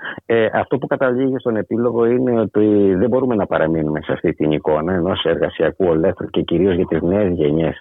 [0.54, 4.94] Αυτό που καταλήγει στον επίλογο είναι ότι δεν μπορούμε να παραμείνουμε σε αυτή την εικόνα
[4.94, 7.80] ενός εργασιακού ολέθρου και κυρίως για τις νέες γενιές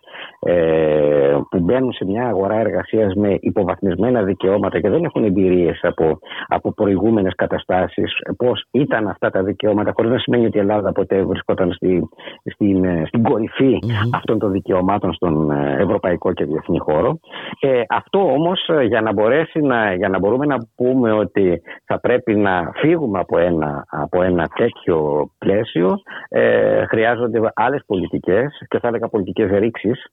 [1.51, 6.73] που μπαίνουν σε μια αγορά εργασίας με υποβαθμισμένα δικαιώματα και δεν έχουν εμπειρίες από, από
[6.73, 11.23] προηγούμενες καταστάσεις πώς ήταν ήταν αυτά τα δικαιώματα, χωρίς να σημαίνει ότι η Ελλάδα ποτέ
[11.23, 12.09] βρισκόταν στη,
[12.45, 14.11] στην, ε, στην κορυφή mm-hmm.
[14.15, 17.19] αυτών των δικαιωμάτων στον ε, ευρωπαϊκό και διεθνή χώρο.
[17.61, 22.01] Ε, αυτό όμως ε, για να μπορέσει να, για να μπορούμε να πούμε ότι θα
[22.01, 28.89] πρέπει να φύγουμε από ένα, από ένα τέτοιο πλαίσιο, ε, χρειάζονται άλλες πολιτικές και θα
[28.89, 30.07] έλεγα πολιτικές ρήξεις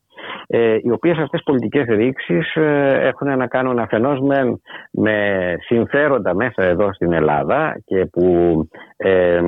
[0.48, 4.60] ε, οι οποίες αυτές πολιτικές ρήξεις ε, έχουν να κάνουν αφενός με,
[4.92, 8.68] με συμφέροντα μέσα εδώ στην Ελλάδα και που
[8.98, 9.42] ε,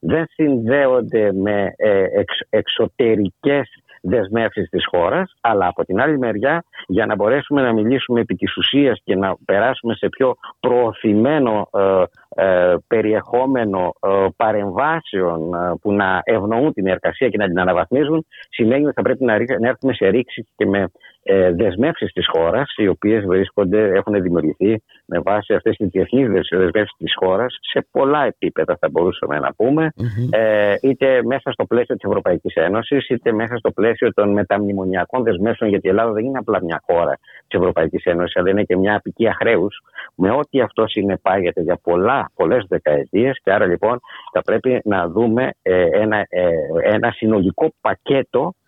[0.00, 1.74] δεν συνδέονται με
[2.14, 3.68] εξ, εξωτερικές
[4.02, 8.56] δεσμεύσεις της χώρας, αλλά από την άλλη μεριά για να μπορέσουμε να μιλήσουμε επί της
[8.56, 12.02] ουσίας και να περάσουμε σε πιο προωθημένο ε,
[12.40, 18.84] ε, περιεχόμενο ε, παρεμβάσεων ε, που να ευνοούν την εργασία και να την αναβαθμίζουν σημαίνει
[18.84, 20.90] ότι θα πρέπει να, να έρθουμε σε ρήξη και με
[21.22, 26.96] ε, δεσμεύσεις της χώρας οι οποίες βρίσκονται, έχουν δημιουργηθεί με βάση αυτές τις διεθνείς δεσμεύσεις
[26.98, 29.90] της χώρας σε πολλά επίπεδα θα μπορούσαμε να πουμε
[30.30, 35.70] ε, είτε μέσα στο πλαίσιο της Ευρωπαϊκής Ένωσης είτε μέσα στο πλαίσιο των μεταμνημονιακών δεσμεύσεων
[35.70, 38.96] γιατί η Ελλάδα δεν είναι απλά μια χώρα της Ευρωπαϊκής Ένωσης αλλά είναι και μια
[38.96, 39.80] απικία χρέους.
[40.14, 44.00] Με ό,τι αυτό συνεπάγεται για πολλά, πολλές δεκαετίες και άρα λοιπόν
[44.32, 46.48] θα πρέπει να δούμε ε, ένα, ε,
[46.82, 48.52] ένα συνολικό πακέτο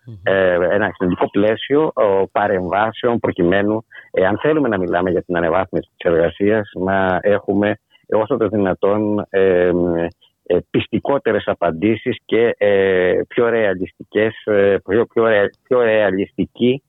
[0.71, 1.93] ένα συνολικό πλαίσιο
[2.31, 8.37] παρεμβάσεων προκειμένου, ε, αν θέλουμε να μιλάμε για την ανεβάθμιση της εργασίας, να έχουμε όσο
[8.37, 9.71] το δυνατόν ε,
[10.43, 14.33] ε, πιστικότερες απαντήσεις και ε, πιο ρεαλιστικές,
[14.87, 15.25] πιο, πιο,
[15.67, 16.83] πιο ρεαλιστική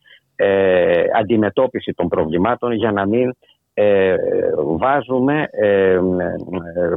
[1.16, 3.32] αντιμετώπιση των προβλημάτων για να μην
[3.74, 4.14] ε,
[4.56, 5.98] βάζουμε, ε,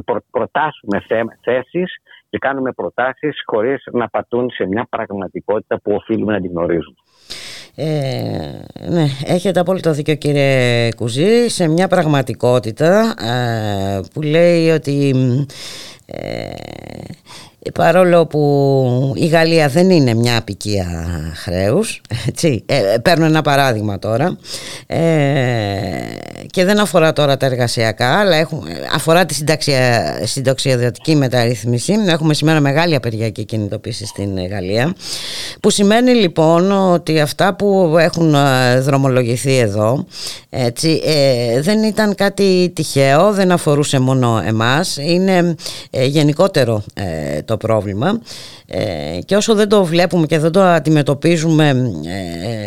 [0.04, 1.02] προ, προτάσουμε
[1.42, 1.94] θέσεις
[2.28, 6.96] και κάνουμε προτάσεις χωρίς να πατούν σε μια πραγματικότητα που οφείλουμε να την γνωρίζουμε.
[7.78, 15.14] Ε, ναι, έχετε απόλυτο δίκιο κύριε Κουζή σε μια πραγματικότητα ε, που λέει ότι
[16.06, 16.54] ε,
[17.74, 20.86] παρόλο που η Γαλλία δεν είναι μια απικία
[21.34, 24.38] χρέους έτσι, ε, παίρνω ένα παράδειγμα τώρα.
[24.86, 24.98] Ε,
[26.50, 29.34] και δεν αφορά τώρα τα εργασιακά αλλά έχουμε, αφορά τη
[30.24, 31.94] συνταξιαδιωτική μεταρρύθμιση.
[32.08, 34.94] Έχουμε σήμερα μεγάλη απεργιακή κινητοποίηση στην Γαλλία
[35.60, 40.06] που σημαίνει λοιπόν ότι αυτά που έχουν ε, δρομολογηθεί εδώ
[40.50, 44.96] έτσι, ε, δεν ήταν κάτι τυχαίο δεν αφορούσε μόνο εμάς.
[44.96, 45.54] Είναι
[45.90, 46.82] ε, γενικότερο
[47.44, 48.20] το πρόβλημα.
[48.68, 51.68] Ε, και όσο δεν το βλέπουμε και δεν το αντιμετωπίζουμε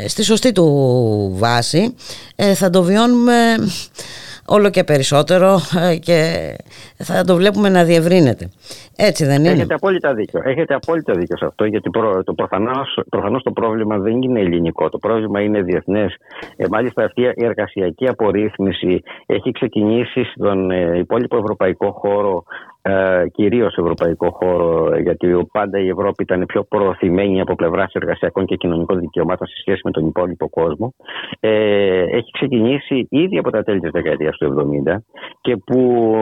[0.04, 1.96] ε, στη σωστή του βάση
[2.36, 3.34] ε, θα το βιώνουμε
[4.46, 5.62] όλο και περισσότερο
[6.02, 6.56] και
[7.04, 8.50] θα το βλέπουμε να διευρύνεται.
[8.96, 9.50] Έτσι δεν είναι.
[9.50, 10.42] Έχετε απόλυτα δίκιο.
[10.44, 11.90] Έχετε απόλυτα δίκιο σε αυτό, γιατί
[12.24, 14.90] το προφανώς, προφανώς το πρόβλημα δεν είναι ελληνικό.
[14.90, 16.16] Το πρόβλημα είναι διεθνές.
[16.56, 22.44] Ε, μάλιστα αυτή η εργασιακή απορρίθμιση έχει ξεκινήσει στον υπόλοιπο ευρωπαϊκό χώρο
[22.82, 28.56] ε, κυρίως ευρωπαϊκό χώρο, γιατί πάντα η Ευρώπη ήταν πιο προωθημένη από πλευράς εργασιακών και
[28.56, 30.94] κοινωνικών δικαιωμάτων σε σχέση με τον υπόλοιπο κόσμο,
[31.40, 34.46] ε, έχει ξεκινήσει ήδη από τα τέλη της δεκαετίας του
[34.86, 35.04] 70
[35.42, 35.80] και που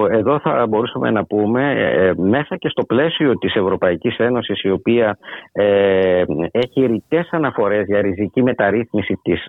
[0.10, 5.18] εδώ θα μπορούσαμε να πούμε ε, μέσα και στο πλαίσιο της Ευρωπαϊκής Ένωσης, η οποία
[5.52, 9.46] ε, έχει ρητές αναφορές για ριζική μεταρρύθμιση της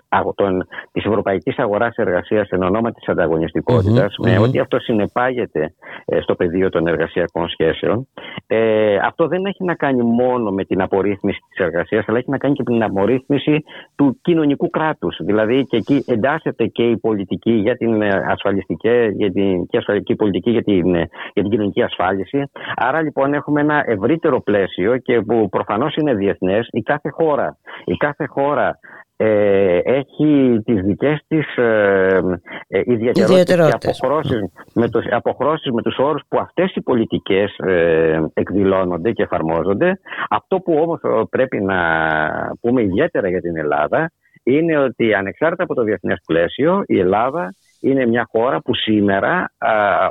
[0.91, 5.73] της ευρωπαϊκής αγοράς εργασίας εν ονόμα της ανταγωνιστικοτητα με ό,τι αυτό συνεπάγεται
[6.05, 8.07] ε, στο πεδίο των εργασιακών εργασιακών σχέσεων.
[8.47, 12.37] Ε, αυτό δεν έχει να κάνει μόνο με την απορρίθμιση της εργασίας, αλλά έχει να
[12.37, 13.63] κάνει και με την απορρίθμιση
[13.95, 15.17] του κοινωνικού κράτους.
[15.19, 20.51] Δηλαδή και εκεί εντάσσεται και η πολιτική για την ασφαλιστική, για την, και ασφαλιστική πολιτική
[20.51, 20.95] για την,
[21.33, 22.51] για την κοινωνική ασφάλιση.
[22.75, 26.67] Άρα λοιπόν έχουμε ένα ευρύτερο πλαίσιο και που προφανώς είναι διεθνές.
[26.71, 28.79] Η κάθε χώρα, η κάθε χώρα
[29.21, 32.19] ε, έχει τις δικές της ε,
[32.67, 34.39] ε, ιδιαιτερότητες και αποχρώσεις
[34.73, 39.99] με, τους, αποχρώσεις με τους όρους που αυτές οι πολιτικές ε, εκδηλώνονται και εφαρμόζονται.
[40.29, 40.99] Αυτό που όμως
[41.29, 41.79] πρέπει να
[42.61, 44.11] πούμε ιδιαίτερα για την Ελλάδα
[44.43, 49.51] είναι ότι ανεξάρτητα από το διεθνές πλαίσιο η Ελλάδα είναι μια χώρα που σήμερα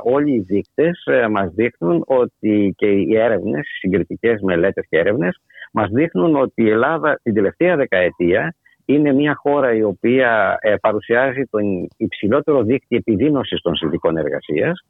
[0.03, 5.41] όλοι οι δείκτες μας δείχνουν ότι και οι έρευνες, οι συγκριτικές μελέτες και έρευνες
[5.73, 8.55] μας δείχνουν ότι η Ελλάδα την τελευταία δεκαετία
[8.85, 14.85] είναι μια χώρα η οποία ε, παρουσιάζει τον υψηλότερο δίκτυο επιδείνωσης των συνδικών εργασίας.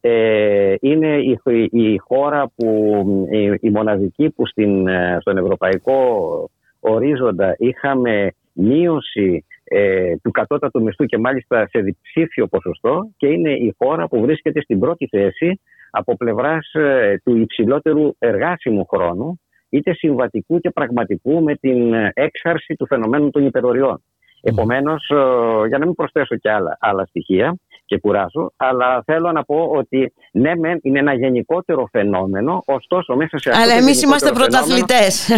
[0.00, 1.16] Ε, είναι
[1.70, 3.04] η, χώρα που
[3.60, 6.50] η, μοναδική που στην, ε, στον ευρωπαϊκό
[6.80, 9.44] ορίζοντα είχαμε μείωση
[10.22, 14.78] του κατώτατου μισθού και μάλιστα σε διψήφιο ποσοστό και είναι η χώρα που βρίσκεται στην
[14.78, 16.70] πρώτη θέση από πλευράς
[17.24, 24.02] του υψηλότερου εργάσιμου χρόνου είτε συμβατικού και πραγματικού με την έξαρση του φαινομένου των υπεροριών.
[24.44, 29.44] Επομένως, ε, για να μην προσθέσω και άλλα, άλλα στοιχεία και κουράζω, αλλά θέλω να
[29.44, 33.62] πω ότι ναι, μεν είναι ένα γενικότερο φαινόμενο, ωστόσο μέσα σε αυτό.
[33.62, 35.30] Αλλά εμείς είμαστε πρωταθλητές.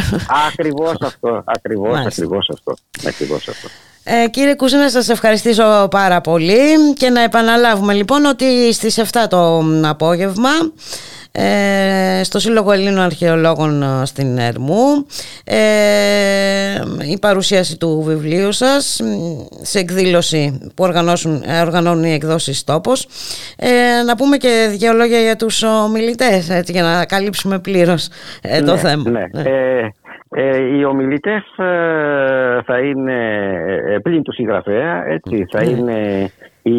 [0.49, 1.43] Ακριβώς αυτό.
[1.47, 2.75] Ακριβώς ακριβώς αυτό.
[3.09, 3.94] Ακριβώς αυτό.
[4.05, 9.65] Ε, κύριε Κουζίνα, σας ευχαριστήσω πάρα πολύ και να επαναλάβουμε λοιπόν ότι στις 7 το
[9.85, 10.51] απόγευμα
[11.37, 15.07] ε, στο Σύλλογο Ελλήνων Αρχαιολόγων ε, στην Ερμού
[15.45, 15.57] ε,
[17.11, 19.01] η παρουσίαση του βιβλίου σας
[19.63, 23.09] σε εκδήλωση που οργανώσουν, οργανώνουν οι εκδόσεις τόπος.
[24.07, 28.09] Να πούμε και δύο λόγια για τους ομιλητές έτσι, για να καλύψουμε πλήρως
[28.65, 29.11] το ναι, θέμα.
[29.11, 29.27] ναι.
[30.37, 33.17] Ε, οι ομιλητές ε, θα είναι
[33.87, 35.71] ε, πλην τους συγγραφέα, έτσι, θα Ναι.
[35.71, 36.31] είναι
[36.63, 36.73] η,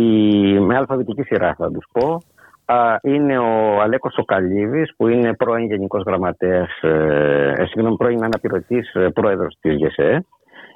[0.59, 2.21] με αλφαβητική σειρά θα τους πω.
[2.65, 8.93] Α, είναι ο Αλέκος Σοκαλίδης που είναι πρώην Γενικός Γραμματέας, ε, ε, συγγνώμη, πρώην αναπληρωτής
[8.93, 10.25] ε, πρόεδρος της ΓΕΣΕ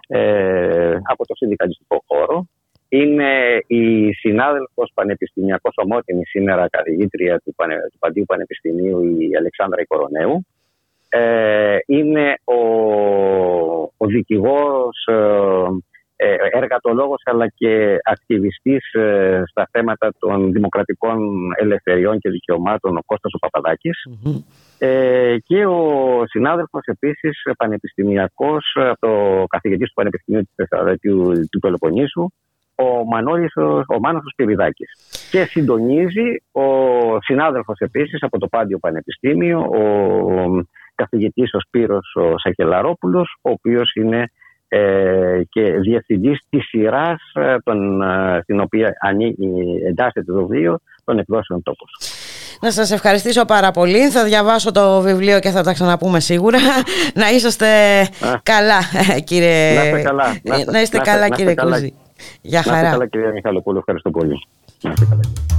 [0.07, 2.45] ε, από το συνδικαλιστικό χώρο.
[2.89, 3.31] Είναι
[3.67, 10.45] η συνάδελφος πανεπιστημιακός ομότιμης σήμερα καθηγήτρια του, Πανε, του Παντίου Πανεπιστημίου η Αλεξάνδρα Κορονέου.
[11.09, 12.59] Ε, είναι ο,
[13.97, 15.13] ο δικηγόρος, ε,
[16.21, 21.19] ε, εργατολόγος αλλά και ακτιβιστής ε, στα θέματα των δημοκρατικών
[21.59, 24.03] ελευθεριών και δικαιωμάτων ο Κώστας ο Παπαδάκης
[24.77, 31.59] ε, και ο συνάδελφος επίσης πανεπιστημιακός από το καθηγητής του Πανεπιστημίου της Θεσσαλονίκη του, του
[31.59, 32.29] Πελοποννήσου
[32.75, 34.91] ο Μανώλης, ο, ο Μάνος ο Σπυριδάκης.
[35.31, 36.63] Και συντονίζει ο
[37.21, 40.63] συνάδελφος επίσης από το Πάντιο Πανεπιστήμιο, ο
[41.03, 44.31] καθηγητής ο Σπύρος ο Σαχελαρόπουλος, ο οποίος είναι
[44.67, 49.49] ε, και διευθυντής της σειράς ε, των, ε, στην οποία ανήκει,
[49.87, 51.89] εντάσσεται το βιβλίο των εκδόσεων τόπος.
[52.61, 54.09] Να σας ευχαριστήσω πάρα πολύ.
[54.09, 56.59] Θα διαβάσω το βιβλίο και θα τα ξαναπούμε σίγουρα.
[57.21, 57.67] Να είσαστε
[58.43, 58.79] καλά,
[59.29, 59.73] κύριε.
[59.73, 60.25] Να είστε καλά.
[60.71, 61.93] Να είστε καλά, κύριε Κούζη.
[62.41, 62.79] Γεια Να χαρά.
[62.79, 63.77] είστε καλά, κύριε Μιχαλοπούλου.
[63.77, 64.47] Ευχαριστώ πολύ.
[64.81, 65.58] Να είστε καλά.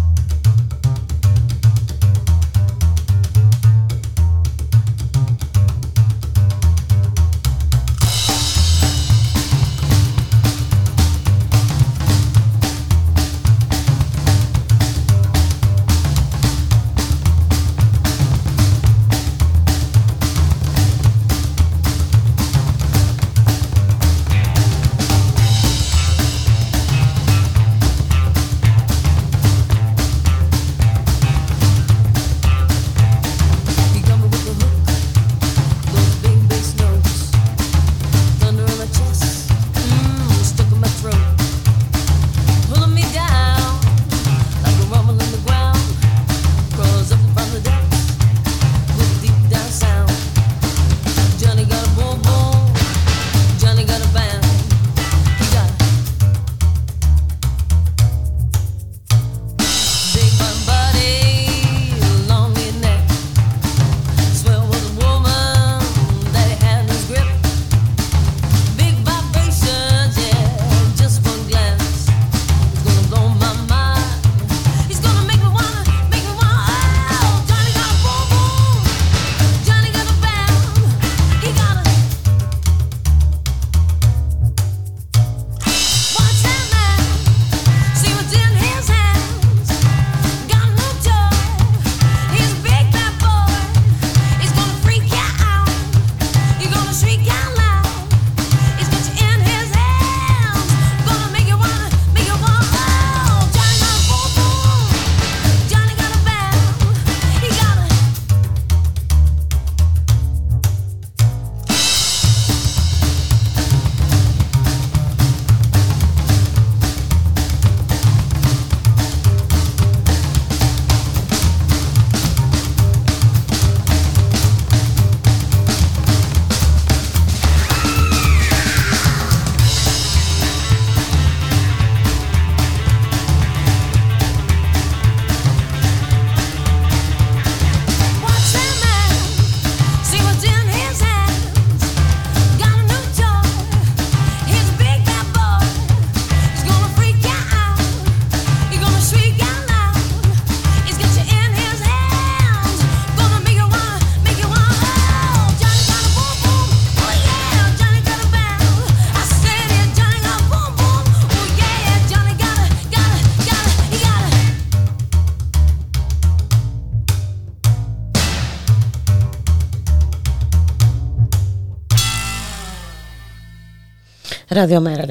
[174.52, 175.08] Ραδιομέρα.gr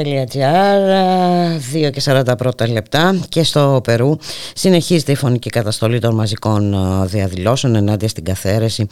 [1.87, 4.17] 2 και 40 πρώτα λεπτά και στο Περού
[4.53, 8.87] συνεχίζεται η φωνική καταστολή των μαζικών ε, διαδηλώσεων ενάντια στην καθαίρεση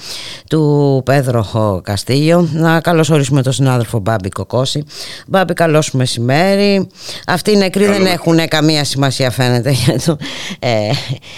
[0.50, 2.50] του Πέδρο Χο Καστίγιο.
[2.54, 4.84] Να καλωσορίσουμε τον συνάδελφο Μπάμπη Κοκόση.
[5.28, 6.88] Μπάμπη, καλώς σου μεσημέρι.
[7.28, 10.18] Αυτοί οι νεκροί δεν έχουν καμία σημασία, φαίνεται, για, το,
[10.60, 10.90] ε,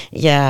[0.10, 0.42] για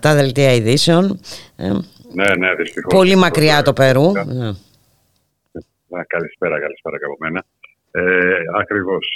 [0.00, 1.20] τα δελτία ειδήσεων.
[1.56, 1.68] Ε,
[2.12, 2.94] Ναι, ναι, δυστυχώς.
[2.94, 4.12] πολύ μακριά το Περού.
[4.12, 4.48] Ναι.
[4.48, 7.44] Α, Καλησπέρα, καλησπέρα και από μένα.
[7.96, 9.06] Ε, Ακριβώς.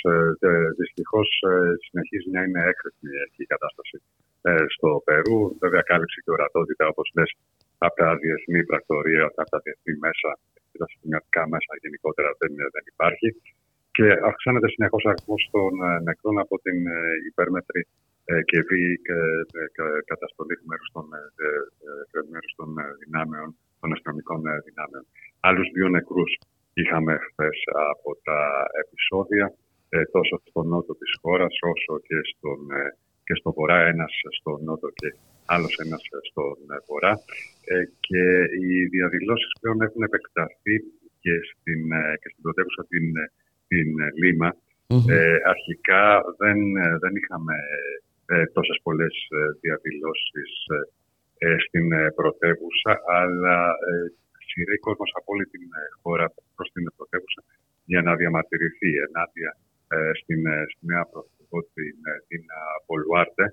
[0.50, 1.28] Ε, Δυστυχώς
[1.86, 3.96] συνεχίζει να είναι έκρηκτη εκεί η κατάσταση
[4.48, 5.40] ε, στο Περού.
[5.62, 7.30] Βέβαια, κάλυψε και ορατότητα, όπως λες,
[7.86, 10.30] από τα διεθνή πρακτορία, από τα διεθνή μέσα
[10.70, 13.28] και τα συγκινητικά μέσα γενικότερα δεν, δεν υπάρχει.
[13.96, 16.98] Και αυξάνεται συνεχώς ο αριθμός των ε, νεκρών από την ε,
[17.30, 17.82] υπέρμετρη
[18.30, 19.18] ε, και βίαιη ε,
[19.60, 21.48] ε, κα- καταστολή μέρους των, ε, ε,
[22.18, 23.48] ε, μέρους των ε, δυνάμεων,
[23.80, 25.04] των αστυνομικών ε, δυνάμεων.
[25.48, 26.32] Άλλους δύο νεκρούς
[26.80, 27.58] είχαμε χθες
[27.92, 28.40] από τα
[28.82, 29.46] επεισόδια,
[29.88, 32.82] ε, τόσο στο νότο της χώρας όσο και στον, ε,
[33.26, 35.08] και στο βορρά, ένας στο νότο και
[35.54, 37.14] άλλος ένας στον ε, βορρά.
[37.72, 38.22] Ε, και
[38.62, 40.76] οι διαδηλώσεις πλέον έχουν επεκταθεί
[41.22, 43.24] και στην, ε, και στην πρωτεύουσα την, ε,
[43.70, 44.50] την ε, Λίμα.
[45.08, 46.04] Ε, αρχικά
[46.40, 47.54] δεν, ε, δεν είχαμε
[48.26, 50.80] ε, τόσες πολλές ε, διαδηλώσεις ε,
[51.46, 53.58] ε, στην ε, πρωτεύουσα, αλλά
[53.90, 53.94] ε,
[54.50, 56.26] σειραίει κόσμος από όλη την ε, χώρα
[56.56, 57.42] προς την πρωτεύουσα
[57.90, 59.50] για να διαμαρτυρηθεί ενάντια
[59.94, 63.44] ε, στην, ε, στη νέα πρωθυπουργό την, ε, την ε, Μπολουάρτε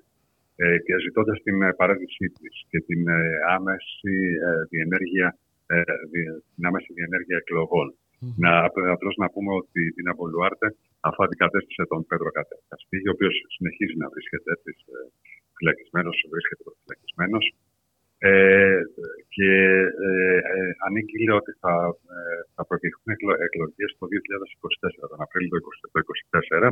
[0.64, 3.20] ε, και ζητώντας την ε, παράδεισή της και την ε,
[3.56, 4.16] άμεση
[4.48, 5.28] ε, διενέργεια,
[5.74, 5.82] ε,
[6.12, 7.88] δι- την άμεση διενέργεια εκλογών.
[8.44, 8.52] Να,
[8.96, 10.68] απλώς να πούμε ότι την Αμπολουάρτε,
[11.08, 12.30] αφού αντικατέστησε τον Πέτρο
[12.70, 14.52] Καστίγιο, ο οποίος συνεχίζει να βρίσκεται
[15.58, 17.46] φυλακισμένος, βρίσκεται προφυλακισμένος.
[18.18, 18.80] Ε,
[19.36, 19.52] και
[20.08, 21.74] ε, ε, ανήκει λέει, ότι θα,
[22.16, 26.70] ε, θα προκριθούν εκλο, εκλογές το 2024, τον Απρίλιο του 20 το 2024.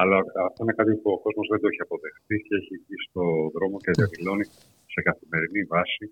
[0.00, 0.16] Αλλά
[0.48, 3.22] αυτό είναι κάτι που ο κόσμος δεν το έχει αποδεχτεί και έχει βγει στο
[3.54, 4.46] δρόμο και διαδηλώνει
[4.94, 6.04] σε καθημερινή βάση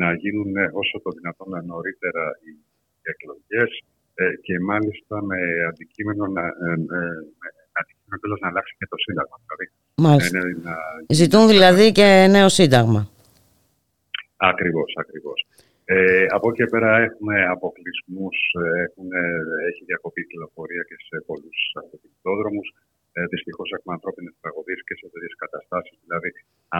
[0.00, 2.52] να γίνουν ε, όσο το δυνατόν νωρίτερα οι
[3.12, 3.70] εκλογές
[4.14, 5.38] ε, και μάλιστα με
[5.70, 7.48] αντικείμενο να, ε, ε, με
[7.80, 9.36] αντικείμενο τέλος να αλλάξει και το Σύνταγμα.
[9.44, 9.66] Δηλαδή,
[10.06, 10.38] Μάλιστα.
[10.38, 10.74] ε, να,
[11.20, 13.02] Ζητούν δηλαδή και νέο σύνταγμα.
[14.52, 15.38] Ακριβώς, ακριβώς.
[15.84, 18.38] Ε, από εκεί και πέρα έχουμε αποκλεισμούς,
[19.70, 22.68] έχει διακοπεί η κυκλοφορία και σε πολλούς αυτοκινητόδρομους.
[23.16, 25.96] Ε, Δυστυχώς έχουμε ανθρώπινες τραγωδίες και σε τέτοιε καταστάσεις.
[26.04, 26.30] Δηλαδή,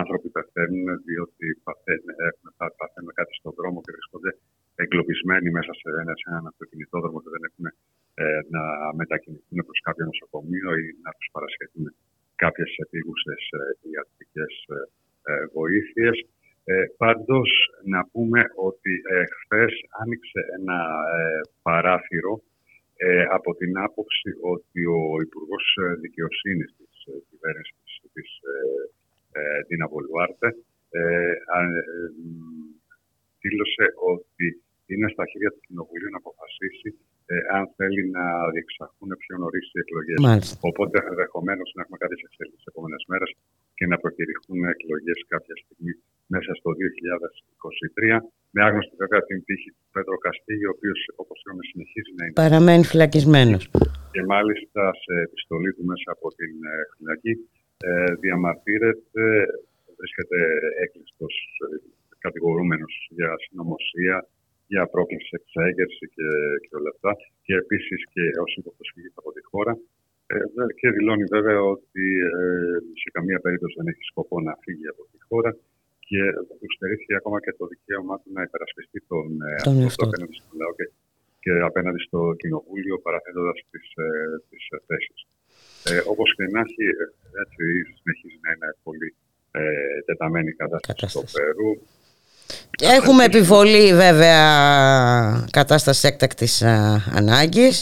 [0.01, 4.31] άνθρωποι πεθαίνουν διότι παθαίνουν, έχουν, πα- παθαίνουν κάτι στον δρόμο και βρίσκονται
[4.83, 7.65] εγκλωβισμένοι μέσα σε ένα, σε έναν αυτοκινητόδρομο και δεν έχουν
[8.21, 8.63] ε, να
[8.99, 11.85] μετακινηθούν προς κάποιο νοσοκομείο ή να τους παρασχεθούν
[12.43, 13.41] κάποιες επίγουσες
[13.93, 14.53] ιατρικές
[15.57, 16.15] βοήθειες.
[16.67, 17.49] Ε, πάντως,
[17.93, 20.79] να πούμε ότι ε, χθες άνοιξε ένα
[21.17, 22.33] ε, παράθυρο
[22.95, 28.57] ε, από την άποψη ότι ο Υπουργός ε, Δικαιοσύνης της ε, κυβέρνησης της ε,
[29.39, 30.47] ε, Ντίνα Βολουάρτε
[30.89, 31.01] ε,
[31.57, 32.75] α- ε, μ,
[33.41, 34.47] δήλωσε ότι
[34.91, 36.89] είναι στα χέρια του Κοινοβουλίου να αποφασίσει
[37.31, 40.19] ε, αν θέλει να διεξαχθούν πιο νωρίς οι εκλογές.
[40.29, 40.55] Μάλιστα.
[40.69, 43.29] Οπότε ενδεχομένως να έχουμε κάποιες εξέλιξεις τι επόμενες μέρες
[43.77, 45.93] και να προκηρυχθούν εκλογές κάποια στιγμή
[46.33, 48.17] μέσα στο 2023.
[48.55, 52.37] Με άγνωστη βέβαια την τύχη του Πέτρο Καστίγιο, ο οποίος όπως είπαμε συνεχίζει να είναι
[52.43, 53.63] Παραμένει φυλακισμένος.
[54.13, 57.33] και μάλιστα σε επιστολή του μέσα από την ε, φυλακή
[57.87, 59.25] ε, διαμαρτύρεται,
[59.99, 60.39] βρίσκεται
[60.83, 61.33] έκλειστος
[61.63, 61.65] ε,
[62.25, 64.17] κατηγορούμενος για συνωμοσία,
[64.73, 66.27] για πρόκληση εξέγερση και,
[66.65, 67.11] και όλα αυτά
[67.45, 69.73] και επίσης και ως υποπροσφυγής από τη χώρα
[70.33, 74.87] ε, βε- και δηλώνει βέβαια ότι ε, σε καμία περίπτωση δεν έχει σκοπό να φύγει
[74.93, 75.51] από τη χώρα
[76.09, 76.21] και
[76.59, 80.09] του στερήθηκε ακόμα και το δικαίωμά του να υπερασπιστεί τον, ε, Τον αυτό εαυτό του.
[80.09, 80.85] απέναντι στο λαό και,
[81.43, 84.07] και απέναντι στο κοινοβούλιο παραθέτοντας τις, ε,
[84.49, 85.19] τις ε, θέσεις.
[85.89, 87.05] Ε, όπως και να έχει, ε,
[87.43, 87.63] έτσι
[87.99, 89.09] συνεχίζει να είναι πολύ
[89.59, 89.61] ε,
[90.07, 91.71] τεταμένη η κατάσταση στο Περού.
[92.97, 94.39] Έχουμε επιβολή βέβαια
[95.59, 96.73] κατάσταση έκτακτης α,
[97.19, 97.75] ανάγκης.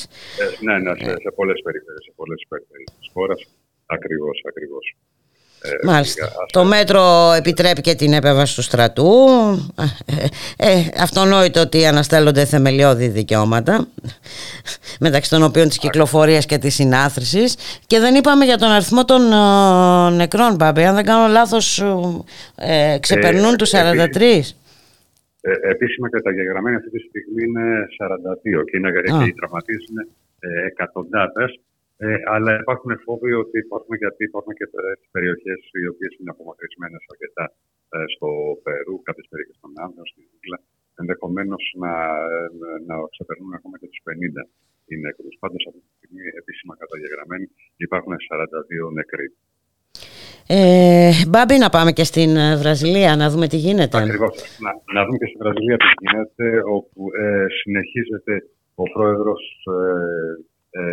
[0.44, 3.40] Ε, ναι, ναι, σε, σε πολλές περιφέρειες, σε πολλές περιφέρειες της χώρας.
[3.86, 4.96] Ακριβώς, ακριβώς.
[5.66, 6.26] Ε, Μάλιστα.
[6.26, 9.10] ας- Το μέτρο επιτρέπει και την επέμβαση του στρατού.
[10.58, 13.88] Ε, ε, αυτονόητο ότι αναστέλλονται θεμελιώδη δικαιώματα
[15.00, 17.56] μεταξύ των οποίων της κυκλοφορίας και της συνάθρησης
[17.88, 21.84] και δεν είπαμε για τον αριθμό των ε, νεκρών Μπάμπη αν δεν κάνω λάθος
[22.56, 24.56] ε, ξεπερνούν Ε, τους επίσης- 43
[25.46, 27.66] Ε, επίσημα καταγεγραμμένοι αυτή τη στιγμή είναι
[27.98, 30.04] 42 και, είναι, και οι τραυματίες είναι
[30.40, 31.52] ε, εκατοντάδες.
[32.04, 37.04] Ε, αλλά υπάρχουν φόβοι ότι υπάρχουν γιατί υπάρχουν και ε, περιοχές οι οποίες είναι απομακρυσμένες
[37.14, 37.46] αρκετά
[37.96, 38.30] ε, στο
[38.66, 40.58] Περού, κάποιες περιοχές των Άνδρων, στη Δούκλα,
[41.02, 41.94] ενδεχομένως να,
[42.36, 44.44] ε, να ξεπερνούν ακόμα και τους 50
[44.90, 45.36] οι νεκρούς.
[45.44, 47.46] Πάντως αυτή τη στιγμή επίσημα καταγεγραμμένοι
[47.86, 49.28] υπάρχουν 42 νεκροί.
[50.58, 54.36] ε, Μπάμπη να πάμε και στην ε, Βραζιλία να δούμε τι γίνεται Ακριβώς.
[54.66, 56.48] Να, να δούμε και στη Βραζιλία τι γίνεται,
[56.78, 58.34] όπου ε, συνεχίζεται
[58.82, 59.42] ο πρόεδρος
[59.78, 60.84] ε, ε,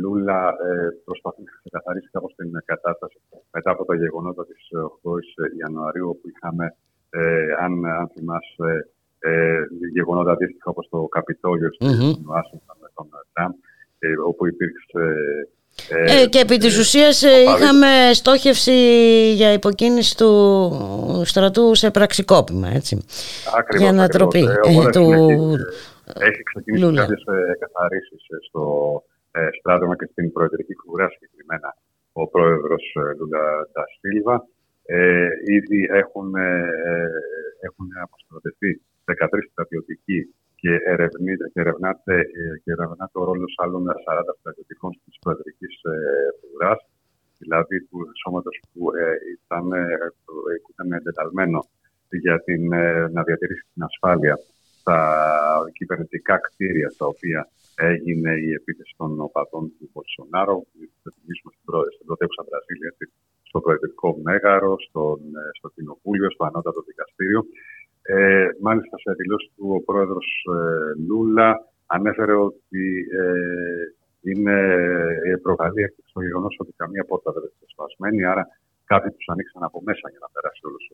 [0.00, 3.18] Λούλα ε, προσπαθεί να ξεκαθαρίσει κάπως την κατάσταση
[3.52, 4.62] μετά από τα γεγονότα της
[5.02, 6.66] 8ης Ιανουαρίου, όπου είχαμε,
[7.10, 8.70] ε, αν, αν θυμάσαι,
[9.18, 9.60] ε,
[9.92, 12.28] γεγονότα αντίστοιχα όπως το Καπιτόλιο στην Μμμ.
[12.28, 13.52] Ουάσιγκτον με τον Τραμπ,
[13.98, 15.04] ε, όπου υπήρξε...
[15.88, 18.72] Ε, και επί της ουσίας ε, είχαμε στόχευση
[19.32, 23.04] για υποκίνηση του στρατού σε πραξικόπημα, έτσι.
[23.56, 24.66] Ακριβώς, για ανατροπή ακριβώς.
[24.66, 25.62] Ε, ε, οπότε του, συνεχίζει.
[26.14, 27.00] Έχει ξεκινήσει Λούλα.
[27.00, 28.62] κάποιες ε, καθαρίσεις ε, στο
[29.32, 31.76] ε, στράτευμα και στην προεδρική φιγουρά συγκεκριμένα
[32.12, 34.36] ο πρόεδρος ε, Λούλα Ντασίλβα.
[34.84, 36.58] Ε, ήδη έχουν, ε,
[36.92, 37.08] ε,
[37.66, 44.34] έχουν αποστρατευτεί 13 στρατιωτικοί και, ερευνείται, και, ερευνάται, ε, και ερευνάται ο ρόλος άλλων 40
[44.38, 45.94] στρατιωτικών της προεδρικής ε,
[46.40, 46.80] φιγουράς,
[47.38, 49.86] δηλαδή του σώματος που ε, ήταν, ε,
[50.62, 51.60] που ήταν εντεταλμένο
[52.24, 54.38] για την, ε, να διατηρήσει την ασφάλεια
[54.78, 54.98] στα
[55.72, 57.48] κυβερνητικά κτίρια στα οποία
[57.92, 60.56] έγινε η επίθεση των οπαδών του Μπολσονάρο.
[61.02, 63.04] Θα θυμίσουμε στην πρω- στην πρωτεύουσα Βραζίλια, έτσι,
[63.48, 67.40] στο Προεδρικό Μέγαρο, στον, ε, στο Κοινοβούλιο, στο Ανώτατο Δικαστήριο.
[68.02, 70.28] Ε, μάλιστα, σε δηλώσεις του ο πρόεδρος
[71.06, 71.48] Λούλα
[71.86, 72.84] ανέφερε ότι
[73.20, 73.84] ε,
[74.30, 74.56] είναι
[75.28, 78.44] ε, προκαλεί έκπληξη το γεγονός ότι καμία πόρτα δεν είναι σπασμένη, άρα
[78.90, 80.84] κάποιοι τους ανοίξαν από μέσα για να περάσει όλος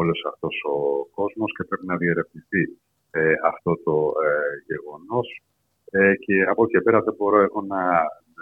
[0.00, 0.76] όλος αυτός ο
[1.18, 2.62] κόσμος και πρέπει να διερευνηθεί
[3.10, 3.94] ε, αυτό το
[4.26, 4.30] ε,
[4.70, 5.28] γεγονός.
[5.90, 7.82] Ε, και από εκεί και πέρα δεν μπορώ εγώ να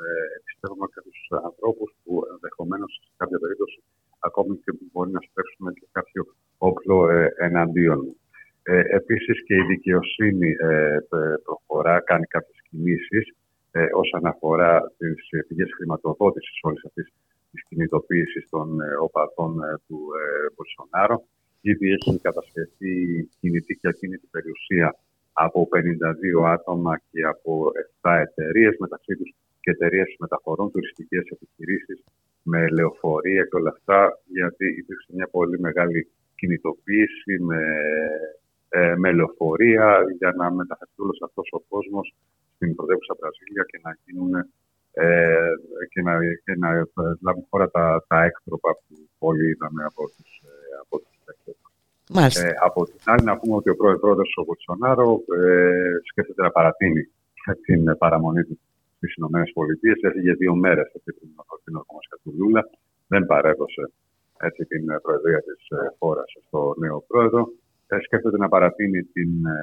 [0.02, 0.09] ε,
[0.40, 3.78] επιστεύουμε κάποιους ανθρώπους που ενδεχομένως σε κάποια περίπτωση
[4.18, 6.23] ακόμη και μπορεί να στρέψουν και κάποιο
[6.59, 8.16] όπλο ε, εναντίον μου.
[8.62, 13.35] Ε, επίσης και η δικαιοσύνη ε, π- προχωρά, κάνει κάποιες κινήσεις
[13.70, 17.12] ε, όσον αφορά τις ε, πηγές χρηματοδότησης όλης αυτής
[17.51, 21.24] της κινητοποίησης των ε, οπαδών ε, του ε, Μπολσονάρο.
[21.60, 22.94] Ήδη έχει κατασχεθεί
[23.40, 24.97] κινητή και ακίνητη περιουσία
[25.39, 27.53] από 52 άτομα και από
[28.01, 32.05] 7 εταιρείες, μεταξύ τους και εταιρείες μεταφορών, τουριστικές επιχειρήσεις
[32.43, 37.63] με λεωφορεία και όλα αυτά, γιατί υπήρξε μια πολύ μεγάλη κινητοποίηση με,
[38.69, 39.87] ε, με λεωφορεία
[40.19, 42.15] για να μεταφερθεί όλος αυτός ο κόσμος
[42.55, 44.33] στην πρωτεύουσα Βραζίλια και να γίνουν
[44.99, 45.51] ε,
[45.91, 46.13] και να,
[46.45, 46.85] και να ε,
[47.21, 51.55] λάβουν χώρα τα, τα έκτροπα που όλοι είδαμε από τους, ε, από τους παίκτες.
[51.63, 51.66] Μάλιστα.
[52.15, 57.03] Ε, από την άλλη, να πούμε ότι ο πρόεδρος ο Μπολσονάρο ε, σκέφτεται να παρατείνει
[57.65, 58.59] την ε, παραμονή του
[58.97, 60.09] στις ΗΠΑ.
[60.09, 61.15] Έφυγε δύο μέρες από την
[61.65, 62.70] την ορκομοσία του Λούλα.
[63.09, 63.91] Δεν παρέδωσε
[64.39, 65.62] έτσι, την ε, προεδρία της
[65.99, 67.53] χώρας στο νέο πρόεδρο.
[67.89, 69.59] Ε, σκέφτεται να παρατείνει την, ε,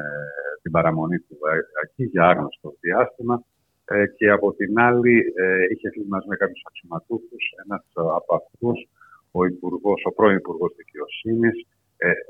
[0.61, 3.44] την παραμονή του ε, εκεί για άγνωστο διάστημα.
[3.86, 7.44] Ε, και από την άλλη, ε, είχε φύγει μαζί με κάποιους αξιωματούχους.
[7.64, 8.90] Ένας από αυτούς,
[9.32, 11.73] ο, υπουργός, ο πρώην Υπουργός Δικαιοσύνης, ε,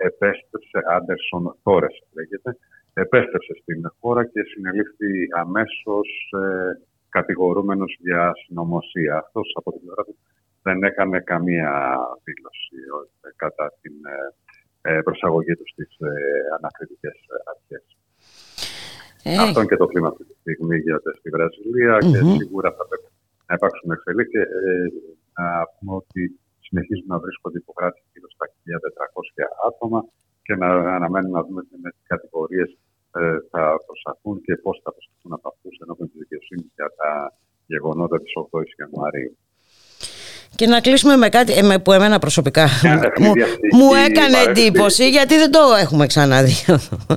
[0.09, 2.57] επέστρεψε, Άντερσον Τόρες λέγεται,
[2.93, 5.11] επέστρεψε στην χώρα και συνελήφθη
[5.43, 6.07] αμέσως
[6.41, 6.71] ε,
[7.09, 9.17] κατηγορούμενος για συνωμοσία.
[9.17, 10.15] Αυτός από την πλευρά του
[10.61, 11.71] δεν έκανε καμία
[12.23, 12.77] δήλωση
[13.25, 14.17] ε, κατά την ε,
[14.91, 16.11] ε, προσαγωγή του στις ε,
[16.57, 17.17] ανακριτικές
[17.53, 17.85] αρχές.
[19.23, 22.35] Ε, Αυτό είναι και το κλίμα αυτή τη στιγμή γίνεται στη βραζιλια και Μμμ.
[22.37, 23.09] σίγουρα θα πρέπει
[23.47, 24.41] να υπάρξουν εξελίξεις.
[24.41, 24.87] Ε,
[25.39, 26.39] να πούμε ότι
[26.73, 29.99] συνεχίζουν να βρίσκονται υπογράφοι γύρω στα 1.400 άτομα
[30.45, 32.69] και να αναμένουμε να δούμε με τι κατηγορίες
[33.19, 37.11] ε, θα προσταθούν και πώς θα προσταθούν από αυτούς ενώπιον της δικαιοσύνης για τα
[37.71, 39.33] γεγονότα της 8η Ιανουαρίου.
[40.55, 44.35] Και να κλείσουμε με κάτι ε, με- που εμένα προσωπικά Μια μου, ευνηδιαστική μου έκανε
[44.37, 44.65] παρένθεση.
[44.67, 46.53] εντύπωση γιατί δεν το έχουμε ξαναδεί.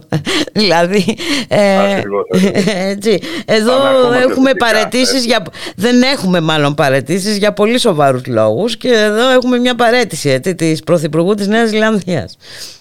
[0.61, 1.17] δηλαδή,
[1.49, 2.63] ε, Ακριβώς, ακριβώς.
[2.67, 5.27] έτσι, εδώ Πάμε ακόμα πιο έχουμε θετικά, παρετήσεις έτσι.
[5.27, 5.43] για,
[5.77, 10.83] δεν έχουμε μάλλον παρετήσεις για πολύ σοβαρούς λόγους και εδώ έχουμε μια παρέτηση έτσι, της
[10.83, 12.37] Πρωθυπουργού της Νέας Ζηλανδίας.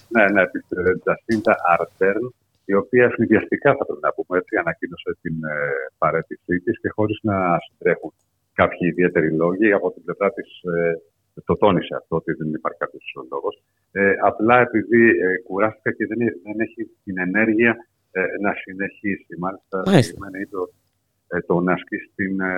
[0.08, 0.62] Ναι, ναι, της
[1.02, 2.34] Τζασίντα Αρντέρν,
[2.64, 5.56] η οποία ευνηδιαστικά θα πρέπει να πούμε έτσι, ανακοίνωσε την ε,
[5.98, 8.12] παρέτησή της και χωρίς να συντρέχουν
[8.60, 9.72] κάποιοι ιδιαίτεροι λόγοι.
[9.78, 10.92] Από την πλευρά της ε,
[11.48, 13.54] το τόνισε αυτό ότι δεν υπάρχει κάποιος λόγος.
[13.92, 17.72] Ε, απλά επειδή ε, κουράστηκα και δεν, δεν έχει την ενέργεια
[18.10, 19.32] ε, να συνεχίσει.
[19.38, 20.02] Μάλιστα, Μάλιστα.
[20.02, 20.76] συγκεκριμένα είπε ότι
[21.28, 22.54] ε, το να ασκήσει την, ε,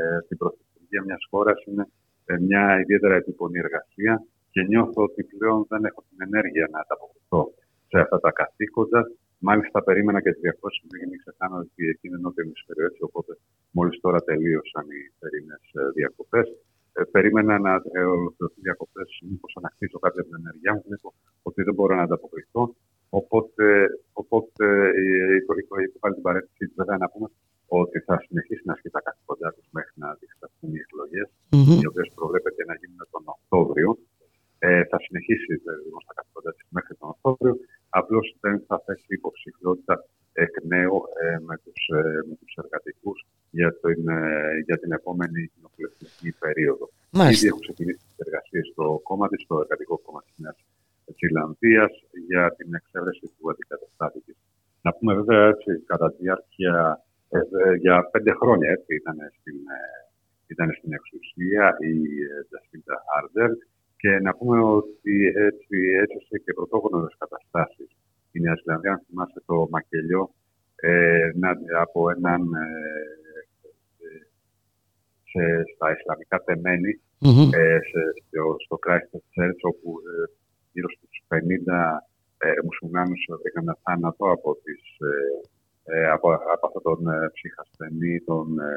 [0.00, 1.84] ε, την πρωθυπουργία μιας χώρας είναι
[2.30, 4.14] ε, μια ιδιαίτερα επίπονη εργασία
[4.50, 7.42] και νιώθω ότι πλέον δεν έχω την ενέργεια να ανταποκριθώ
[7.88, 9.00] σε αυτά τα καθήκοντα.
[9.38, 13.32] Μάλιστα, περίμενα και τη διαφόρηση μου, μην ξεχνάμε ότι εκεί είναι νότιο ημισφαίριο έτσι, οπότε
[13.76, 15.62] μόλις τώρα τελείωσαν οι θερινές
[15.98, 16.46] διακοπές.
[16.92, 20.82] Ε, περίμενα να ε, ολοκληρωθεί διακοπές, μήπως ανακτήσω κάποια από την ενέργειά μου.
[20.86, 21.08] Βλέπω
[21.48, 22.62] ότι δεν μπορώ να ανταποκριθώ.
[23.20, 23.66] Οπότε,
[24.20, 24.64] οπότε
[25.00, 26.74] ε, υπο- υποβάλλει την παρέτησή της.
[26.80, 27.28] Βέβαια, να πούμε
[27.66, 31.70] ότι θα συνεχίσει να ασκεί τα καθήκοντά του μέχρι να διεξαχθούν οι εκλογές, Μμμ.
[31.80, 33.90] οι οποίες προβλέπεται να γίνουν τον Οκτώβριο.
[34.58, 37.54] Ε, θα συνεχίσει δηλαδή, τα καθήκοντά της μέχρι τον Οκτώβριο.
[37.88, 43.70] Απλώς δεν θα θέσει υποψηφιότητα εκ νέου ε, με τους ε, με τους εργατικούς για,
[43.82, 46.90] την, ε, για την επόμενη κοινοβουλευτική περίοδο.
[47.10, 47.38] Μάλιστα.
[47.38, 50.58] Ήδη έχουν ξεκινήσει τις εργασίες στο κόμμα της, στο Εργατικό Κόμμα της Νέας
[51.20, 51.92] Ζηλανδίας,
[52.28, 54.36] για την εξέβρεση του αντικαταστάτη της.
[54.82, 59.58] Να πούμε βέβαια έτσι, κατά τη διάρκεια ε, ε, για πέντε χρόνια έτσι, ήταν, στην,
[59.78, 59.80] ε,
[60.46, 61.96] ήταν στην εξουσία η
[62.48, 63.50] Τζασίντα Άρντερ
[64.00, 65.14] και να πούμε ότι
[65.48, 67.90] έτσι έτσωσε και πρωτόγνωρες καταστάσεις.
[68.32, 70.34] Η Νέα Ζηλανδία, αν θυμάστε το μακελιό
[70.76, 71.50] ε, να,
[71.80, 72.68] από έναν ε,
[74.04, 74.20] ε,
[75.30, 75.42] σε,
[75.74, 77.50] στα Ισλαμικά τεμένη Μμμ.
[77.52, 80.24] ε, σε, στο, στο Christchurch όπου ε,
[80.72, 81.36] γύρω στους 50
[82.38, 85.14] ε, μουσουλμάνους βρήκαν ένα θάνατο από, τις, ε,
[85.94, 88.74] ε, από, από αυτόν τον ε, ψυχασθενή τον, ε,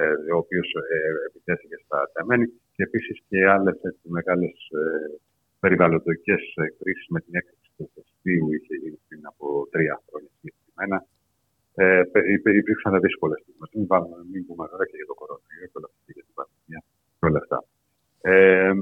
[0.00, 0.98] ε, ο οποίος ε,
[1.28, 2.46] επιτέθηκε στα τεμένη
[2.76, 4.82] και επίσης και άλλες έτσι, μεγάλες ε,
[5.60, 10.98] περιβαλλοντικές ε, κρίσεις με την έκρηξη του θεστίου είχε γίνει πριν από τρία χρόνια συγκεκριμένα.
[11.82, 13.70] Ε, πε- υπή- υπήρξαν δύσκολες στιγμές.
[13.74, 16.34] Μην, βάλουμε, μην πούμε βέβαια και για το κορονοϊό και όλα αυτά, και για την
[16.38, 16.80] πανδημία
[17.18, 17.58] και όλα αυτά.
[18.30, 18.72] Ε,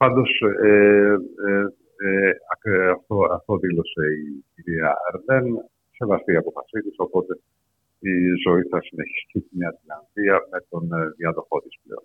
[0.00, 0.30] πάντως,
[0.70, 1.16] ε,
[1.48, 1.64] ε,
[2.06, 5.46] ε, ακ- αυτό, αυτό δήλωσε η κυρία Αρντέν,
[5.98, 7.32] σεβαστή η αποφασή της, οπότε
[8.10, 8.14] η
[8.44, 12.04] ζωή θα συνεχιστεί στην Νέα Ζηλανδία με τον ε, διάδοχό της πλέον.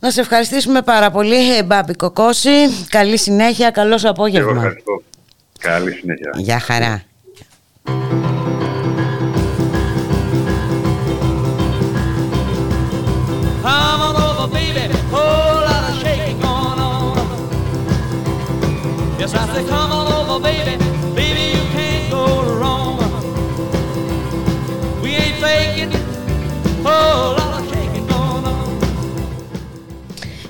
[0.00, 2.50] Να σε ευχαριστήσουμε πάρα πολύ, ε, Μπάμπη Κοκόση.
[2.88, 4.50] Καλή συνέχεια, καλό σου Εγώ απόγευμα.
[4.56, 5.02] ευχαριστώ.
[5.58, 6.30] Καλή συνέχεια.
[6.36, 7.02] Γεια χαρά.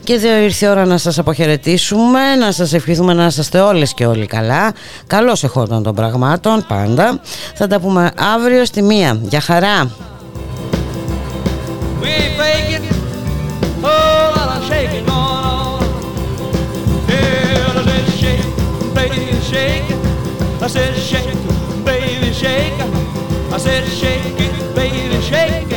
[0.06, 4.06] Και εδώ ήρθε η ώρα να σας αποχαιρετήσουμε, να σας ευχηθούμε να είσαστε όλες και
[4.06, 4.72] όλοι καλά.
[5.06, 7.20] Καλώς εχόταν των πραγμάτων, πάντα.
[7.54, 9.18] Θα τα πούμε αύριο στη μία.
[9.22, 9.90] Για χαρά.
[12.02, 12.86] We ain't faking.
[13.82, 15.82] Whole lot of shaking going on.
[17.08, 18.46] Yeah, I said shake,
[18.98, 19.90] baby, shake.
[20.64, 21.40] I said shake,
[21.88, 22.80] baby, shake.
[23.54, 25.76] I said shake it, baby, shake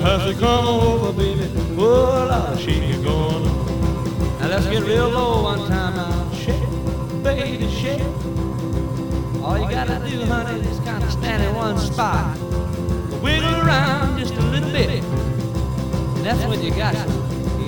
[0.00, 1.50] has to come over, baby.
[1.54, 4.38] Oh, whoa, lot of shaking going on.
[4.40, 6.32] Now let's get real low one time now.
[6.32, 8.02] Shake, baby, shake.
[9.42, 12.38] All you gotta do, honey, is kind of stand in one spot.
[13.22, 15.04] Wiggle around just a little bit.
[15.04, 16.94] And that's what you got.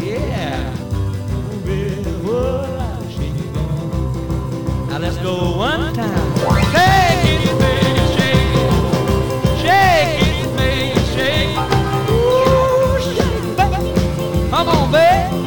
[0.01, 0.75] Yeah.
[0.95, 4.89] Ooh, baby, whoa, lot of shaking going.
[4.89, 6.33] Now let's go one time.
[6.49, 8.02] It, baby,
[14.73, 15.42] on, babe.